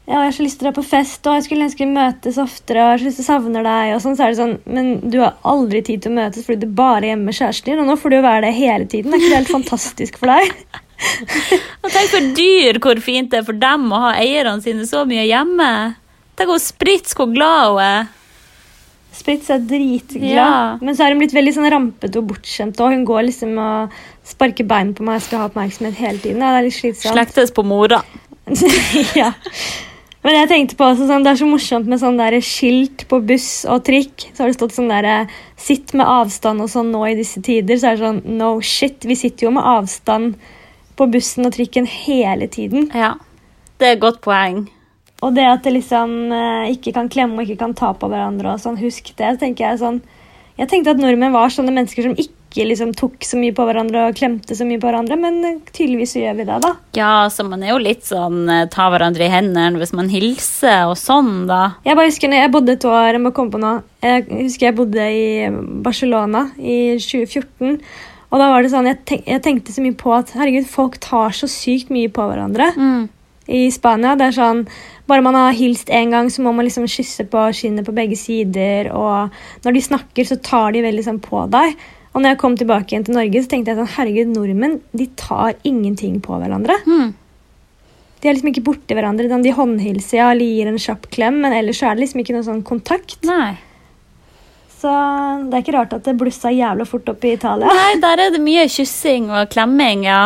ja, 0.05 0.19
jeg 0.19 0.27
har 0.27 0.33
så 0.37 0.43
lyst 0.45 0.59
til 0.59 0.67
å 0.67 0.69
dra 0.69 0.75
på 0.77 0.85
fest, 0.85 1.25
og 1.25 1.33
jeg 1.37 1.45
skulle 1.47 1.65
ønske 1.65 1.81
vi 1.81 1.93
møtes 1.95 2.35
oftere, 2.41 2.77
og 2.77 2.85
jeg 2.85 2.93
har 2.93 3.01
så 3.01 3.07
lyst 3.09 3.19
til 3.21 3.25
å 3.25 3.29
savne 3.31 3.63
deg, 3.65 3.93
og 3.95 4.01
sånn. 4.03 4.17
Så 4.17 4.25
er 4.25 4.33
det 4.33 4.39
sånn, 4.39 4.55
men 4.69 4.91
du 5.09 5.19
har 5.23 5.37
aldri 5.49 5.81
tid 5.87 6.03
til 6.05 6.13
å 6.13 6.17
møtes 6.19 6.45
fordi 6.45 6.67
du 6.67 6.75
bare 6.77 7.01
er 7.01 7.09
hjemme 7.15 7.31
med 7.31 7.37
kjæresten 7.39 7.71
din, 7.71 7.81
og 7.81 7.89
nå 7.89 7.95
får 8.01 8.13
du 8.13 8.17
jo 8.19 8.25
være 8.27 8.43
det 8.45 8.51
hele 8.59 8.89
tiden. 8.91 9.09
Det 9.09 9.17
Er 9.17 9.23
ikke 9.23 9.31
det 9.33 9.39
helt 9.41 9.53
fantastisk 9.55 10.19
for 10.21 10.33
deg? 10.33 10.51
Og 11.83 11.89
tenk 11.91 12.11
for 12.13 12.27
dyr 12.37 12.77
hvor 12.79 13.01
fint 13.03 13.33
det 13.33 13.41
er 13.41 13.47
for 13.47 13.57
dem 13.59 13.89
å 13.91 14.03
ha 14.05 14.11
eierne 14.21 14.61
sine 14.63 14.85
så 14.87 15.01
mye 15.09 15.25
hjemme. 15.27 15.71
Tenk 16.37 16.51
hvor 16.53 16.61
Spritz, 16.63 17.15
hvor 17.17 17.27
glad 17.33 17.73
hun 17.73 17.81
er. 17.83 18.05
Spritz 19.15 19.49
er 19.49 19.61
dritglad, 19.63 20.29
Ja. 20.35 20.77
men 20.81 20.95
så 20.95 21.05
er 21.05 21.13
hun 21.13 21.21
blitt 21.23 21.33
veldig 21.35 21.53
sånn 21.55 21.69
rampete 21.71 22.19
og 22.19 22.29
bortskjemt, 22.29 22.79
og 22.83 22.91
hun 22.91 23.05
går 23.07 23.25
liksom 23.29 23.57
og 23.63 23.93
sparker 24.27 24.67
bein 24.67 24.93
på 24.95 25.05
meg 25.07 25.21
og 25.21 25.25
skal 25.27 25.39
ha 25.41 25.49
oppmerksomhet 25.49 25.95
hele 25.99 26.19
tiden. 26.19 26.43
Ja, 26.43 26.51
det 26.51 26.59
er 26.61 26.67
litt 26.67 26.75
slitsomt. 26.77 27.15
Slektes 27.15 27.53
på 27.55 27.63
mora. 27.67 28.01
ja. 29.21 29.31
Men 30.25 30.39
jeg 30.39 30.49
tenkte 30.49 30.77
på 30.79 30.87
også 30.89 31.05
sånn, 31.05 31.23
Det 31.23 31.35
er 31.35 31.37
så 31.37 31.47
morsomt 31.47 31.89
med 31.89 32.01
sånn 32.01 32.17
der 32.17 32.39
skilt 32.41 33.05
på 33.11 33.19
buss 33.29 33.65
og 33.69 33.83
trikk. 33.85 34.31
Så 34.33 34.41
har 34.41 34.49
det 34.49 34.57
stått 34.57 34.73
sånn 34.73 34.89
der, 34.89 35.27
'Sitt 35.55 35.93
med 35.93 36.07
avstand' 36.07 36.61
og 36.61 36.69
sånn 36.69 36.91
nå 36.91 37.05
i 37.05 37.15
disse 37.15 37.41
tider. 37.41 37.77
Så 37.77 37.91
er 37.91 37.95
det 37.95 38.05
sånn 38.05 38.37
No 38.37 38.59
shit. 38.59 39.05
Vi 39.05 39.13
sitter 39.13 39.45
jo 39.45 39.51
med 39.51 39.63
avstand 39.63 40.35
på 40.97 41.11
bussen 41.11 41.45
og 41.45 41.53
trikken 41.53 41.85
hele 41.85 42.47
tiden. 42.47 42.89
Ja, 42.93 43.15
det 43.77 43.85
er 43.87 43.91
et 43.93 44.01
godt 44.01 44.21
poeng. 44.21 44.67
Og 45.21 45.35
det 45.35 45.45
at 45.45 45.63
det 45.63 45.73
liksom 45.73 46.31
eh, 46.31 46.73
ikke 46.73 46.93
kan 46.93 47.09
klemme 47.09 47.39
og 47.39 47.47
ikke 47.47 47.59
kan 47.59 47.73
ta 47.73 47.93
på 47.93 48.09
hverandre 48.09 48.53
og 48.53 48.59
sånn, 48.59 48.77
husk 48.77 49.15
det. 49.15 49.39
tenker 49.39 49.69
Jeg 49.69 49.79
sånn, 49.79 50.01
jeg 50.57 50.67
tenkte 50.67 50.91
at 50.91 50.97
nordmenn 50.97 51.33
var 51.33 51.49
sånne 51.49 51.71
mennesker 51.71 52.03
som 52.03 52.15
ikke 52.15 52.33
liksom 52.63 52.93
tok 52.95 53.19
så 53.27 53.35
mye 53.35 53.51
på 53.51 53.65
hverandre 53.67 54.05
og 54.07 54.15
klemte 54.15 54.55
så 54.55 54.63
mye 54.63 54.79
på 54.79 54.87
hverandre, 54.87 55.17
men 55.19 55.41
eh, 55.43 55.57
tydeligvis 55.75 56.15
gjør 56.15 56.37
vi 56.39 56.45
det, 56.47 56.59
da. 56.63 56.71
Ja, 56.95 57.27
så 57.27 57.43
man 57.43 57.63
er 57.67 57.73
jo 57.73 57.81
litt 57.83 58.07
sånn 58.07 58.47
eh, 58.47 58.63
ta 58.71 58.87
hverandre 58.93 59.27
i 59.27 59.31
hendene 59.33 59.81
hvis 59.81 59.91
man 59.97 60.07
hilser 60.13 60.87
og 60.87 60.95
sånn, 60.95 61.47
da. 61.51 61.73
Jeg 61.83 61.99
bare 61.99 62.07
husker 62.07 62.31
når 62.31 62.43
jeg 62.45 62.53
bodde 62.55 62.77
et 62.77 62.87
år, 62.87 63.09
jeg 63.17 63.23
må 63.25 63.33
komme 63.35 63.51
på 63.51 63.59
noe. 63.59 63.81
Jeg 64.05 64.23
husker 64.31 64.69
jeg 64.69 64.77
bodde 64.79 65.09
i 65.11 65.49
Barcelona 65.83 66.45
i 66.55 66.77
2014. 67.01 67.81
Og 68.31 68.39
da 68.41 68.47
var 68.51 68.63
det 68.65 68.71
sånn, 68.71 68.87
jeg, 68.89 69.01
tenk, 69.07 69.27
jeg 69.29 69.43
tenkte 69.43 69.75
så 69.75 69.83
mye 69.83 69.95
på 69.99 70.15
at 70.15 70.31
herregud, 70.37 70.65
folk 70.71 70.95
tar 71.03 71.35
så 71.35 71.47
sykt 71.51 71.91
mye 71.93 72.09
på 72.11 72.23
hverandre 72.31 72.71
Mm. 72.75 73.09
i 73.47 73.67
Spania. 73.71 74.15
Det 74.15 74.31
er 74.31 74.37
sånn, 74.39 74.63
Bare 75.05 75.21
man 75.21 75.35
har 75.37 75.53
hilst 75.53 75.91
én 75.93 76.09
gang, 76.09 76.31
så 76.33 76.41
må 76.41 76.49
man 76.55 76.65
liksom 76.65 76.87
kysse 76.89 77.27
på 77.29 77.43
skinnet 77.53 77.85
på 77.85 77.93
begge 77.93 78.17
sider. 78.17 78.87
Og 78.89 79.29
når 79.63 79.75
de 79.75 79.81
snakker, 79.85 80.25
så 80.25 80.39
tar 80.41 80.71
de 80.73 80.81
veldig 80.81 81.03
sånn 81.05 81.19
på 81.21 81.43
deg. 81.53 81.75
Og 82.15 82.23
når 82.23 82.31
jeg 82.31 82.39
kom 82.39 82.55
tilbake 82.55 82.93
igjen 82.93 83.05
til 83.05 83.17
Norge, 83.17 83.43
så 83.43 83.51
tenkte 83.51 83.73
jeg 83.73 83.81
sånn, 83.81 83.93
herregud, 83.97 84.29
nordmenn 84.31 84.79
de 84.95 85.09
tar 85.19 85.57
ingenting 85.67 86.21
på 86.23 86.39
hverandre. 86.39 86.77
Mm. 86.87 87.11
De 88.23 88.29
er 88.29 88.37
liksom 88.37 88.53
ikke 88.53 88.63
borti 88.65 88.95
hverandre. 88.95 89.27
De 89.43 89.51
håndhilser 89.53 90.21
ja, 90.21 90.29
eller 90.31 90.47
gir 90.47 90.71
en 90.71 90.79
kjapp 90.79 91.09
klem, 91.11 91.41
men 91.43 91.53
ellers 91.53 91.81
så 91.81 91.89
er 91.89 91.97
det 91.97 92.05
liksom 92.05 92.23
ikke 92.23 92.37
noe 92.37 92.47
sånn 92.47 92.63
kontakt. 92.65 93.19
Nei. 93.27 93.57
Så 94.79 94.91
det 95.49 95.57
er 95.57 95.65
ikke 95.65 95.75
rart 95.75 95.93
at 95.97 96.07
det 96.07 96.15
blussa 96.19 96.53
jævla 96.55 96.87
fort 96.87 97.11
opp 97.11 97.27
i 97.27 97.35
Italia. 97.35 97.67
Nei, 97.67 97.99
der 98.03 98.23
er 98.23 98.33
det 98.33 98.41
mye 98.43 98.65
kyssing 98.71 99.27
og 99.33 99.51
klemming, 99.51 100.07
ja. 100.07 100.21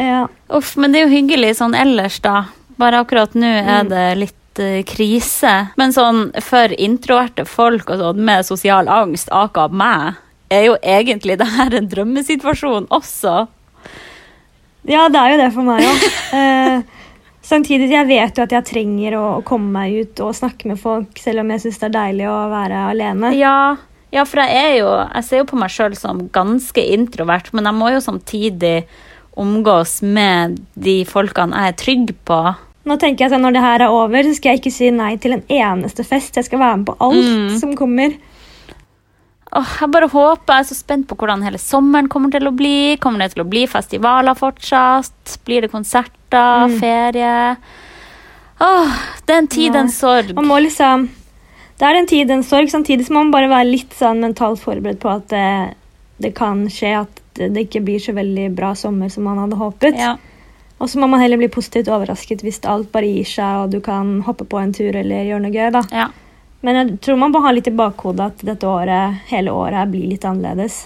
Ja, 0.00 0.24
Uff, 0.52 0.74
men 0.80 0.92
det 0.92 1.02
er 1.02 1.06
jo 1.06 1.14
hyggelig 1.18 1.56
sånn 1.60 1.76
ellers, 1.76 2.16
da. 2.24 2.46
Bare 2.80 3.04
akkurat 3.04 3.36
nå 3.36 3.48
er 3.60 3.84
det 3.88 4.06
litt 4.18 4.60
eh, 4.62 4.80
krise. 4.88 5.52
Men 5.76 5.92
sånn 5.92 6.30
for 6.44 6.72
introverte 6.80 7.44
folk 7.48 7.92
og 7.92 8.00
sånn 8.00 8.22
med 8.24 8.48
sosial 8.48 8.88
angst, 8.88 9.28
aka 9.32 9.68
meg, 9.68 10.18
er 10.52 10.64
jo 10.68 10.76
egentlig 10.82 11.38
det 11.40 11.48
her 11.56 11.74
en 11.78 11.88
drømmesituasjon 11.90 12.86
også. 12.92 13.34
ja 14.88 15.04
det 15.12 15.20
er 15.20 15.34
jo 15.34 15.38
det 15.44 15.50
for 15.54 15.68
meg 15.68 15.86
òg. 15.86 16.08
Eh, 16.32 16.82
samtidig 17.44 17.90
jeg 17.92 18.06
vet 18.08 18.38
jo 18.38 18.44
at 18.46 18.52
jeg 18.54 18.64
trenger 18.70 19.16
å, 19.18 19.24
å 19.38 19.42
komme 19.44 19.68
meg 19.74 19.96
ut 20.00 20.20
og 20.24 20.34
snakke 20.38 20.68
med 20.70 20.78
folk, 20.80 21.18
selv 21.20 21.42
om 21.42 21.50
jeg 21.52 21.64
syns 21.66 21.80
det 21.82 21.88
er 21.90 21.96
deilig 21.98 22.28
å 22.30 22.36
være 22.52 22.82
alene. 22.92 23.32
Ja, 23.36 23.76
ja 24.14 24.24
for 24.28 24.40
jeg 24.40 24.56
er 24.62 24.74
jo 24.78 24.90
Jeg 25.18 25.24
ser 25.28 25.42
jo 25.42 25.48
på 25.50 25.58
meg 25.60 25.72
sjøl 25.74 25.96
som 25.98 26.24
ganske 26.32 26.84
introvert, 26.96 27.50
men 27.52 27.68
jeg 27.68 27.76
må 27.82 27.90
jo 27.92 28.00
samtidig 28.04 28.76
omgås 29.40 29.98
med 30.04 30.58
de 30.74 30.98
folkene 31.08 31.56
jeg 31.66 31.72
er 31.74 31.78
trygg 31.84 32.10
på. 32.28 32.40
Nå 32.88 32.96
tenker 33.00 33.24
jeg 33.28 33.32
at 33.36 33.40
Når 33.44 33.54
det 33.54 33.62
her 33.64 33.84
er 33.86 33.92
over, 33.94 34.24
så 34.26 34.34
skal 34.36 34.52
jeg 34.56 34.60
ikke 34.62 34.72
si 34.74 34.90
nei 34.92 35.12
til 35.22 35.36
en 35.36 35.44
eneste 35.52 36.04
fest. 36.04 36.34
Jeg 36.36 36.48
skal 36.48 36.58
være 36.60 36.80
med 36.80 36.88
på 36.90 36.96
alt 37.00 37.28
Mm. 37.28 37.58
som 37.60 37.76
kommer. 37.78 38.16
Åh, 39.52 39.72
jeg 39.82 39.92
bare 39.92 40.08
håper, 40.08 40.54
jeg 40.54 40.64
er 40.64 40.68
så 40.70 40.76
spent 40.78 41.08
på 41.10 41.16
hvordan 41.20 41.42
hele 41.44 41.58
sommeren 41.60 42.08
kommer 42.12 42.32
til 42.32 42.48
å 42.48 42.54
bli. 42.56 42.96
Kommer 43.02 43.20
det 43.20 43.34
til 43.34 43.44
å 43.44 43.48
bli 43.48 43.66
festivaler 43.68 44.38
fortsatt? 44.38 45.36
Blir 45.44 45.66
det 45.66 45.72
konserter? 45.72 46.70
Mm. 46.72 46.78
Ferie? 46.80 47.34
Åh, 48.64 48.94
det 49.26 49.34
er 49.34 49.42
en 49.42 49.50
tid, 49.52 49.76
en 49.76 49.92
sorg. 49.92 50.32
Man 50.38 50.48
må 50.48 50.60
liksom 50.62 51.10
Det 51.76 51.88
er 51.88 51.98
en 51.98 52.06
tid, 52.06 52.30
en 52.30 52.44
sorg. 52.46 52.70
Samtidig 52.70 53.06
så 53.06 53.12
må 53.12 53.26
man 53.26 53.34
bare 53.34 53.50
være 53.50 53.68
litt 53.68 53.92
sånn 53.98 54.22
mentalt 54.24 54.60
forberedt 54.62 55.02
på 55.02 55.10
at 55.12 55.28
det, 55.32 55.74
det 56.22 56.32
kan 56.38 56.64
skje 56.70 56.94
at 57.02 57.22
det 57.36 57.48
det 57.52 57.66
ikke 57.66 57.80
blir 57.84 58.00
så 58.00 58.12
veldig 58.16 58.50
bra 58.56 58.74
sommer 58.76 59.10
som 59.12 59.24
man 59.28 59.40
hadde 59.40 59.58
håpet. 59.60 59.98
Ja. 59.98 60.16
Og 60.78 60.90
så 60.90 61.00
må 61.00 61.08
man 61.10 61.20
heller 61.22 61.40
bli 61.40 61.48
positivt 61.52 61.90
overrasket 61.92 62.42
hvis 62.44 62.60
alt 62.68 62.90
bare 62.92 63.08
gir 63.08 63.28
seg 63.28 63.66
og 63.66 63.72
du 63.74 63.80
kan 63.84 64.20
hoppe 64.26 64.46
på 64.48 64.60
en 64.60 64.72
tur 64.74 64.90
eller 64.90 65.28
gjøre 65.28 65.44
noe 65.44 65.54
gøy. 65.54 65.70
da. 65.76 65.84
ja. 65.92 66.08
Men 66.62 66.78
jeg 66.78 66.98
tror 67.02 67.18
man 67.18 67.32
må 67.34 67.42
ha 67.42 67.52
litt 67.54 67.68
i 67.70 67.74
bakhodet 67.74 68.32
at 68.32 68.42
dette 68.46 68.68
året, 68.70 69.22
hele 69.32 69.54
året 69.54 69.90
blir 69.90 70.06
litt 70.12 70.26
annerledes. 70.28 70.84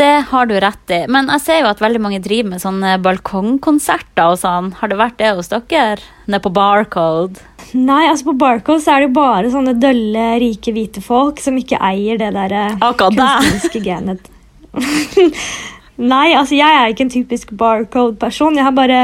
Det 0.00 0.24
har 0.30 0.46
du 0.48 0.54
rett 0.60 0.92
i. 0.92 1.00
Men 1.12 1.28
jeg 1.34 1.42
ser 1.44 1.58
jo 1.60 1.68
at 1.68 1.80
veldig 1.82 2.00
mange 2.00 2.20
driver 2.24 2.54
med 2.54 2.62
sånne 2.62 2.94
balkongkonserter 3.04 4.32
og 4.32 4.38
sånn. 4.40 4.70
Har 4.78 4.88
det 4.88 4.96
vært 5.00 5.18
det 5.20 5.32
hos 5.36 5.50
dere? 5.52 6.00
Nede 6.24 6.40
på 6.44 6.52
Barcode? 6.56 7.42
Nei, 7.76 8.06
altså 8.08 8.30
på 8.30 8.36
Barcode 8.40 8.80
så 8.82 8.94
er 8.94 9.02
det 9.02 9.10
jo 9.10 9.16
bare 9.18 9.50
sånne 9.52 9.76
dølle, 9.78 10.24
rike, 10.42 10.72
hvite 10.74 11.02
folk 11.04 11.42
som 11.42 11.58
ikke 11.60 11.78
eier 11.84 12.18
det 12.20 12.32
der 12.34 12.54
eh, 12.56 12.86
kunstneriske 12.98 13.82
genet. 13.84 14.30
Nei, 16.14 16.30
altså 16.32 16.56
jeg 16.56 16.78
er 16.78 16.94
ikke 16.94 17.04
en 17.04 17.12
typisk 17.12 17.52
Barcode-person. 17.60 18.56
Jeg 18.56 18.66
har 18.66 18.76
bare 18.76 19.02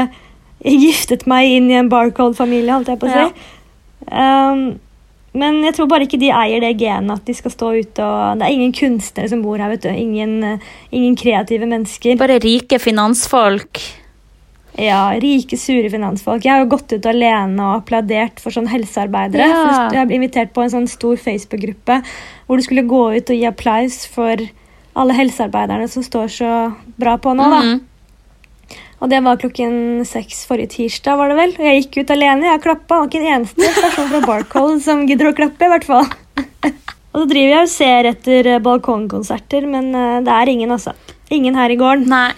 giftet 0.65 1.27
meg 1.29 1.59
inn 1.59 1.69
i 1.69 1.77
en 1.77 1.93
Barcode-familie, 1.93 2.73
holdt 2.73 2.89
jeg 2.91 3.01
på 3.03 3.09
å 3.09 3.13
si. 3.13 3.47
Um, 4.09 4.65
men 5.37 5.61
jeg 5.67 5.75
tror 5.77 5.89
bare 5.91 6.07
ikke 6.07 6.19
de 6.21 6.31
eier 6.33 6.63
det 6.63 6.73
genet 6.79 7.19
at 7.19 7.29
de 7.29 7.35
skal 7.37 7.53
stå 7.53 7.69
ute 7.77 8.03
og 8.03 8.39
Det 8.39 8.47
er 8.47 8.55
ingen 8.55 8.73
kunstnere 8.75 9.29
som 9.31 9.43
bor 9.45 9.61
her, 9.61 9.69
vet 9.73 9.85
du. 9.85 9.89
Ingen, 9.89 10.35
eh, 10.43 10.67
ingen 10.91 11.15
kreative 11.19 11.69
mennesker. 11.69 12.17
Bare 12.19 12.39
rike 12.43 12.79
finansfolk. 12.81 13.81
Ja, 14.77 15.09
rike, 15.17 15.57
sure 15.57 15.89
finansfolk. 15.89 16.45
Jeg 16.45 16.53
har 16.53 16.61
jo 16.61 16.69
gått 16.75 16.93
ut 16.93 17.05
alene 17.09 17.57
og 17.65 17.79
applaudert 17.79 18.41
for 18.43 18.53
sånn 18.53 18.69
helsearbeidere. 18.69 19.47
Ja. 19.49 19.63
For 19.89 19.97
jeg 19.97 20.09
ble 20.09 20.19
invitert 20.19 20.53
på 20.53 20.61
en 20.61 20.73
sånn 20.73 20.89
stor 20.91 21.17
Facebook-gruppe 21.17 22.01
hvor 22.45 22.59
du 22.59 22.65
skulle 22.65 22.85
gå 22.85 23.03
ut 23.17 23.31
og 23.33 23.39
gi 23.39 23.47
applaus 23.49 24.03
for 24.05 24.43
alle 24.97 25.15
helsearbeiderne 25.17 25.89
som 25.89 26.05
står 26.05 26.29
så 26.33 26.51
bra 26.97 27.17
på 27.21 27.33
nå. 27.37 27.49
da. 27.49 27.61
Mhm. 27.61 27.81
Og 28.97 29.11
det 29.11 29.19
var 29.21 29.37
klokken 29.37 30.05
seks 30.09 30.41
forrige 30.49 30.73
tirsdag, 30.73 31.19
var 31.19 31.29
det 31.29 31.37
vel. 31.37 31.53
Og 31.59 31.65
jeg 31.67 31.81
gikk 31.83 31.99
ut 32.01 32.13
alene. 32.15 32.49
Jeg 32.49 32.63
klappa. 32.63 33.01
Var 33.03 33.09
ikke 33.11 33.21
en 33.21 33.33
eneste 33.35 33.71
person 33.77 34.09
fra 34.09 34.21
Barcode 34.25 34.79
som 34.81 35.03
gidder 35.09 35.29
å 35.29 35.35
klappe, 35.37 35.67
i 35.67 35.71
hvert 35.73 35.85
fall. 35.85 36.07
og 37.13 37.19
så 37.21 37.25
driver 37.29 37.51
jeg 37.51 37.63
og 37.67 37.73
ser 37.73 38.09
etter 38.11 38.51
eh, 38.55 38.61
balkongkonserter, 38.65 39.67
men 39.69 39.91
eh, 39.93 40.19
det 40.25 40.33
er 40.33 40.53
ingen, 40.53 40.73
altså. 40.73 40.95
Ingen 41.29 41.59
her 41.59 41.73
i 41.73 41.77
gården. 41.77 42.07
Nei. 42.09 42.31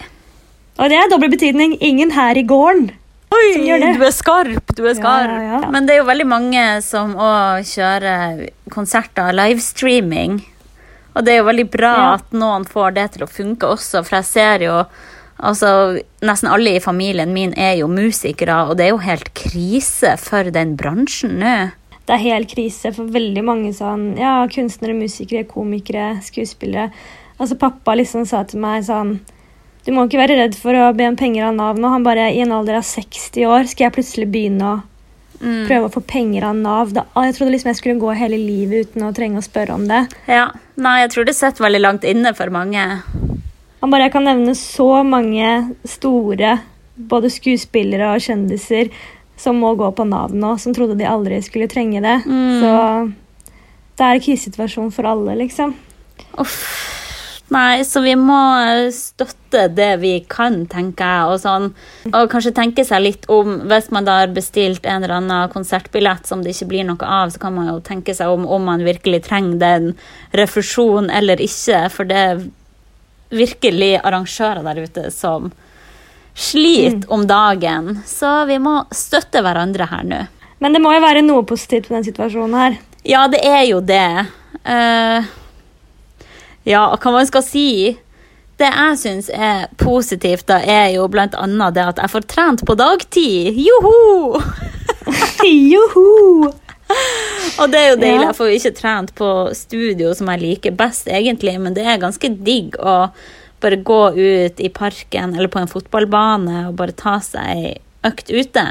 Og 0.79 0.91
det 0.91 0.99
er 0.99 1.11
dobbel 1.11 1.31
betydning. 1.31 1.77
Ingen 1.79 2.11
her 2.15 2.39
i 2.39 2.43
gården. 2.47 2.89
Oi, 3.29 3.49
du 3.61 4.03
er 4.03 4.11
skarp, 4.11 4.71
du 4.75 4.81
er 4.89 4.95
skarp. 4.97 5.29
Ja, 5.29 5.41
ja, 5.43 5.59
ja. 5.61 5.67
Men 5.71 5.85
det 5.85 5.95
er 5.95 5.99
jo 6.01 6.07
veldig 6.07 6.25
mange 6.27 6.63
som 6.81 7.13
òg 7.13 7.67
kjører 7.69 8.47
konserter 8.73 9.35
livestreaming. 9.37 10.39
Og 11.13 11.25
det 11.25 11.35
er 11.35 11.39
jo 11.41 11.47
veldig 11.49 11.67
bra 11.71 11.93
at 12.15 12.33
noen 12.35 12.65
får 12.67 12.95
det 12.97 13.05
til 13.15 13.25
å 13.25 13.29
funke 13.29 13.69
også, 13.69 14.01
for 14.07 14.19
jeg 14.19 14.27
ser 14.29 14.65
jo 14.65 14.75
Altså, 15.39 16.01
Nesten 16.25 16.49
alle 16.51 16.75
i 16.75 16.81
familien 16.83 17.31
min 17.33 17.53
er 17.57 17.77
jo 17.79 17.87
musikere, 17.87 18.57
og 18.69 18.77
det 18.77 18.85
er 18.87 18.89
jo 18.93 18.97
helt 19.05 19.29
krise 19.33 20.17
for 20.19 20.49
den 20.51 20.75
bransjen 20.79 21.37
nå. 21.39 21.53
Det 22.09 22.15
er 22.17 22.23
helt 22.25 22.49
krise 22.51 22.89
for 22.95 23.05
veldig 23.13 23.43
mange 23.45 23.71
sånn, 23.77 24.17
ja, 24.17 24.41
kunstnere, 24.51 24.95
musikere, 24.97 25.45
komikere, 25.47 26.15
skuespillere. 26.25 26.89
Altså 27.39 27.55
Pappa 27.55 27.93
liksom 27.95 28.25
sa 28.27 28.43
til 28.43 28.59
meg 28.59 28.83
sånn 28.83 29.19
Du 29.85 29.93
må 29.95 30.03
ikke 30.09 30.19
være 30.19 30.35
redd 30.41 30.55
for 30.59 30.75
å 30.75 30.89
be 30.93 31.05
om 31.07 31.15
penger 31.15 31.45
av 31.47 31.55
Nav 31.55 31.77
nå. 31.79 31.87
Han 31.93 32.03
bare, 32.03 32.27
I 32.35 32.41
en 32.43 32.51
alder 32.51 32.81
av 32.81 32.83
60 32.83 33.45
år 33.47 33.69
skal 33.71 33.85
jeg 33.87 33.95
plutselig 33.95 34.27
begynne 34.31 34.73
å 34.73 34.79
Mm. 35.39 35.67
prøve 35.69 35.87
å 35.87 35.93
få 35.93 36.01
penger 36.03 36.43
av 36.43 36.55
Nav. 36.55 36.89
Da, 36.91 37.05
jeg 37.15 37.35
trodde 37.37 37.53
liksom 37.53 37.69
jeg 37.69 37.77
skulle 37.77 37.99
gå 38.01 38.13
hele 38.13 38.35
livet 38.35 38.89
uten 38.89 39.05
å 39.07 39.13
trenge 39.15 39.39
å 39.39 39.45
spørre 39.45 39.71
om 39.77 39.87
det. 39.87 40.01
Ja, 40.27 40.49
Nei, 40.75 40.99
jeg 41.05 41.11
tror 41.11 41.25
det 41.25 41.35
sitter 41.35 41.63
veldig 41.63 41.79
langt 41.79 42.03
inne 42.03 42.33
for 42.35 42.51
mange. 42.51 42.83
Han 43.79 43.93
bare, 43.93 44.09
kan 44.11 44.27
nevne 44.27 44.55
så 44.57 45.03
mange 45.07 45.75
store 45.87 46.57
både 46.99 47.31
skuespillere 47.31 48.11
og 48.11 48.23
kjendiser 48.23 48.91
som 49.39 49.59
må 49.61 49.71
gå 49.79 49.87
på 49.95 50.03
Nav 50.07 50.35
nå, 50.35 50.57
som 50.59 50.75
trodde 50.75 50.97
de 50.99 51.07
aldri 51.07 51.39
skulle 51.45 51.69
trenge 51.71 52.01
det. 52.03 52.17
Mm. 52.27 52.59
Så 52.59 52.73
det 53.99 54.07
er 54.07 54.23
krisesituasjon 54.23 54.91
for 54.95 55.07
alle, 55.07 55.37
liksom. 55.39 55.75
Uff. 56.39 56.63
Nei, 57.49 57.81
så 57.81 58.03
vi 58.05 58.11
må 58.13 58.37
støtte 58.93 59.63
det 59.73 59.89
vi 60.03 60.11
kan, 60.29 60.61
tenker 60.69 61.09
jeg. 61.09 61.31
Og, 61.31 61.39
sånn. 61.41 61.71
og 62.11 62.29
kanskje 62.29 62.53
tenke 62.53 62.85
seg 62.85 63.01
litt 63.01 63.25
om 63.31 63.63
Hvis 63.71 63.89
man 63.95 64.05
da 64.05 64.19
har 64.21 64.35
bestilt 64.35 64.85
en 64.85 65.01
eller 65.01 65.15
annen 65.17 65.49
konsertbillett 65.53 66.29
som 66.29 66.43
det 66.45 66.53
ikke 66.53 66.69
blir 66.69 66.85
noe 66.85 67.09
av, 67.09 67.33
så 67.33 67.41
kan 67.41 67.55
man 67.57 67.71
jo 67.71 67.79
tenke 67.81 68.13
seg 68.13 68.29
om 68.29 68.45
om 68.45 68.69
man 68.69 68.85
virkelig 68.85 69.23
trenger 69.25 69.57
den 69.63 69.89
refusjonen 70.37 71.09
eller 71.09 71.41
ikke. 71.41 71.87
For 71.95 72.05
det 72.05 72.51
virkelig 73.29 73.95
arrangører 73.99 74.63
der 74.65 74.83
ute 74.85 75.09
som 75.13 75.51
sliter 76.33 77.11
om 77.13 77.25
dagen. 77.27 77.99
Så 78.07 78.45
vi 78.49 78.59
må 78.61 78.81
støtte 78.95 79.43
hverandre 79.45 79.89
her 79.91 80.05
nå. 80.07 80.21
Men 80.59 80.75
det 80.75 80.81
må 80.83 80.91
jo 80.95 81.03
være 81.03 81.23
noe 81.23 81.45
positivt 81.47 81.89
med 81.89 82.01
den 82.01 82.09
situasjonen 82.09 82.59
her. 82.59 82.77
Ja, 83.07 83.25
det 83.31 83.39
er 83.47 83.63
jo 83.69 83.79
det. 83.83 84.25
Uh, 84.67 85.27
ja, 86.67 86.83
hva 86.99 87.11
man 87.15 87.27
skal 87.29 87.43
si 87.45 87.69
Det 88.59 88.67
jeg 88.67 88.97
syns 88.99 89.29
er 89.31 89.69
positivt, 89.79 90.49
da, 90.49 90.57
er 90.59 90.89
jo 90.91 91.05
blant 91.07 91.37
annet 91.39 91.77
det 91.77 91.85
at 91.93 92.01
jeg 92.03 92.11
får 92.11 92.25
trent 92.27 92.65
på 92.67 92.75
dagtid. 92.75 93.55
Joho! 93.55 94.41
Joho! 95.71 96.51
Og 97.59 97.71
det 97.71 97.79
er 97.79 97.89
jo 97.91 97.99
deilig. 97.99 98.25
Jeg 98.27 98.37
får 98.37 98.49
jo 98.49 98.59
ikke 98.59 98.77
trent 98.77 99.13
på 99.17 99.29
studio 99.57 100.13
som 100.17 100.31
jeg 100.33 100.43
liker 100.43 100.75
best, 100.79 101.09
egentlig, 101.11 101.55
men 101.61 101.75
det 101.77 101.85
er 101.85 102.01
ganske 102.01 102.31
digg 102.45 102.77
å 102.79 103.11
bare 103.59 103.79
gå 103.83 104.01
ut 104.15 104.61
i 104.63 104.69
parken 104.71 105.33
eller 105.35 105.51
på 105.51 105.59
en 105.59 105.71
fotballbane 105.71 106.69
og 106.69 106.77
bare 106.79 106.95
ta 106.95 107.17
seg 107.23 107.49
ei 107.51 107.73
økt 108.07 108.31
ute. 108.31 108.65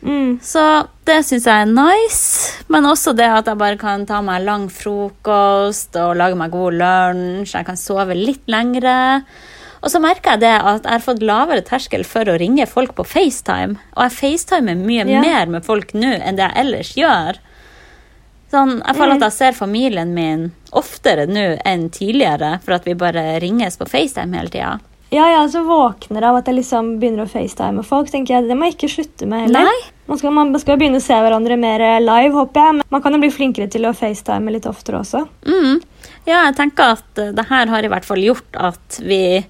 Mm. 0.00 0.40
Så 0.42 0.62
det 1.04 1.20
syns 1.28 1.46
jeg 1.46 1.66
er 1.66 1.70
nice. 1.70 2.64
Men 2.72 2.88
også 2.88 3.12
det 3.16 3.28
at 3.28 3.50
jeg 3.50 3.60
bare 3.60 3.78
kan 3.80 4.06
ta 4.08 4.20
meg 4.24 4.44
lang 4.46 4.66
frokost 4.72 5.96
og 6.00 6.16
lage 6.18 6.38
meg 6.40 6.54
god 6.54 6.78
lunsj. 6.80 7.54
Jeg 7.58 7.68
kan 7.68 7.80
sove 7.80 8.16
litt 8.16 8.46
lengre. 8.50 8.96
Og 9.82 9.88
så 9.92 10.00
merker 10.02 10.34
jeg 10.34 10.40
det 10.44 10.54
at 10.60 10.84
jeg 10.84 10.92
har 10.92 11.04
fått 11.04 11.22
lavere 11.24 11.62
terskel 11.64 12.04
for 12.04 12.28
å 12.28 12.38
ringe 12.40 12.66
folk 12.68 12.92
på 12.98 13.06
FaceTime. 13.08 13.78
Og 13.96 14.02
jeg 14.04 14.16
FaceTimer 14.18 14.76
mye 14.76 15.06
Ja. 15.08 15.20
mer 15.24 15.46
med 15.46 15.64
folk 15.64 15.94
nå 15.94 16.12
enn 16.20 16.36
det 16.36 16.50
jeg 16.50 16.56
ellers 16.66 16.94
gjør. 16.96 17.38
Sånn, 18.50 18.80
jeg 18.84 18.96
føler 18.98 19.14
at 19.14 19.24
jeg 19.28 19.32
ser 19.32 19.52
familien 19.52 20.12
min 20.12 20.48
oftere 20.74 21.26
nå 21.30 21.60
enn 21.64 21.88
tidligere, 21.94 22.58
for 22.64 22.74
at 22.74 22.84
vi 22.84 22.94
bare 22.98 23.38
ringes 23.40 23.78
på 23.78 23.86
FaceTime 23.88 24.34
hele 24.36 24.50
tida. 24.50 24.80
Ja, 25.10 25.24
jeg 25.26 25.50
så 25.50 25.64
våkner 25.66 26.22
av 26.28 26.36
at 26.38 26.46
jeg 26.46 26.60
liksom 26.60 26.92
begynner 27.00 27.24
å 27.26 27.30
facetime 27.30 27.82
folk. 27.82 28.10
tenker 28.12 28.36
jeg, 28.36 28.48
Det 28.48 28.56
må 28.56 28.68
jeg 28.68 28.76
ikke 28.76 28.90
slutte 28.94 29.26
med 29.26 29.40
heller. 29.48 29.66
Nei. 29.66 29.80
Man 30.06 30.18
skal, 30.18 30.30
man 30.30 30.58
skal 30.58 30.76
begynne 30.78 30.98
å 30.98 31.02
se 31.02 31.14
hverandre 31.14 31.56
mer 31.58 31.82
live, 32.00 32.32
håper 32.34 32.60
jeg. 32.62 32.74
Men 32.78 32.84
man 32.90 33.02
kan 33.02 33.12
jo 33.12 33.18
bli 33.18 33.30
flinkere 33.30 33.68
til 33.70 33.86
å 33.86 33.94
facetime 33.94 34.52
litt 34.54 34.66
oftere 34.70 35.00
også. 35.02 35.24
Mm. 35.46 35.82
Ja, 36.26 36.44
jeg 36.46 36.54
tenker 36.60 36.94
at 36.94 37.14
det 37.34 37.46
her 37.48 37.66
har 37.66 37.82
i 37.82 37.90
hvert 37.90 38.06
fall 38.06 38.22
gjort 38.22 38.54
at 38.54 39.00
vi 39.02 39.44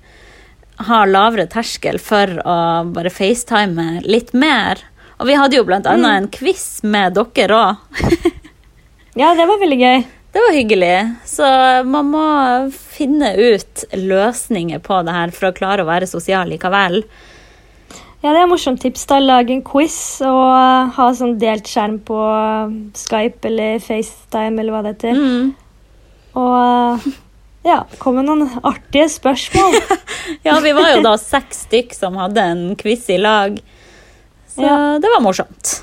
har 0.86 1.10
lavere 1.10 1.46
terskel 1.50 1.98
for 2.02 2.38
å 2.44 2.56
bare 2.94 3.10
facetime 3.12 4.00
litt 4.06 4.32
mer. 4.32 4.80
Og 5.20 5.28
vi 5.28 5.36
hadde 5.36 5.58
jo 5.58 5.64
blant 5.68 5.86
annet 5.86 6.06
Mm. 6.06 6.22
en 6.22 6.28
quiz 6.32 6.80
med 6.82 7.14
dere 7.18 7.56
òg. 7.56 7.76
Ja, 9.18 9.34
det 9.34 9.44
var 9.48 9.58
veldig 9.58 9.76
gøy. 9.80 10.04
Det 10.32 10.38
var 10.44 10.52
hyggelig. 10.54 11.16
Så 11.26 11.44
man 11.84 12.06
må 12.12 12.22
finne 12.70 13.32
ut 13.34 13.82
løsninger 13.92 14.78
på 14.86 15.00
det 15.04 15.12
her 15.16 15.32
for 15.34 15.48
å 15.48 15.56
klare 15.56 15.82
å 15.82 15.88
være 15.88 16.06
sosial 16.06 16.48
likevel. 16.48 17.00
Ja, 18.22 18.30
det 18.30 18.36
er 18.38 18.44
et 18.44 18.52
morsomt 18.52 18.80
tips. 18.84 19.06
da, 19.10 19.18
Lage 19.18 19.50
en 19.50 19.64
quiz 19.66 20.20
og 20.22 20.44
uh, 20.54 20.92
ha 20.94 21.08
sånn 21.18 21.34
delt 21.42 21.66
skjerm 21.66 21.98
på 22.06 22.14
uh, 22.20 22.70
Skype 22.94 23.48
eller 23.50 23.80
FaceTime 23.82 24.60
eller 24.62 24.76
hva 24.76 24.82
det 24.86 24.94
heter. 24.94 25.18
Mm. 25.18 25.50
Og 26.38 27.00
uh, 27.02 27.10
ja, 27.62 27.84
kom 27.98 28.14
med 28.16 28.24
noen 28.30 28.48
artige 28.62 29.08
spørsmål. 29.12 29.76
Ja, 30.46 30.60
vi 30.62 30.70
var 30.72 30.92
jo 30.94 31.00
da 31.02 31.16
seks 31.18 31.64
stykk 31.66 31.94
som 31.96 32.14
hadde 32.20 32.42
en 32.52 32.60
quiz 32.78 33.08
i 33.10 33.16
lag. 33.18 33.56
Så 34.54 34.62
Ja. 34.62 34.98
det 35.02 35.08
var 35.14 35.20
morsomt. 35.24 35.82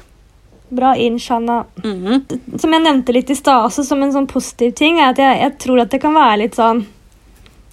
Bra 0.69 0.95
inn, 0.95 1.19
Shanna. 1.19 1.65
-hmm. 1.83 2.39
Som 2.59 2.73
jeg 2.73 2.81
nevnte 2.81 3.13
litt 3.13 3.29
i 3.29 3.35
stad, 3.35 3.65
også 3.65 3.83
som 3.83 4.03
en 4.03 4.11
sånn 4.13 4.27
positiv 4.27 4.73
ting, 4.73 4.99
er 4.99 5.09
at 5.09 5.17
jeg, 5.17 5.39
jeg 5.41 5.57
tror 5.59 5.81
at 5.81 5.89
det 5.91 6.01
kan 6.01 6.13
være 6.13 6.37
litt 6.37 6.55
sånn 6.55 6.85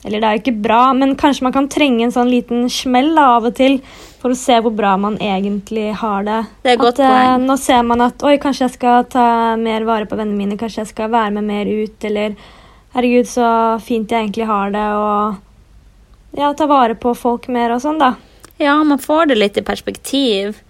Eller 0.05 0.21
det 0.21 0.27
er 0.29 0.33
jo 0.37 0.43
ikke 0.43 0.63
bra, 0.63 0.93
men 0.93 1.17
kanskje 1.17 1.43
man 1.43 1.53
kan 1.53 1.69
trenge 1.69 2.03
en 2.05 2.13
sånn 2.13 2.29
liten 2.31 2.69
smell 2.69 3.15
da, 3.15 3.37
av 3.37 3.45
og 3.47 3.55
til 3.55 3.81
for 4.21 4.31
å 4.31 4.37
se 4.37 4.61
hvor 4.61 4.71
bra 4.77 4.97
man 4.97 5.17
egentlig 5.19 5.95
har 5.95 6.23
det. 6.25 6.45
Det 6.63 6.71
er 6.71 6.75
et 6.75 6.81
godt 6.81 6.99
at, 7.01 7.07
eh, 7.07 7.09
poeng. 7.09 7.47
Nå 7.47 7.57
ser 7.59 7.83
man 7.83 8.01
at 8.01 8.23
oi, 8.23 8.37
kanskje 8.37 8.61
jeg 8.61 8.71
skal 8.71 9.05
ta 9.05 9.57
mer 9.57 9.85
vare 9.85 10.05
på 10.05 10.17
vennene 10.17 10.37
mine, 10.37 10.57
kanskje 10.59 10.79
jeg 10.79 10.89
skal 10.89 11.09
være 11.09 11.31
med 11.33 11.45
mer 11.45 11.65
ut, 11.65 12.05
eller 12.05 12.35
Herregud, 12.95 13.27
så 13.27 13.47
fint 13.83 14.11
jeg 14.11 14.29
egentlig 14.29 14.47
har 14.47 14.71
det, 14.75 14.85
og 14.95 16.39
ja, 16.39 16.53
ta 16.55 16.67
vare 16.71 16.95
på 16.99 17.15
folk 17.19 17.49
mer 17.51 17.75
og 17.75 17.83
sånn, 17.83 17.99
da. 17.99 18.15
Ja, 18.63 18.77
man 18.87 19.01
får 19.03 19.33
det 19.33 19.39
litt 19.41 19.59
i 19.59 19.65
perspektiv. 19.67 20.61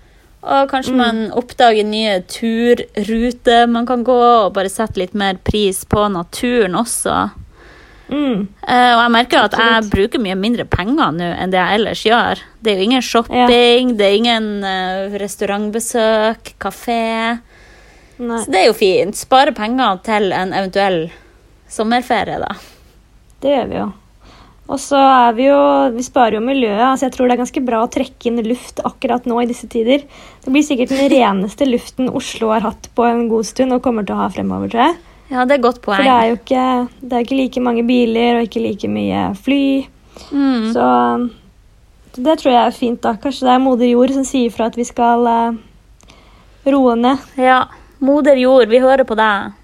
Og 0.44 0.68
kanskje 0.68 0.92
Mm. 0.92 0.98
man 1.00 1.30
oppdager 1.32 1.84
nye 1.88 2.18
turruter 2.28 3.66
man 3.68 3.86
kan 3.86 4.04
gå, 4.04 4.18
og 4.46 4.52
bare 4.54 4.68
sette 4.68 4.98
litt 5.00 5.14
mer 5.14 5.38
pris 5.44 5.84
på 5.84 6.04
naturen 6.12 6.74
også. 6.74 7.30
Mm. 8.10 8.48
Uh, 8.68 8.92
og 8.92 9.00
jeg 9.00 9.12
merker 9.14 9.38
at 9.46 9.54
jeg 9.56 9.88
bruker 9.90 10.20
mye 10.20 10.36
mindre 10.36 10.66
penger 10.68 11.12
nå 11.16 11.24
enn 11.40 11.50
det 11.50 11.56
jeg 11.56 11.78
ellers 11.78 12.02
gjør. 12.04 12.42
Det 12.60 12.72
er 12.72 12.76
jo 12.76 12.84
ingen 12.84 13.02
shopping, 13.02 13.94
det 13.96 14.04
er 14.04 14.16
ingen 14.18 14.48
uh, 14.64 15.18
restaurantbesøk, 15.22 16.54
kafé. 16.60 17.38
Nei, 18.18 18.40
Så 18.44 18.50
det 18.52 18.60
er 18.60 18.66
jo 18.68 18.76
fint. 18.76 19.16
Spare 19.16 19.52
penger 19.56 20.02
til 20.04 20.32
en 20.36 20.52
eventuell 20.52 21.10
sommerferie, 21.70 22.40
da. 22.42 22.54
det 23.42 23.54
gjør 23.54 23.70
vi 23.70 23.78
jo. 23.80 23.90
Og 24.64 24.80
så 24.80 24.96
er 24.96 25.34
vi 25.36 25.44
jo 25.44 25.56
Vi 25.92 26.02
sparer 26.06 26.38
jo 26.38 26.44
miljøet. 26.44 26.80
altså 26.80 27.06
Jeg 27.06 27.12
tror 27.16 27.28
det 27.28 27.34
er 27.34 27.42
ganske 27.42 27.64
bra 27.64 27.82
å 27.84 27.90
trekke 27.92 28.30
inn 28.30 28.40
luft 28.46 28.80
akkurat 28.84 29.26
nå 29.28 29.42
i 29.42 29.48
disse 29.50 29.68
tider. 29.68 30.06
Det 30.44 30.52
blir 30.52 30.64
sikkert 30.64 30.94
den 30.94 31.10
reneste 31.12 31.68
luften 31.68 32.08
Oslo 32.08 32.52
har 32.54 32.64
hatt 32.64 32.88
på 32.96 33.04
en 33.04 33.26
god 33.28 33.44
stund 33.44 33.76
og 33.76 33.82
kommer 33.84 34.06
til 34.06 34.16
å 34.16 34.22
ha 34.22 34.30
fremover, 34.32 34.72
tror 34.72 34.86
jeg. 34.86 34.96
Ja, 35.34 35.44
det 35.48 35.58
er 35.58 35.64
godt 35.64 35.80
poeng. 35.84 36.00
For 36.00 36.08
det 36.08 36.14
er 36.14 36.30
jo 36.30 36.38
ikke, 36.38 36.64
det 37.00 37.16
er 37.16 37.24
ikke 37.26 37.40
like 37.40 37.64
mange 37.64 37.84
biler 37.88 38.38
og 38.38 38.48
ikke 38.48 38.64
like 38.64 38.90
mye 38.92 39.22
fly. 39.44 39.64
Mm. 40.32 40.72
Så 40.72 40.88
det 42.16 42.36
tror 42.40 42.52
jeg 42.52 42.60
er 42.62 42.76
fint. 42.76 43.00
da. 43.02 43.16
Kanskje 43.20 43.48
det 43.48 43.54
er 43.54 43.64
moder 43.64 43.88
jord 43.90 44.12
som 44.14 44.26
sier 44.28 44.52
fra 44.54 44.68
at 44.70 44.76
vi 44.78 44.86
skal 44.86 45.26
uh, 45.26 45.56
roe 46.70 46.96
ned. 47.00 47.24
Ja. 47.40 47.64
Moder 48.04 48.38
jord, 48.38 48.68
vi 48.68 48.82
hører 48.84 49.04
på 49.08 49.16
deg. 49.18 49.56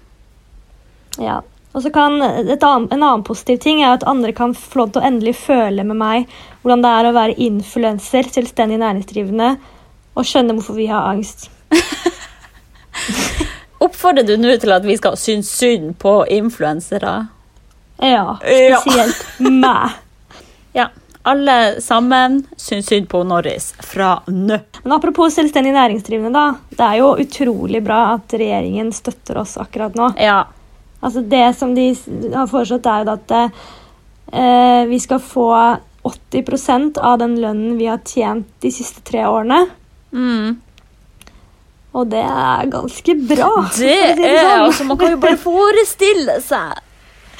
Ja. 1.21 1.41
Og 1.73 1.83
så 1.85 1.91
kan 1.95 2.17
et 2.21 2.63
annet, 2.63 2.91
En 2.91 3.03
annen 3.03 3.23
positiv 3.23 3.59
ting 3.63 3.81
er 3.83 3.93
at 3.95 4.03
andre 4.07 4.33
kan 4.35 4.53
få 4.57 4.81
lov 4.81 4.91
til 4.91 5.01
å 5.01 5.05
endelig 5.07 5.35
føle 5.39 5.85
med 5.87 5.95
meg 6.01 6.27
hvordan 6.61 6.83
det 6.83 6.91
er 6.97 7.07
å 7.09 7.13
være 7.15 7.37
influenser, 7.41 8.27
selvstendig 8.29 8.77
næringsdrivende, 8.81 9.53
og 10.15 10.27
skjønne 10.27 10.53
hvorfor 10.57 10.75
vi 10.77 10.89
har 10.91 11.07
angst. 11.13 11.47
Oppfordrer 13.81 14.27
du 14.27 14.35
nå 14.37 14.53
til 14.61 14.71
at 14.75 14.85
vi 14.85 14.97
skal 14.99 15.15
synes 15.17 15.49
synd 15.57 15.95
på 16.01 16.19
influensere? 16.29 17.13
Ja, 18.01 18.37
Ja. 18.45 18.81
spesielt 18.81 19.39
meg. 19.39 19.89
Ja. 20.73 20.85
Alle 21.27 21.81
sammen 21.81 22.45
syns 22.57 22.87
synd 22.87 23.07
på 23.11 23.23
Norris 23.27 23.73
fra 23.83 24.21
nå. 24.27 24.57
Men 24.83 24.93
apropos 24.95 25.33
selvstendig 25.35 25.73
næringsdrivende, 25.75 26.31
da. 26.31 26.53
Det 26.69 26.85
er 26.85 26.95
jo 27.01 27.09
utrolig 27.21 27.81
bra 27.85 28.13
at 28.15 28.33
regjeringen 28.39 28.89
støtter 28.95 29.37
oss 29.41 29.57
akkurat 29.61 29.97
nå. 29.99 30.07
Ja. 30.17 30.45
Altså 31.01 31.21
Det 31.25 31.45
som 31.57 31.75
de 31.75 31.91
har 32.33 32.49
foreslått, 32.49 32.85
er 32.85 33.05
jo 33.05 33.15
at 33.15 33.35
eh, 33.37 34.83
vi 34.89 34.99
skal 35.01 35.21
få 35.23 35.51
80% 36.07 36.97
av 37.01 37.19
den 37.21 37.37
lønnen 37.41 37.77
vi 37.77 37.89
har 37.89 38.01
tjent 38.05 38.47
de 38.61 38.71
siste 38.73 39.03
tre 39.05 39.25
årene. 39.29 39.65
Mm. 40.13 40.61
Og 41.91 42.07
det 42.07 42.23
er 42.23 42.71
ganske 42.71 43.15
bra. 43.27 43.51
Det, 43.67 43.75
si 43.75 43.91
Det 44.21 44.29
er 44.29 44.41
sånn. 44.45 44.65
altså 44.69 44.87
Man 44.87 44.99
kan 45.01 45.15
jo 45.15 45.21
bare 45.21 45.39
forestille 45.41 46.39
seg. 46.45 46.87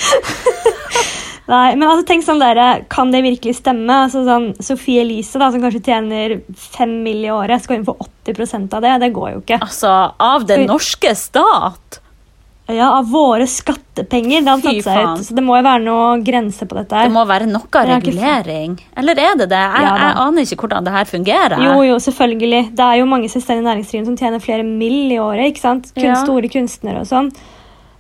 Nei, 1.52 1.74
men 1.76 1.84
altså 1.88 2.06
tenk 2.08 2.24
sånn 2.26 2.42
der, 2.42 2.84
Kan 2.92 3.12
det 3.14 3.24
virkelig 3.26 3.58
stemme? 3.60 4.04
Altså 4.06 4.24
sånn, 4.28 4.52
Sophie 4.64 5.04
Elise, 5.04 5.40
da, 5.42 5.50
som 5.54 5.64
kanskje 5.64 5.84
tjener 5.88 6.38
fem 6.58 7.02
mill. 7.06 7.24
i 7.26 7.34
året, 7.34 7.64
skal 7.64 7.80
hun 7.80 7.88
få 7.88 7.98
80% 8.28 8.78
av 8.78 8.86
det? 8.86 8.94
Det 9.06 9.12
går 9.16 9.34
jo 9.34 9.42
ikke. 9.44 9.60
Altså, 9.62 9.96
av 10.20 10.48
den 10.50 10.68
norske 10.70 11.16
stat. 11.18 12.02
Ja, 12.70 12.88
Av 12.98 13.08
våre 13.12 13.48
skattepenger. 13.50 14.44
Det 14.46 14.52
hadde 14.52 14.64
tatt 14.64 14.86
seg 14.86 15.00
ut. 15.04 15.26
Så 15.28 15.36
det 15.36 15.44
må 15.44 15.58
jo 15.58 15.64
være 15.66 15.84
noe 15.84 16.22
grense 16.24 16.68
på 16.70 16.78
dette. 16.78 17.02
Det 17.08 17.12
må 17.12 17.24
være 17.28 17.48
noe 17.50 17.68
er 17.82 17.90
regulering. 17.96 18.78
Eller 18.98 19.20
er 19.20 19.40
det 19.42 19.50
det? 19.52 19.60
Jeg, 19.60 19.84
Ja 19.84 19.96
jeg 19.98 20.18
aner 20.24 20.46
ikke 20.46 20.60
hvordan 20.64 20.88
det 20.88 20.94
her 20.96 21.10
fungerer. 21.10 21.58
Jo, 21.66 21.82
jo, 21.84 21.96
selvfølgelig. 22.00 22.62
Det 22.78 22.86
er 22.86 23.02
jo 23.02 23.10
mange 23.12 23.32
selvstendig 23.34 23.66
næringsdrivende 23.68 24.12
som 24.12 24.20
tjener 24.20 24.44
flere 24.44 24.64
mill. 24.64 25.12
i 25.12 25.20
året. 25.20 25.52
ikke 25.52 25.60
sant? 25.60 25.92
Kun, 25.96 26.04
Ja. 26.04 26.16
Store 26.24 26.48
kunstnere 26.48 27.02
og 27.02 27.10
sånn. 27.10 27.32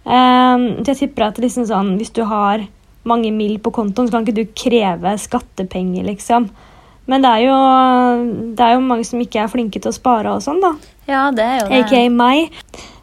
Um, 0.05 0.82
så 0.82 0.93
jeg 0.93 0.97
tipper 1.03 1.28
at 1.28 1.38
liksom 1.38 1.68
sånn, 1.70 1.97
hvis 1.99 2.14
du 2.14 2.24
har 2.24 2.64
mange 3.03 3.32
mill. 3.34 3.59
på 3.59 3.72
kontoen, 3.74 4.07
så 4.07 4.12
kan 4.12 4.26
ikke 4.26 4.39
du 4.39 4.45
kreve 4.55 5.18
skattepenger, 5.18 6.05
liksom. 6.05 6.49
Men 7.07 7.22
det 7.22 7.30
er 7.30 7.41
jo, 7.49 7.57
det 8.55 8.62
er 8.66 8.74
jo 8.78 8.82
mange 8.86 9.05
som 9.05 9.20
ikke 9.20 9.43
er 9.43 9.51
flinke 9.51 9.82
til 9.82 9.91
å 9.91 9.95
spare 9.95 10.32
og 10.32 10.41
sånn, 10.45 10.62
da. 10.62 10.74
Ja, 11.09 11.30
det 11.32 11.43
er 11.43 11.59
jo 11.59 11.70
det. 11.70 11.84
Aka 11.86 12.09
meg. 12.09 12.51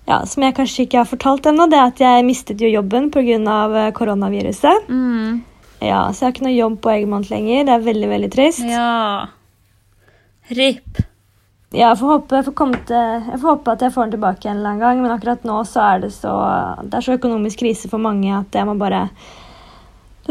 Ja, 0.09 0.23
Som 0.25 0.43
jeg 0.47 0.57
kanskje 0.57 0.87
ikke 0.87 1.03
har 1.03 1.09
fortalt 1.09 1.47
ennå, 1.51 1.67
det 1.69 1.77
er 1.77 1.91
at 1.91 2.01
jeg 2.01 2.25
mistet 2.25 2.63
jo 2.65 2.71
jobben 2.73 3.11
pga. 3.13 3.91
koronaviruset. 3.93 4.89
Mm. 4.89 5.43
Ja, 5.81 6.09
Så 6.11 6.25
jeg 6.25 6.27
har 6.27 6.33
ikke 6.33 6.47
noe 6.49 6.57
jobb 6.57 6.81
på 6.81 6.95
egen 6.95 7.11
måned 7.11 7.31
lenger. 7.31 7.65
Det 7.65 7.75
er 7.75 7.85
veldig, 7.93 8.09
veldig 8.09 8.31
trist. 8.33 8.65
Ja. 8.65 9.29
RIP. 10.49 11.05
Ja, 11.71 11.91
jeg 11.91 11.99
får, 12.01 12.09
håpe, 12.15 12.37
jeg, 12.39 12.45
får 12.47 12.71
til, 12.89 13.27
jeg 13.29 13.41
får 13.43 13.51
håpe 13.51 13.73
at 13.75 13.83
jeg 13.85 13.93
får 13.93 14.07
den 14.07 14.13
tilbake 14.17 14.49
en 14.49 14.57
eller 14.57 14.71
annen 14.71 14.81
gang, 14.81 15.03
men 15.03 15.13
akkurat 15.13 15.43
nå 15.45 15.59
så 15.69 15.83
er 15.85 15.99
det 16.01 16.15
så, 16.15 16.33
det 16.81 16.97
er 16.97 17.05
så 17.05 17.19
økonomisk 17.19 17.61
krise 17.61 17.91
for 17.93 18.01
mange 18.01 18.33
at 18.33 18.57
jeg 18.57 18.65
må 18.65 18.73
bare 18.81 19.03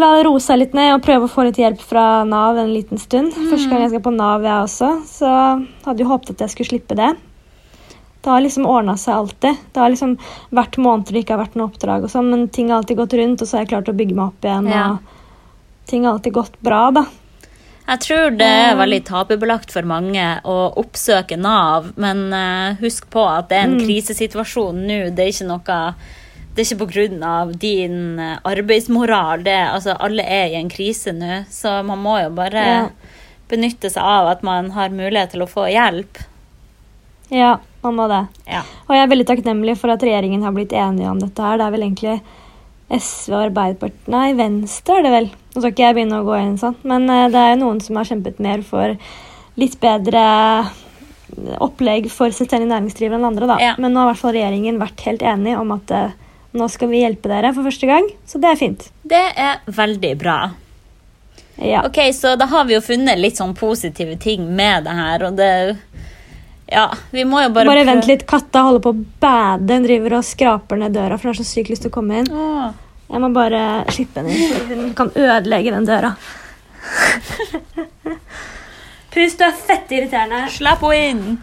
la 0.01 0.09
det 0.15 0.23
roe 0.25 0.41
seg 0.41 0.63
litt 0.63 0.73
ned 0.77 0.95
og 0.95 1.03
prøve 1.05 1.27
å 1.27 1.29
få 1.29 1.45
litt 1.45 1.59
hjelp 1.61 1.81
fra 1.85 2.23
Nav 2.25 2.57
en 2.57 2.73
liten 2.73 2.97
stund. 2.97 3.37
Første 3.37 3.69
gang 3.69 3.85
jeg 3.85 3.93
skal 3.93 4.03
på 4.09 4.15
Nav, 4.17 4.41
jeg 4.45 4.65
også, 4.65 4.89
så 5.05 5.31
hadde 5.85 6.01
jo 6.01 6.09
håpet 6.09 6.33
at 6.33 6.45
jeg 6.47 6.55
skulle 6.55 6.71
slippe 6.73 6.97
det. 6.97 7.13
Det 8.21 8.29
har 8.33 8.41
liksom 8.41 8.65
ordna 8.65 8.97
seg 8.97 9.13
alltid. 9.13 9.55
Det 9.73 9.79
har 9.79 9.89
liksom 9.93 10.17
vært 10.51 10.77
måneder 10.81 11.13
det 11.13 11.21
ikke 11.23 11.35
har 11.37 11.45
vært 11.45 11.55
noe 11.55 11.69
oppdrag, 11.69 12.03
og 12.03 12.11
sånn, 12.11 12.29
men 12.33 12.47
ting 12.49 12.69
har 12.71 12.81
alltid 12.81 12.97
gått 12.97 13.13
rundt, 13.13 13.41
og 13.41 13.47
så 13.47 13.57
har 13.57 13.65
jeg 13.65 13.71
klart 13.75 13.91
å 13.93 13.95
bygge 13.95 14.15
meg 14.17 14.25
opp 14.33 14.43
igjen. 14.49 14.67
Ja. 14.73 14.89
og 14.97 15.87
Ting 15.87 16.03
har 16.03 16.17
alltid 16.17 16.33
gått 16.35 16.57
bra, 16.61 16.91
da. 16.91 17.05
Jeg 17.87 17.99
tror 18.03 18.33
det 18.35 18.47
er 18.51 18.75
veldig 18.75 19.03
tabubelagt 19.07 19.71
for 19.71 19.85
mange 19.87 20.23
å 20.43 20.55
oppsøke 20.81 21.37
Nav, 21.39 21.93
men 21.95 22.25
eh, 22.35 22.73
husk 22.81 23.05
på 23.13 23.23
at 23.23 23.47
det 23.47 23.57
er 23.61 23.63
en 23.69 23.77
Mm. 23.77 23.85
krisesituasjon 23.87 24.81
nå. 24.89 24.97
Det 25.15 25.23
er 25.23 25.31
ikke 25.31 25.47
noe 25.47 25.93
det 26.57 26.65
er 26.65 26.75
ikke 26.75 26.87
pga. 26.89 27.53
din 27.59 28.19
eh, 28.19 28.37
arbeidsmoral. 28.43 29.43
Det, 29.43 29.55
altså, 29.71 29.95
alle 29.99 30.23
er 30.23 30.47
i 30.51 30.55
en 30.59 30.69
krise 30.69 31.13
nå, 31.13 31.45
så 31.49 31.81
man 31.85 31.99
må 32.03 32.17
jo 32.23 32.29
bare 32.35 32.65
Ja. 32.65 32.89
benytte 33.47 33.89
seg 33.89 34.03
av 34.03 34.27
at 34.27 34.43
man 34.43 34.71
har 34.71 34.89
mulighet 34.89 35.31
til 35.31 35.41
å 35.43 35.47
få 35.47 35.71
hjelp. 35.71 36.17
Ja, 37.29 37.59
man 37.85 37.97
må 37.97 38.07
det. 38.11 38.23
Ja. 38.49 38.63
Og 38.87 38.95
jeg 38.95 39.05
er 39.05 39.13
veldig 39.13 39.27
takknemlig 39.29 39.77
for 39.79 39.93
at 39.93 40.03
regjeringen 40.03 40.43
har 40.45 40.55
blitt 40.55 40.75
enige 40.75 41.11
om 41.11 41.21
dette 41.21 41.43
her. 41.43 41.59
Det 41.59 41.67
er 41.67 41.75
vel 41.75 41.85
egentlig 41.87 42.17
SV 42.87 43.33
og 43.33 43.41
Arbeiderpartiet 43.49 44.11
Nei, 44.11 44.27
Venstre 44.37 44.99
er 44.99 45.05
det 45.05 45.13
vel. 45.13 45.29
Nå 45.53 45.61
skal 45.61 45.73
ikke 45.73 45.87
jeg 45.87 45.97
begynne 45.97 46.21
å 46.21 46.27
gå 46.27 46.35
inn 46.39 46.59
sånn, 46.61 46.77
men 46.87 47.07
eh, 47.11 47.25
det 47.33 47.41
er 47.41 47.49
jo 47.53 47.63
noen 47.65 47.81
som 47.83 47.99
har 47.99 48.07
kjempet 48.07 48.39
mer 48.43 48.63
for 48.65 48.95
litt 49.57 49.79
bedre 49.81 50.21
opplegg 51.61 52.07
for 52.13 52.31
selvstendig 52.31 52.69
næringsdrivende 52.69 53.19
enn 53.19 53.31
andre, 53.31 53.49
da. 53.49 53.57
Ja. 53.59 53.73
Men 53.81 53.91
nå 53.91 54.01
har 54.01 54.07
i 54.07 54.13
hvert 54.13 54.21
fall 54.21 54.35
regjeringen 54.37 54.79
vært 54.79 55.03
helt 55.07 55.25
enig 55.25 55.57
om 55.59 55.73
at 55.75 55.91
eh, 55.91 56.15
nå 56.57 56.69
skal 56.71 56.91
vi 56.93 57.01
hjelpe 57.03 57.31
dere 57.31 57.51
for 57.55 57.67
første 57.67 57.89
gang, 57.89 58.07
så 58.29 58.39
det 58.41 58.53
er 58.53 58.61
fint. 58.61 58.87
Det 59.03 59.25
er 59.35 59.59
veldig 59.67 60.13
bra. 60.21 60.37
Ja. 61.57 61.81
Ok, 61.87 61.99
så 62.13 62.35
da 62.37 62.47
har 62.47 62.67
vi 62.69 62.77
jo 62.77 62.83
funnet 62.85 63.19
litt 63.19 63.39
sånn 63.39 63.55
positive 63.57 64.15
ting 64.21 64.45
med 64.55 64.85
det 64.85 64.93
her, 64.93 65.25
og 65.27 65.39
det 65.39 65.51
Ja, 66.71 66.89
vi 67.11 67.23
må 67.23 67.39
jo 67.43 67.49
bare 67.55 67.65
Bare 67.69 67.83
prøve- 67.83 67.93
vent 67.93 68.07
litt, 68.09 68.25
katta 68.27 68.61
holder 68.65 68.81
på 68.83 68.91
å 68.91 69.05
bade. 69.23 69.73
Hun 69.77 69.83
driver 69.87 70.17
og 70.17 70.23
skraper 70.27 70.77
ned 70.81 70.93
døra, 70.93 71.17
for 71.17 71.29
hun 71.29 71.33
har 71.35 71.39
så 71.43 71.47
sykt 71.47 71.69
lyst 71.71 71.81
til 71.85 71.91
å 71.91 71.95
komme 71.95 72.19
inn. 72.19 72.27
Åh. 72.27 72.73
Jeg 73.09 73.21
må 73.23 73.29
bare 73.33 73.85
slippe 73.95 74.19
henne 74.19 74.29
inn, 74.35 74.51
for 74.53 74.75
hun 74.75 74.93
kan 74.93 75.09
ødelegge 75.15 75.71
den 75.71 75.85
døra. 75.87 76.15
Pust, 79.13 79.37
du 79.39 79.43
er 79.47 79.51
fett 79.55 79.89
irriterende. 79.95 80.43
Slapp 80.51 80.83
henne 80.83 81.07
inn! 81.09 81.41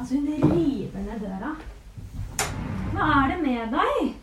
Altså, 0.00 0.14
hun 0.14 0.26
river 0.26 1.00
ned 1.06 1.20
døra. 1.22 1.54
Hva 2.94 3.08
er 3.22 3.28
det 3.30 3.38
med 3.44 3.74
deg? 3.76 4.14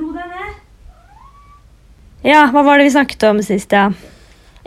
Ro 0.00 0.10
deg 0.12 0.32
ned. 0.34 0.54
Ja, 2.26 2.42
hva 2.52 2.64
var 2.66 2.78
det 2.80 2.88
vi 2.88 2.94
snakket 2.96 3.22
om 3.30 3.38
sist, 3.46 3.70
ja? 3.72 3.86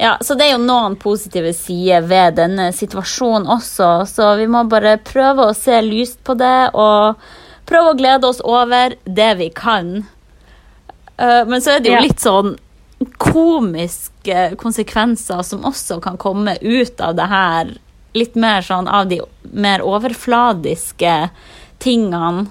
Ja, 0.01 0.15
så 0.21 0.33
det 0.33 0.47
er 0.47 0.55
jo 0.55 0.63
noen 0.63 0.95
positive 0.97 1.51
sider 1.53 2.01
ved 2.09 2.39
denne 2.39 2.71
situasjonen 2.73 3.45
også, 3.53 3.89
så 4.09 4.31
vi 4.39 4.47
må 4.49 4.63
bare 4.65 4.95
prøve 4.97 5.45
å 5.45 5.53
se 5.53 5.77
lyst 5.85 6.23
på 6.25 6.33
det 6.39 6.71
og 6.73 7.21
prøve 7.69 7.91
å 7.91 7.99
glede 7.99 8.31
oss 8.31 8.41
over 8.41 8.95
det 9.05 9.29
vi 9.37 9.51
kan. 9.53 9.91
Eh, 11.21 11.43
men 11.45 11.61
så 11.61 11.75
er 11.75 11.85
det 11.85 11.93
jo 11.93 12.01
litt 12.01 12.23
sånn 12.23 12.55
komiske 13.21 14.55
konsekvenser 14.57 15.45
som 15.45 15.69
også 15.69 15.99
kan 16.01 16.17
komme 16.21 16.57
ut 16.61 17.01
av 17.01 17.13
det 17.21 17.29
her. 17.29 17.69
Litt 18.17 18.33
mer 18.33 18.65
sånn 18.65 18.89
av 18.89 19.05
de 19.13 19.21
mer 19.53 19.85
overfladiske 19.85 21.13
tingene. 21.81 22.47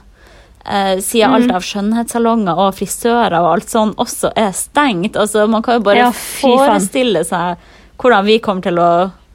Eh, 0.66 0.98
siden 1.00 1.34
alt 1.34 1.52
av 1.56 1.64
skjønnhetssalonger 1.64 2.58
og 2.61 2.74
frisører 2.76 3.38
og 3.40 3.54
alt 3.54 3.72
sånn 3.72 3.94
også 4.00 4.32
er 4.36 4.52
stengt. 4.56 5.16
Altså, 5.16 5.46
man 5.48 5.64
kan 5.64 5.78
jo 5.78 5.86
bare 5.86 6.04
Ja, 6.04 6.11
forestille 6.12 7.24
seg 7.24 7.56
hvordan 8.00 8.28
vi 8.28 8.38
kommer 8.44 8.64
til 8.64 8.80
å 8.80 8.90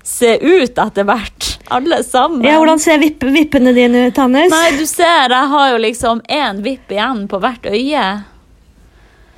se 0.05 0.35
ut 0.37 0.77
etter 0.77 1.05
hvert. 1.07 1.51
Alle 1.73 2.03
sammen. 2.05 2.43
Ja, 2.45 2.59
Hvordan 2.61 2.79
ser 2.81 2.99
vipp, 3.01 3.23
vippene 3.25 3.73
dine 3.73 4.07
ut, 4.07 4.17
Hannes? 4.21 4.51
Nei, 4.53 4.75
du 4.77 4.85
ser, 4.85 5.33
jeg 5.33 5.49
har 5.49 5.71
jo 5.71 5.79
liksom 5.81 6.21
én 6.29 6.61
vipp 6.65 6.93
igjen 6.93 7.23
på 7.29 7.39
hvert 7.41 7.65
øye. 7.65 8.03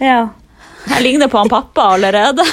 Ja. 0.04 0.18
Jeg 0.88 1.04
ligner 1.04 1.32
på 1.32 1.40
han 1.40 1.52
pappa 1.52 1.88
allerede. 1.96 2.44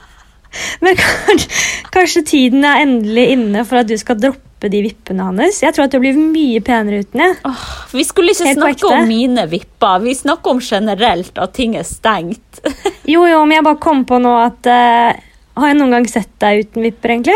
Men 0.84 0.96
kanskje, 0.96 1.50
kanskje 1.94 2.24
tiden 2.28 2.64
er 2.66 2.82
endelig 2.84 3.28
inne 3.36 3.62
for 3.68 3.80
at 3.82 3.88
du 3.90 3.94
skal 4.00 4.18
droppe 4.20 4.70
de 4.72 4.80
vippene 4.86 5.26
hans? 5.26 5.58
Jeg 5.62 5.74
tror 5.76 5.86
at 5.88 5.92
du 5.94 5.98
blir 6.00 6.16
mye 6.16 6.60
penere 6.64 7.02
uten 7.04 7.20
det. 7.20 7.28
Oh, 7.48 7.64
vi 7.92 8.04
skulle 8.06 8.32
ikke 8.34 8.48
Helt 8.48 8.62
snakke 8.62 8.90
om 8.96 9.06
mine 9.10 9.44
vipper. 9.50 10.00
Vi 10.04 10.14
snakker 10.16 10.54
om 10.56 10.62
generelt 10.64 11.38
at 11.38 11.52
ting 11.56 11.76
er 11.80 11.86
stengt. 11.88 12.62
Jo, 13.04 13.26
jo, 13.28 13.42
men 13.44 13.58
jeg 13.58 13.64
bare 13.66 13.76
kom 13.84 13.98
på 14.08 14.16
nå 14.24 14.30
at 14.40 14.64
uh, 14.64 15.10
Har 15.60 15.68
jeg 15.68 15.76
noen 15.76 15.90
gang 15.92 16.06
sett 16.08 16.30
deg 16.40 16.62
uten 16.64 16.82
vipper, 16.86 17.12
egentlig? 17.12 17.34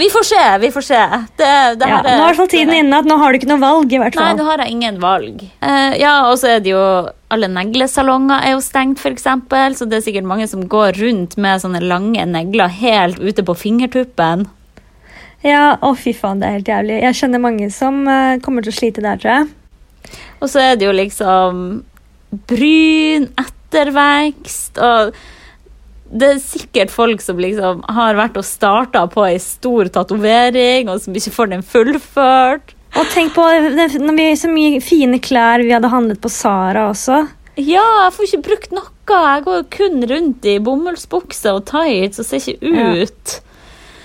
Vi 0.00 0.06
får 0.10 0.24
se, 0.30 0.40
vi 0.62 0.70
får 0.72 0.86
se. 0.86 1.00
Det, 1.36 1.50
det 1.78 1.90
Ja, 1.90 1.98
er, 2.00 2.06
nå 2.08 2.14
er 2.14 2.16
i 2.16 2.30
hvert 2.30 2.38
fall 2.40 2.48
tiden 2.54 2.72
inne 2.78 3.02
at 3.02 3.06
nå 3.10 3.18
har 3.20 3.30
du 3.30 3.38
ikke 3.38 3.50
noe 3.52 3.60
valg. 3.62 3.92
i 3.92 4.00
hvert 4.00 4.16
fall. 4.16 4.30
Nei, 4.32 4.38
nå 4.40 4.46
har 4.48 4.62
jeg 4.64 4.72
ingen 4.78 4.96
valg. 5.04 5.44
Uh, 5.60 5.92
ja, 6.00 6.14
og 6.30 6.40
så 6.40 6.54
er 6.56 6.64
det 6.64 6.72
jo 6.72 6.80
Alle 7.32 7.48
neglesalonger 7.48 8.44
er 8.44 8.54
jo 8.54 8.62
stengt, 8.64 9.00
f.eks. 9.00 9.24
Så 9.78 9.88
det 9.88 9.98
er 9.98 10.04
sikkert 10.04 10.28
mange 10.28 10.48
som 10.50 10.66
går 10.68 10.98
rundt 11.00 11.38
med 11.40 11.62
sånne 11.62 11.80
lange 11.80 12.26
negler 12.28 12.72
helt 12.82 13.22
ute 13.22 13.44
på 13.46 13.56
fingertuppen. 13.56 14.46
Ja, 15.42 15.78
å 15.82 15.94
fy 15.98 16.12
faen, 16.14 16.42
det 16.42 16.48
er 16.48 16.58
helt 16.58 16.70
jævlig. 16.70 16.98
Jeg 17.02 17.18
kjenner 17.18 17.42
mange 17.42 17.70
som 17.74 18.02
eh, 18.06 18.38
kommer 18.44 18.62
til 18.62 18.70
å 18.74 18.78
slite 18.78 19.02
der, 19.02 19.18
tror 19.18 19.32
jeg. 19.32 20.18
Og 20.42 20.50
så 20.52 20.62
er 20.62 20.76
det 20.76 20.86
jo 20.86 20.94
liksom 20.94 21.62
bryn, 22.48 23.30
ettervekst 23.40 24.78
og 24.82 25.16
det 26.12 26.28
er 26.28 26.40
sikkert 26.44 26.92
folk 26.92 27.22
som 27.24 27.40
liksom 27.40 27.80
har 27.96 28.18
vært 28.18 28.36
og 28.36 28.44
starta 28.44 29.06
på 29.10 29.24
ei 29.24 29.38
stor 29.40 29.88
tatovering, 29.92 30.90
og 30.92 31.00
som 31.00 31.16
ikke 31.16 31.32
får 31.32 31.52
den 31.54 31.64
fullført. 31.64 32.74
Og 32.98 33.06
tenk 33.14 33.32
på 33.36 33.44
når 33.46 34.16
vi, 34.18 34.26
så 34.36 34.50
mye 34.52 34.80
fine 34.84 35.18
klær 35.24 35.62
vi 35.64 35.72
hadde 35.72 35.88
handlet 35.92 36.20
på 36.20 36.28
Sara 36.32 36.90
også. 36.90 37.22
Ja, 37.60 37.84
jeg 38.06 38.12
får 38.16 38.28
ikke 38.28 38.42
brukt 38.48 38.74
noe. 38.76 38.88
Jeg 39.12 39.42
går 39.44 39.64
kun 39.74 40.04
rundt 40.08 40.46
i 40.48 40.58
bomullsbukse 40.64 41.50
og 41.52 41.64
tights 41.68 42.20
og 42.22 42.28
ser 42.28 42.40
ikke 42.52 42.70
Ja. 42.76 42.92
ut. 43.04 43.40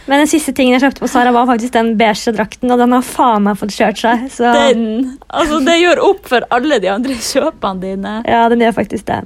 Men 0.07 0.21
den 0.23 0.27
siste 0.31 0.53
tingen 0.55 0.71
jeg 0.79 0.81
kjøpte 0.85 1.01
på 1.03 1.09
Sara, 1.11 1.31
var 1.35 1.45
faktisk 1.49 1.73
den 1.73 1.97
beige 1.99 2.31
drakten, 2.31 2.71
og 2.71 2.79
den 2.79 2.93
har 2.95 3.01
faen 3.03 3.43
meg 3.43 3.57
fått 3.59 3.75
kjørt 3.75 3.99
seg. 3.99 4.29
Så 4.31 4.53
Den, 4.55 5.17
altså 5.27 5.59
Det 5.65 5.75
gjør 5.81 5.99
opp 6.09 6.27
for 6.31 6.45
alle 6.49 6.79
de 6.79 6.87
andre 6.87 7.13
kjøpene 7.13 7.81
dine. 7.81 8.13
ja, 8.25 8.47
den 8.47 8.59
gjør 8.63 8.71
faktisk 8.79 9.05
det. 9.05 9.19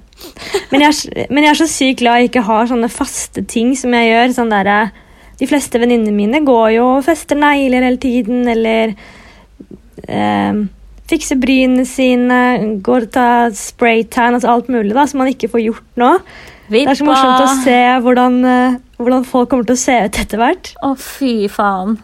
Men 0.72 0.82
jeg, 0.82 0.90
er 1.14 1.28
men 1.30 1.44
jeg 1.44 1.52
er 1.52 1.60
så 1.62 1.68
sykt 1.70 2.00
glad 2.02 2.18
jeg 2.24 2.30
ikke 2.32 2.46
har 2.50 2.66
sånne 2.66 2.90
faste 2.90 3.46
ting 3.48 3.76
som 3.78 3.94
jeg 3.94 4.10
gjør. 4.10 4.34
Sånn 4.34 4.50
der, 4.50 4.66
eh, 4.68 4.90
de 5.38 5.46
fleste 5.48 5.78
venninnene 5.80 6.14
mine 6.18 6.42
går 6.46 6.72
jo 6.80 6.88
og 6.98 7.06
fester 7.06 7.36
negler 7.38 7.86
hele 7.86 7.98
tiden, 8.02 8.48
eller 8.48 8.96
eh, 10.08 10.62
fikse 11.12 11.36
brynene 11.42 11.86
sine, 11.88 12.40
går 12.84 13.08
og 13.08 13.12
tar 13.12 13.52
spraytan, 13.58 14.38
altså 14.38 14.54
alt 14.54 14.72
mulig 14.72 14.96
da, 14.96 15.06
som 15.10 15.22
man 15.24 15.32
ikke 15.34 15.50
får 15.52 15.66
gjort 15.66 16.02
nå. 16.02 16.12
Det 16.72 16.86
er 16.88 16.96
så 16.96 17.04
morsomt 17.04 17.44
å 17.44 17.50
se 17.66 17.80
hvordan, 18.06 18.38
eh, 18.48 18.78
hvordan 19.02 19.26
folk 19.28 19.50
kommer 19.52 19.68
til 19.68 19.76
å 19.76 19.82
se 19.82 19.98
ut 20.06 20.22
etter 20.24 20.40
hvert. 20.40 20.72
Å, 20.88 20.94
fy 20.96 21.50
faen. 21.52 21.98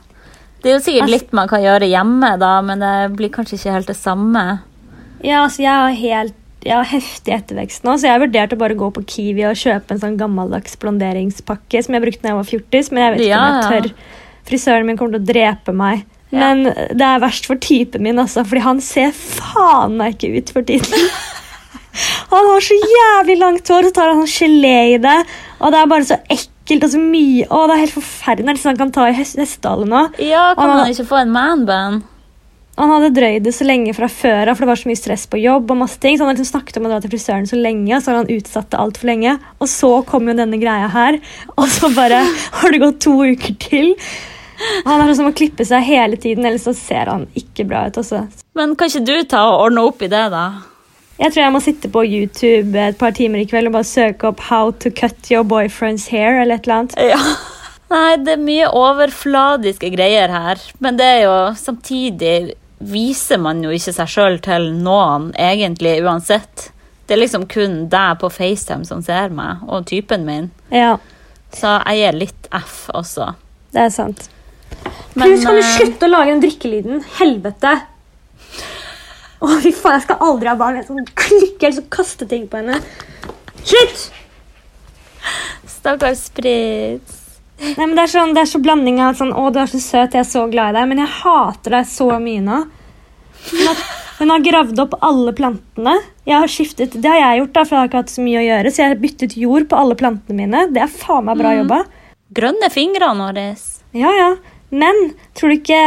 Det 0.63 0.71
er 0.71 0.79
jo 0.79 0.83
sikkert 0.83 1.05
Altså- 1.05 1.13
litt 1.13 1.33
man 1.33 1.47
kan 1.47 1.61
gjøre 1.61 1.87
hjemme, 1.87 2.33
da, 2.39 2.61
men 2.61 2.79
det 2.79 3.15
blir 3.15 3.29
kanskje 3.29 3.55
ikke 3.55 3.71
helt 3.77 3.87
det 3.87 3.95
samme. 3.95 4.59
Ja, 5.23 5.45
altså 5.45 5.63
jeg 5.63 5.71
har 5.71 5.91
helt 5.93 6.33
jeg 6.67 6.73
har 6.75 6.87
heftig 6.89 7.31
ettervekst 7.31 7.85
nå, 7.85 7.93
så 7.95 8.09
jeg 8.09 8.11
har 8.17 8.23
vurdert 8.27 8.51
å 8.51 8.57
bare 8.59 8.75
gå 8.75 8.87
på 8.91 9.03
Kiwi 9.07 9.45
og 9.47 9.55
kjøpe 9.55 9.93
en 9.93 10.01
sånn 10.01 10.17
gammeldags 10.19 10.75
blonderingspakke 10.81 11.83
som 11.85 11.95
jeg 11.95 12.03
brukte 12.03 12.25
da 12.25 12.33
jeg 12.33 12.39
var 12.39 12.49
14, 12.49 12.91
men 12.91 13.03
jeg 13.03 13.13
vet 13.13 13.21
ikke 13.21 13.29
Ja, 13.29 13.43
om 13.47 13.55
jeg 13.55 13.83
tør. 13.83 13.91
Frisøren 14.49 14.85
min 14.85 14.97
kommer 14.97 15.15
til 15.15 15.21
å 15.21 15.29
drepe 15.29 15.73
meg. 15.73 16.03
Ja. 16.32 16.39
Men 16.41 16.63
det 16.67 17.05
er 17.07 17.21
verst 17.23 17.45
for 17.47 17.55
typen 17.63 18.03
min, 18.03 18.19
altså, 18.19 18.43
fordi 18.43 18.61
han 18.65 18.82
ser 18.84 19.13
faen 19.15 19.95
meg 19.99 20.17
ikke 20.17 20.41
ut 20.41 20.49
for 20.57 20.61
tiden. 20.67 21.07
Han 22.30 22.45
har 22.51 22.61
så 22.61 22.75
jævlig 22.78 23.38
langt 23.41 23.69
hår, 23.71 23.88
så 23.88 23.93
tar 23.95 24.11
han 24.11 24.19
sånn 24.21 24.49
gelé 24.51 24.73
i 24.93 24.97
det, 25.01 25.15
og 25.57 25.71
det 25.73 25.80
er 25.80 25.88
bare 25.89 26.05
så 26.05 26.17
ekkelt 26.30 26.84
og 26.86 26.91
så 26.93 26.99
mye. 27.01 27.47
Å, 27.49 27.61
det 27.69 27.73
er 27.78 27.82
helt 27.82 27.95
forferdelig. 27.95 28.43
Det 28.45 28.51
er 28.51 28.57
nesten 28.57 28.69
han 28.73 28.82
kan 28.84 28.91
ta 28.93 29.05
i 29.09 29.15
hest- 29.17 29.39
hestehalen 29.41 29.89
nå. 29.89 30.03
Ja, 30.21 30.43
kan 30.53 30.69
Han- 30.69 30.84
man 30.84 30.91
ikke 30.93 31.07
få 31.09 31.17
en 31.23 31.32
manbun? 31.34 32.03
Han 32.78 32.91
hadde 32.93 33.09
drøyd 33.17 33.41
det 33.47 33.55
så 33.57 33.65
lenge 33.65 33.95
fra 33.97 34.05
før 34.05 34.51
av, 34.51 34.53
for 34.59 34.67
det 34.67 34.69
var 34.69 34.75
så 34.84 34.89
mye 34.91 34.99
stress 35.01 35.25
på 35.25 35.41
jobb. 35.41 35.71
og 35.73 35.78
masse 35.82 35.97
ting, 35.99 36.13
så 36.19 36.21
Han 36.21 36.36
hadde 36.36 36.43
liksom 36.43 36.59
snakket 36.61 36.78
om 36.78 36.86
å 36.86 36.89
dra 36.93 36.99
til 37.01 37.09
frisøren 37.15 37.47
så 37.49 37.57
lenge, 37.57 37.95
og 37.95 38.03
så 38.03 38.11
har 38.13 38.17
han 38.21 38.30
utsatt 38.38 38.69
det 38.69 38.80
altfor 38.84 39.09
lenge. 39.09 39.39
Og 39.59 39.67
så 39.67 40.05
kom 40.05 40.28
jo 40.30 40.36
denne 40.38 40.59
greia 40.61 40.88
her, 40.93 41.17
og 41.57 41.65
så 41.67 41.89
bare 41.95 42.21
har 42.61 42.69
det 42.71 42.80
gått 42.86 42.99
to 43.01 43.17
uker 43.25 43.57
til. 43.57 43.95
Han 44.86 45.01
er 45.01 45.10
sånn 45.10 45.20
som 45.22 45.30
å 45.30 45.36
klippe 45.38 45.66
seg 45.68 45.86
hele 45.86 46.18
tiden, 46.22 46.45
ellers 46.47 46.66
så 46.66 46.74
ser 46.76 47.12
han 47.12 47.28
ikke 47.38 47.66
bra 47.70 47.86
ut. 47.88 47.99
Også. 48.01 48.24
Men 48.58 48.76
kan 48.80 48.89
ikke 48.89 49.05
du 49.05 49.16
ta 49.30 49.43
og 49.51 49.68
ordne 49.68 49.86
opp 49.89 50.01
i 50.01 50.10
det, 50.12 50.24
da? 50.34 50.45
Jeg 51.18 51.34
tror 51.34 51.43
jeg 51.43 51.53
må 51.55 51.62
sitte 51.66 51.89
på 51.89 52.03
YouTube 52.05 52.78
et 52.78 52.97
par 52.99 53.14
timer 53.18 53.41
i 53.41 53.47
kveld 53.49 53.72
og 53.72 53.78
bare 53.80 53.89
søke 53.89 54.30
opp 54.30 54.41
'How 54.49 54.72
to 54.84 54.91
cut 54.93 55.32
your 55.32 55.43
boyfriend's 55.43 56.10
hair' 56.14 56.41
eller 56.41 56.55
et 56.55 56.68
eller 56.68 56.76
annet. 56.76 56.97
Ja. 56.97 57.18
Nei, 57.93 58.18
det 58.22 58.34
er 58.36 58.43
mye 58.43 58.68
overfladiske 58.76 59.89
greier 59.95 60.30
her. 60.30 60.62
Men 60.84 60.97
det 60.99 61.05
er 61.05 61.22
jo 61.24 61.36
samtidig 61.55 62.53
viser 62.80 63.39
man 63.41 63.64
jo 63.64 63.72
ikke 63.74 63.93
seg 63.95 64.10
sjøl 64.12 64.39
til 64.43 64.70
noen, 64.84 65.32
egentlig, 65.39 65.95
uansett. 66.05 66.70
Det 67.08 67.16
er 67.16 67.22
liksom 67.24 67.47
kun 67.49 67.88
deg 67.89 68.20
på 68.22 68.30
FaceTime 68.30 68.86
som 68.86 69.01
ser 69.01 69.32
meg, 69.34 69.64
og 69.68 69.88
typen 69.89 70.26
min. 70.28 70.51
Ja, 70.72 70.97
Så 71.49 71.80
jeg 71.88 72.01
gir 72.01 72.18
litt 72.20 72.47
F 72.51 72.89
også. 72.93 73.34
det 73.72 73.82
er 73.82 73.89
sant. 73.89 74.30
Men, 75.18 75.32
Plus, 75.32 75.45
kan 75.45 75.57
du 75.57 75.63
eh, 75.63 75.76
slutte 75.78 76.05
å 76.05 76.11
lage 76.11 76.34
den 76.34 76.43
drikkelyden? 76.43 77.03
Helvete! 77.18 77.74
Å, 79.38 79.49
fy 79.61 79.72
faen, 79.74 79.97
jeg 79.97 80.05
skal 80.07 80.24
aldri 80.28 80.49
ha 80.49 80.55
barn. 80.57 80.78
Jeg 80.80 80.88
skal 80.88 81.11
klikke 81.26 81.70
eller 81.70 81.88
kaste 81.93 82.28
ting 82.30 82.45
på 82.49 82.59
henne. 82.61 82.80
Slutt! 83.63 84.07
Stakkars 85.68 86.28
Spritz. 86.30 87.24
Nei, 87.57 87.88
men 87.88 87.95
det 87.97 88.03
er, 88.05 88.11
sånn, 88.11 88.34
det 88.38 88.43
er 88.43 88.49
så 88.51 88.59
blanding 88.61 88.99
av 89.01 89.15
sånn 89.18 89.32
Å, 89.34 89.47
du 89.49 89.57
er 89.57 89.70
så 89.72 89.80
søt, 89.82 90.13
jeg 90.13 90.22
er 90.22 90.28
så 90.30 90.43
glad 90.51 90.76
i 90.76 90.78
deg, 90.78 90.89
men 90.91 90.99
jeg 91.01 91.09
hater 91.24 91.74
deg 91.74 91.88
så 91.89 92.11
mye 92.22 92.43
nå. 92.45 92.59
Hun 93.47 93.63
har, 93.65 93.80
hun 94.20 94.34
har 94.34 94.43
gravd 94.45 94.82
opp 94.84 94.93
alle 95.05 95.34
plantene. 95.38 95.95
Jeg 96.28 96.38
har 96.43 96.51
skiftet, 96.53 96.99
Det 97.01 97.09
har 97.09 97.18
jeg 97.18 97.41
gjort, 97.41 97.55
da, 97.55 97.63
for 97.65 97.76
jeg 97.76 97.82
har 97.82 97.89
ikke 97.89 98.03
hatt 98.03 98.13
så 98.13 98.26
mye 98.26 98.43
å 98.43 98.45
gjøre. 98.45 98.74
Så 98.74 98.84
jeg 98.84 98.93
har 98.93 99.01
byttet 99.01 99.38
jord 99.41 99.65
på 99.72 99.80
alle 99.80 99.97
plantene 99.97 100.38
mine. 100.38 100.68
Det 100.76 100.84
er 100.86 100.93
faen 100.93 101.26
meg 101.30 101.41
bra 101.41 101.55
jobba. 101.57 101.82
Grønne 102.38 102.70
fingrene 102.74 103.30
våre. 103.30 103.47
Ja, 103.97 104.13
ja. 104.13 104.30
Men 104.70 104.97
tror 105.38 105.53
du 105.53 105.57
ikke 105.61 105.80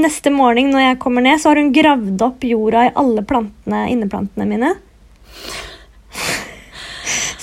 neste 0.00 0.32
morgen 0.34 0.72
når 0.74 0.82
jeg 0.82 0.98
kommer 1.02 1.22
ned, 1.22 1.38
så 1.38 1.52
har 1.52 1.60
hun 1.60 1.70
gravd 1.74 2.24
opp 2.26 2.46
jorda 2.46 2.88
i 2.88 2.94
alle 2.98 3.22
plantene, 3.26 3.84
inneplantene 3.92 4.48
mine? 4.50 4.74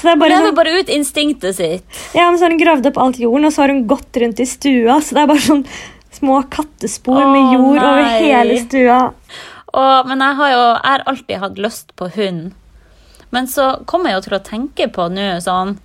Så 0.03 0.09
det 0.09 0.17
er 0.17 0.19
bare 0.19 0.37
sånn, 0.43 0.55
bare 0.57 0.71
ut 0.81 0.89
instinktet 0.91 1.55
sitt. 1.55 1.99
ja, 2.11 2.25
men 2.27 2.35
så 2.35 2.43
har 2.43 2.51
hun 2.51 2.59
gravd 2.59 2.89
opp 2.89 2.97
alt 2.99 3.19
jorden, 3.21 3.47
og 3.47 3.53
så 3.55 3.61
har 3.63 3.71
hun 3.71 3.85
gått 3.87 4.17
rundt 4.19 4.41
i 4.43 4.47
stua. 4.49 4.97
Så 4.99 5.15
det 5.15 5.21
er 5.21 5.29
bare 5.29 5.43
sånn 5.45 5.61
små 6.11 6.41
kattespor 6.51 7.21
Åh, 7.21 7.29
med 7.31 7.53
jord 7.55 7.79
over 7.79 8.09
hele 8.19 8.57
stua. 8.65 8.97
Og, 9.71 10.09
men 10.09 10.19
jeg 10.25 10.37
har 10.41 10.51
jo 10.51 10.65
jeg 10.65 10.89
har 10.89 11.05
alltid 11.13 11.39
hatt 11.45 11.61
lyst 11.69 11.95
på 11.95 12.09
hund. 12.17 12.51
Men 13.31 13.47
så 13.47 13.69
kommer 13.87 14.11
jeg 14.11 14.19
jo 14.19 14.25
til 14.27 14.35
å 14.37 14.43
tenke 14.45 14.89
på 14.91 15.07
nå 15.09 15.29
sånn 15.41 15.77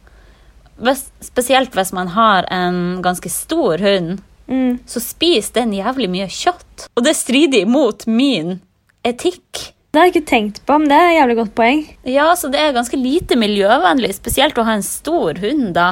hvis, 0.83 1.07
Spesielt 1.25 1.79
hvis 1.79 1.95
man 1.95 2.11
har 2.19 2.47
en 2.51 2.99
ganske 3.07 3.31
stor 3.33 3.79
hund, 3.87 4.19
Mm. 4.49 4.79
så 4.89 5.01
spiser 5.05 5.61
den 5.61 5.75
jævlig 5.77 6.09
mye 6.09 6.29
kjøtt. 6.33 6.87
Og 6.97 7.05
det 7.05 7.15
strider 7.19 7.67
imot 7.67 8.07
min 8.09 8.59
etikk. 9.05 9.75
Det 9.93 10.01
har 10.01 10.09
jeg 10.09 10.15
ikke 10.17 10.29
tenkt 10.29 10.61
på, 10.69 10.77
men 10.81 10.89
det 10.91 10.97
er 10.99 11.11
et 11.11 11.17
jævlig 11.19 11.37
godt 11.39 11.55
poeng. 11.57 11.83
Ja, 12.09 12.27
så 12.37 12.51
det 12.53 12.61
er 12.61 12.75
ganske 12.77 12.97
lite 13.01 13.37
miljøvennlig, 13.41 14.13
spesielt 14.17 14.59
å 14.61 14.65
ha 14.69 14.75
en 14.77 14.85
stor 14.85 15.41
hund, 15.41 15.73
da. 15.77 15.89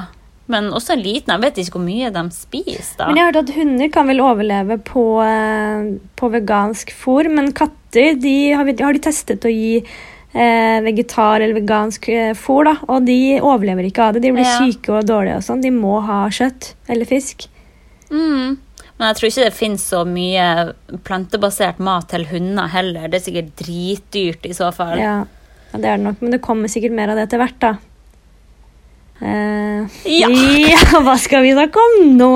Men 0.52 0.68
også 0.76 0.94
en 0.94 1.02
liten. 1.02 1.32
Jeg 1.32 1.42
vet 1.42 1.56
ikke 1.58 1.78
hvor 1.78 1.86
mye 1.86 2.10
de 2.14 2.22
spiser, 2.34 2.92
da. 3.00 3.06
Men 3.08 3.18
jeg 3.18 3.24
har 3.24 3.32
hørt 3.32 3.40
at 3.42 3.54
hunder 3.56 3.88
kan 3.94 4.06
vel 4.12 4.20
overleve 4.22 4.76
på, 4.86 5.06
eh, 5.24 5.88
på 6.20 6.30
vegansk 6.36 6.92
fôr, 6.94 7.28
men 7.32 7.50
katter 7.56 8.20
de 8.20 8.36
har, 8.52 8.68
har 8.84 8.92
de 8.94 9.02
testet 9.08 9.48
å 9.48 9.50
gi 9.50 9.80
eh, 9.80 10.78
vegetar 10.84 11.40
eller 11.40 11.56
vegansk 11.56 12.08
eh, 12.12 12.32
fôr, 12.38 12.68
da, 12.68 12.76
og 12.92 13.04
de 13.08 13.40
overlever 13.40 13.88
ikke 13.88 14.06
av 14.06 14.14
det. 14.14 14.22
De 14.26 14.32
blir 14.36 14.44
Ja. 14.44 14.58
syke 14.60 14.92
og 14.92 15.06
dårlige 15.08 15.40
og 15.40 15.46
sånn. 15.48 15.62
De 15.64 15.72
må 15.74 15.98
ha 16.04 16.26
kjøtt 16.28 16.74
eller 16.88 17.08
fisk. 17.08 17.48
Mm. 18.10 18.56
Men 18.96 19.10
jeg 19.10 19.18
tror 19.18 19.28
ikke 19.28 19.44
det 19.44 19.56
finnes 19.56 19.82
så 19.92 20.02
mye 20.08 20.46
plantebasert 21.04 21.80
mat 21.84 22.08
til 22.12 22.24
hunder 22.30 22.70
heller. 22.72 23.10
Det 23.12 23.18
er 23.18 23.26
sikkert 23.26 23.50
dritdyrt 23.60 24.46
i 24.48 24.54
så 24.56 24.70
fall. 24.74 24.96
Ja, 25.02 25.18
ja, 25.72 25.80
det 25.80 25.90
er 25.90 25.98
det 25.98 26.06
nok, 26.06 26.22
men 26.24 26.32
det 26.32 26.40
kommer 26.44 26.72
sikkert 26.72 26.96
mer 26.96 27.12
av 27.12 27.20
det 27.20 27.26
etter 27.28 27.42
hvert, 27.42 27.58
da. 27.60 27.74
Eh, 29.20 30.00
Ja. 30.16 30.30
ja, 30.72 30.80
hva 31.04 31.18
skal 31.20 31.44
vi 31.44 31.52
snakke 31.56 31.82
om 31.82 32.16
nå? 32.16 32.32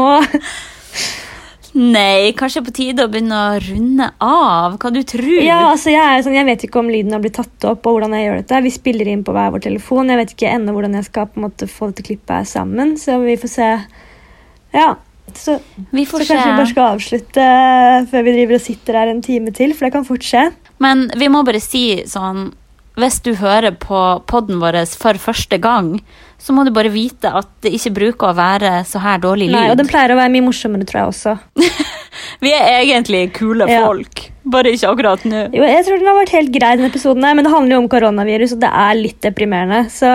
Nei, 1.81 2.33
kanskje 2.35 2.65
på 2.67 2.73
tide 2.75 3.05
å 3.07 3.11
begynne 3.11 3.37
å 3.39 3.59
runde 3.63 4.09
av. 4.27 4.75
Hva 4.83 4.91
du 4.91 5.05
tror? 5.07 5.37
Ja, 5.39 5.61
altså 5.71 5.93
jeg, 5.95 6.25
sånn, 6.27 6.35
jeg 6.35 6.49
vet 6.49 6.65
ikke 6.67 6.81
om 6.83 6.89
lyden 6.91 7.15
har 7.15 7.23
blitt 7.23 7.37
tatt 7.39 7.67
opp, 7.71 7.87
og 7.87 7.95
hvordan 7.95 8.17
jeg 8.19 8.27
gjør 8.27 8.41
dette. 8.41 8.63
Vi 8.67 8.73
spiller 8.75 9.11
inn 9.13 9.23
på 9.25 9.35
hver 9.37 9.53
vår 9.55 9.63
telefon. 9.69 10.11
Jeg 10.11 10.19
vet 10.19 10.35
ikke 10.35 10.51
ennå 10.51 10.75
hvordan 10.75 10.99
jeg 10.99 11.07
skal 11.07 11.29
på 11.31 11.39
en 11.39 11.47
måte 11.47 11.71
få 11.71 11.93
dette 11.93 12.05
klippet 12.09 12.51
sammen, 12.51 12.97
så 12.99 13.21
vi 13.23 13.39
får 13.39 13.53
se. 13.55 13.69
Ja, 14.75 14.89
Så, 15.39 15.59
Vi 15.93 16.05
så 16.07 16.19
kanskje 16.19 16.39
vi 16.39 16.57
bare 16.59 16.71
skal 16.71 16.95
avslutte 16.97 17.45
eh, 17.45 18.07
før 18.11 18.25
vi 18.27 18.33
driver 18.39 18.55
og 18.59 18.65
sitter 18.65 18.99
her 19.01 19.13
en 19.13 19.23
time 19.23 19.53
til, 19.57 19.75
for 19.75 19.87
det 19.87 19.93
kan 19.93 20.05
fort 20.09 20.25
skje. 20.27 20.49
Men 20.81 21.11
vi 21.21 21.29
må 21.29 21.45
bare 21.45 21.61
si 21.61 22.03
sånn 22.09 22.51
Hvis 23.01 23.21
du 23.23 23.35
hører 23.39 23.73
på 23.81 23.99
podden 24.29 24.59
vår 24.61 24.77
for 24.99 25.15
første 25.23 25.57
gang, 25.63 26.01
så 26.41 26.53
må 26.53 26.65
du 26.67 26.71
bare 26.75 26.91
vite 26.93 27.31
at 27.33 27.49
det 27.63 27.71
ikke 27.77 27.93
bruker 27.97 28.31
å 28.33 28.37
være 28.37 28.85
så 28.85 29.01
her 29.01 29.19
dårlig 29.23 29.47
lyd. 29.49 29.57
Nei, 29.57 29.71
og 29.71 29.79
den 29.79 29.89
pleier 29.89 30.13
å 30.13 30.19
være 30.19 30.33
mye 30.35 30.45
morsommere, 30.45 30.85
tror 30.89 30.99
jeg 31.05 31.13
også. 31.15 31.37
Vi 32.45 32.51
er 32.53 32.81
egentlig 32.83 33.23
kule 33.37 33.69
Ja. 33.71 33.85
folk, 33.87 34.27
bare 34.45 34.73
ikke 34.75 34.91
akkurat 34.91 35.25
nå. 35.29 35.47
Jo, 35.55 35.63
jeg 35.65 35.85
tror 35.87 36.01
den 36.01 36.09
har 36.11 36.19
vært 36.19 36.35
helt 36.35 36.53
grei, 36.53 36.73
den 36.81 36.91
episoden 36.91 37.25
her, 37.25 37.35
men 37.39 37.45
det 37.47 37.53
handler 37.55 37.77
jo 37.77 37.81
om 37.85 37.89
koronavirus, 37.93 38.53
og 38.57 38.61
det 38.65 38.73
er 38.83 38.95
litt 38.99 39.21
deprimerende. 39.25 39.83
Så 39.93 40.11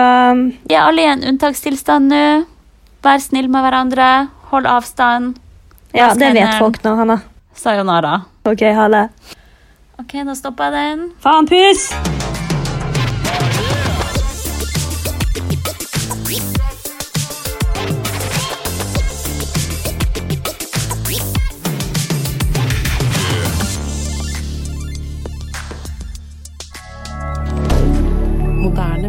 Vi 0.68 0.74
er 0.76 0.84
alle 0.84 1.02
i 1.02 1.10
en 1.10 1.24
unntakstilstand 1.32 2.12
nå. 2.12 2.22
Vær 3.06 3.20
snill 3.22 3.48
med 3.48 3.62
hverandre. 3.62 4.10
Hold 4.50 4.66
avstand. 4.66 5.38
ja, 5.92 6.14
det 6.14 6.32
vet 6.32 6.58
folk 6.58 6.82
nå, 6.84 6.94
Hanna. 6.94 7.20
Sayonara. 7.54 8.20
Ok, 8.44 8.60
ha 8.60 8.88
det. 8.88 9.08
Ok, 9.98 10.12
da 10.26 10.34
stopper 10.34 10.70
jeg 10.70 10.96
den. 10.98 11.10
Faen, 11.24 11.48
pus! 11.50 11.90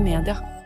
Media. 0.08 0.57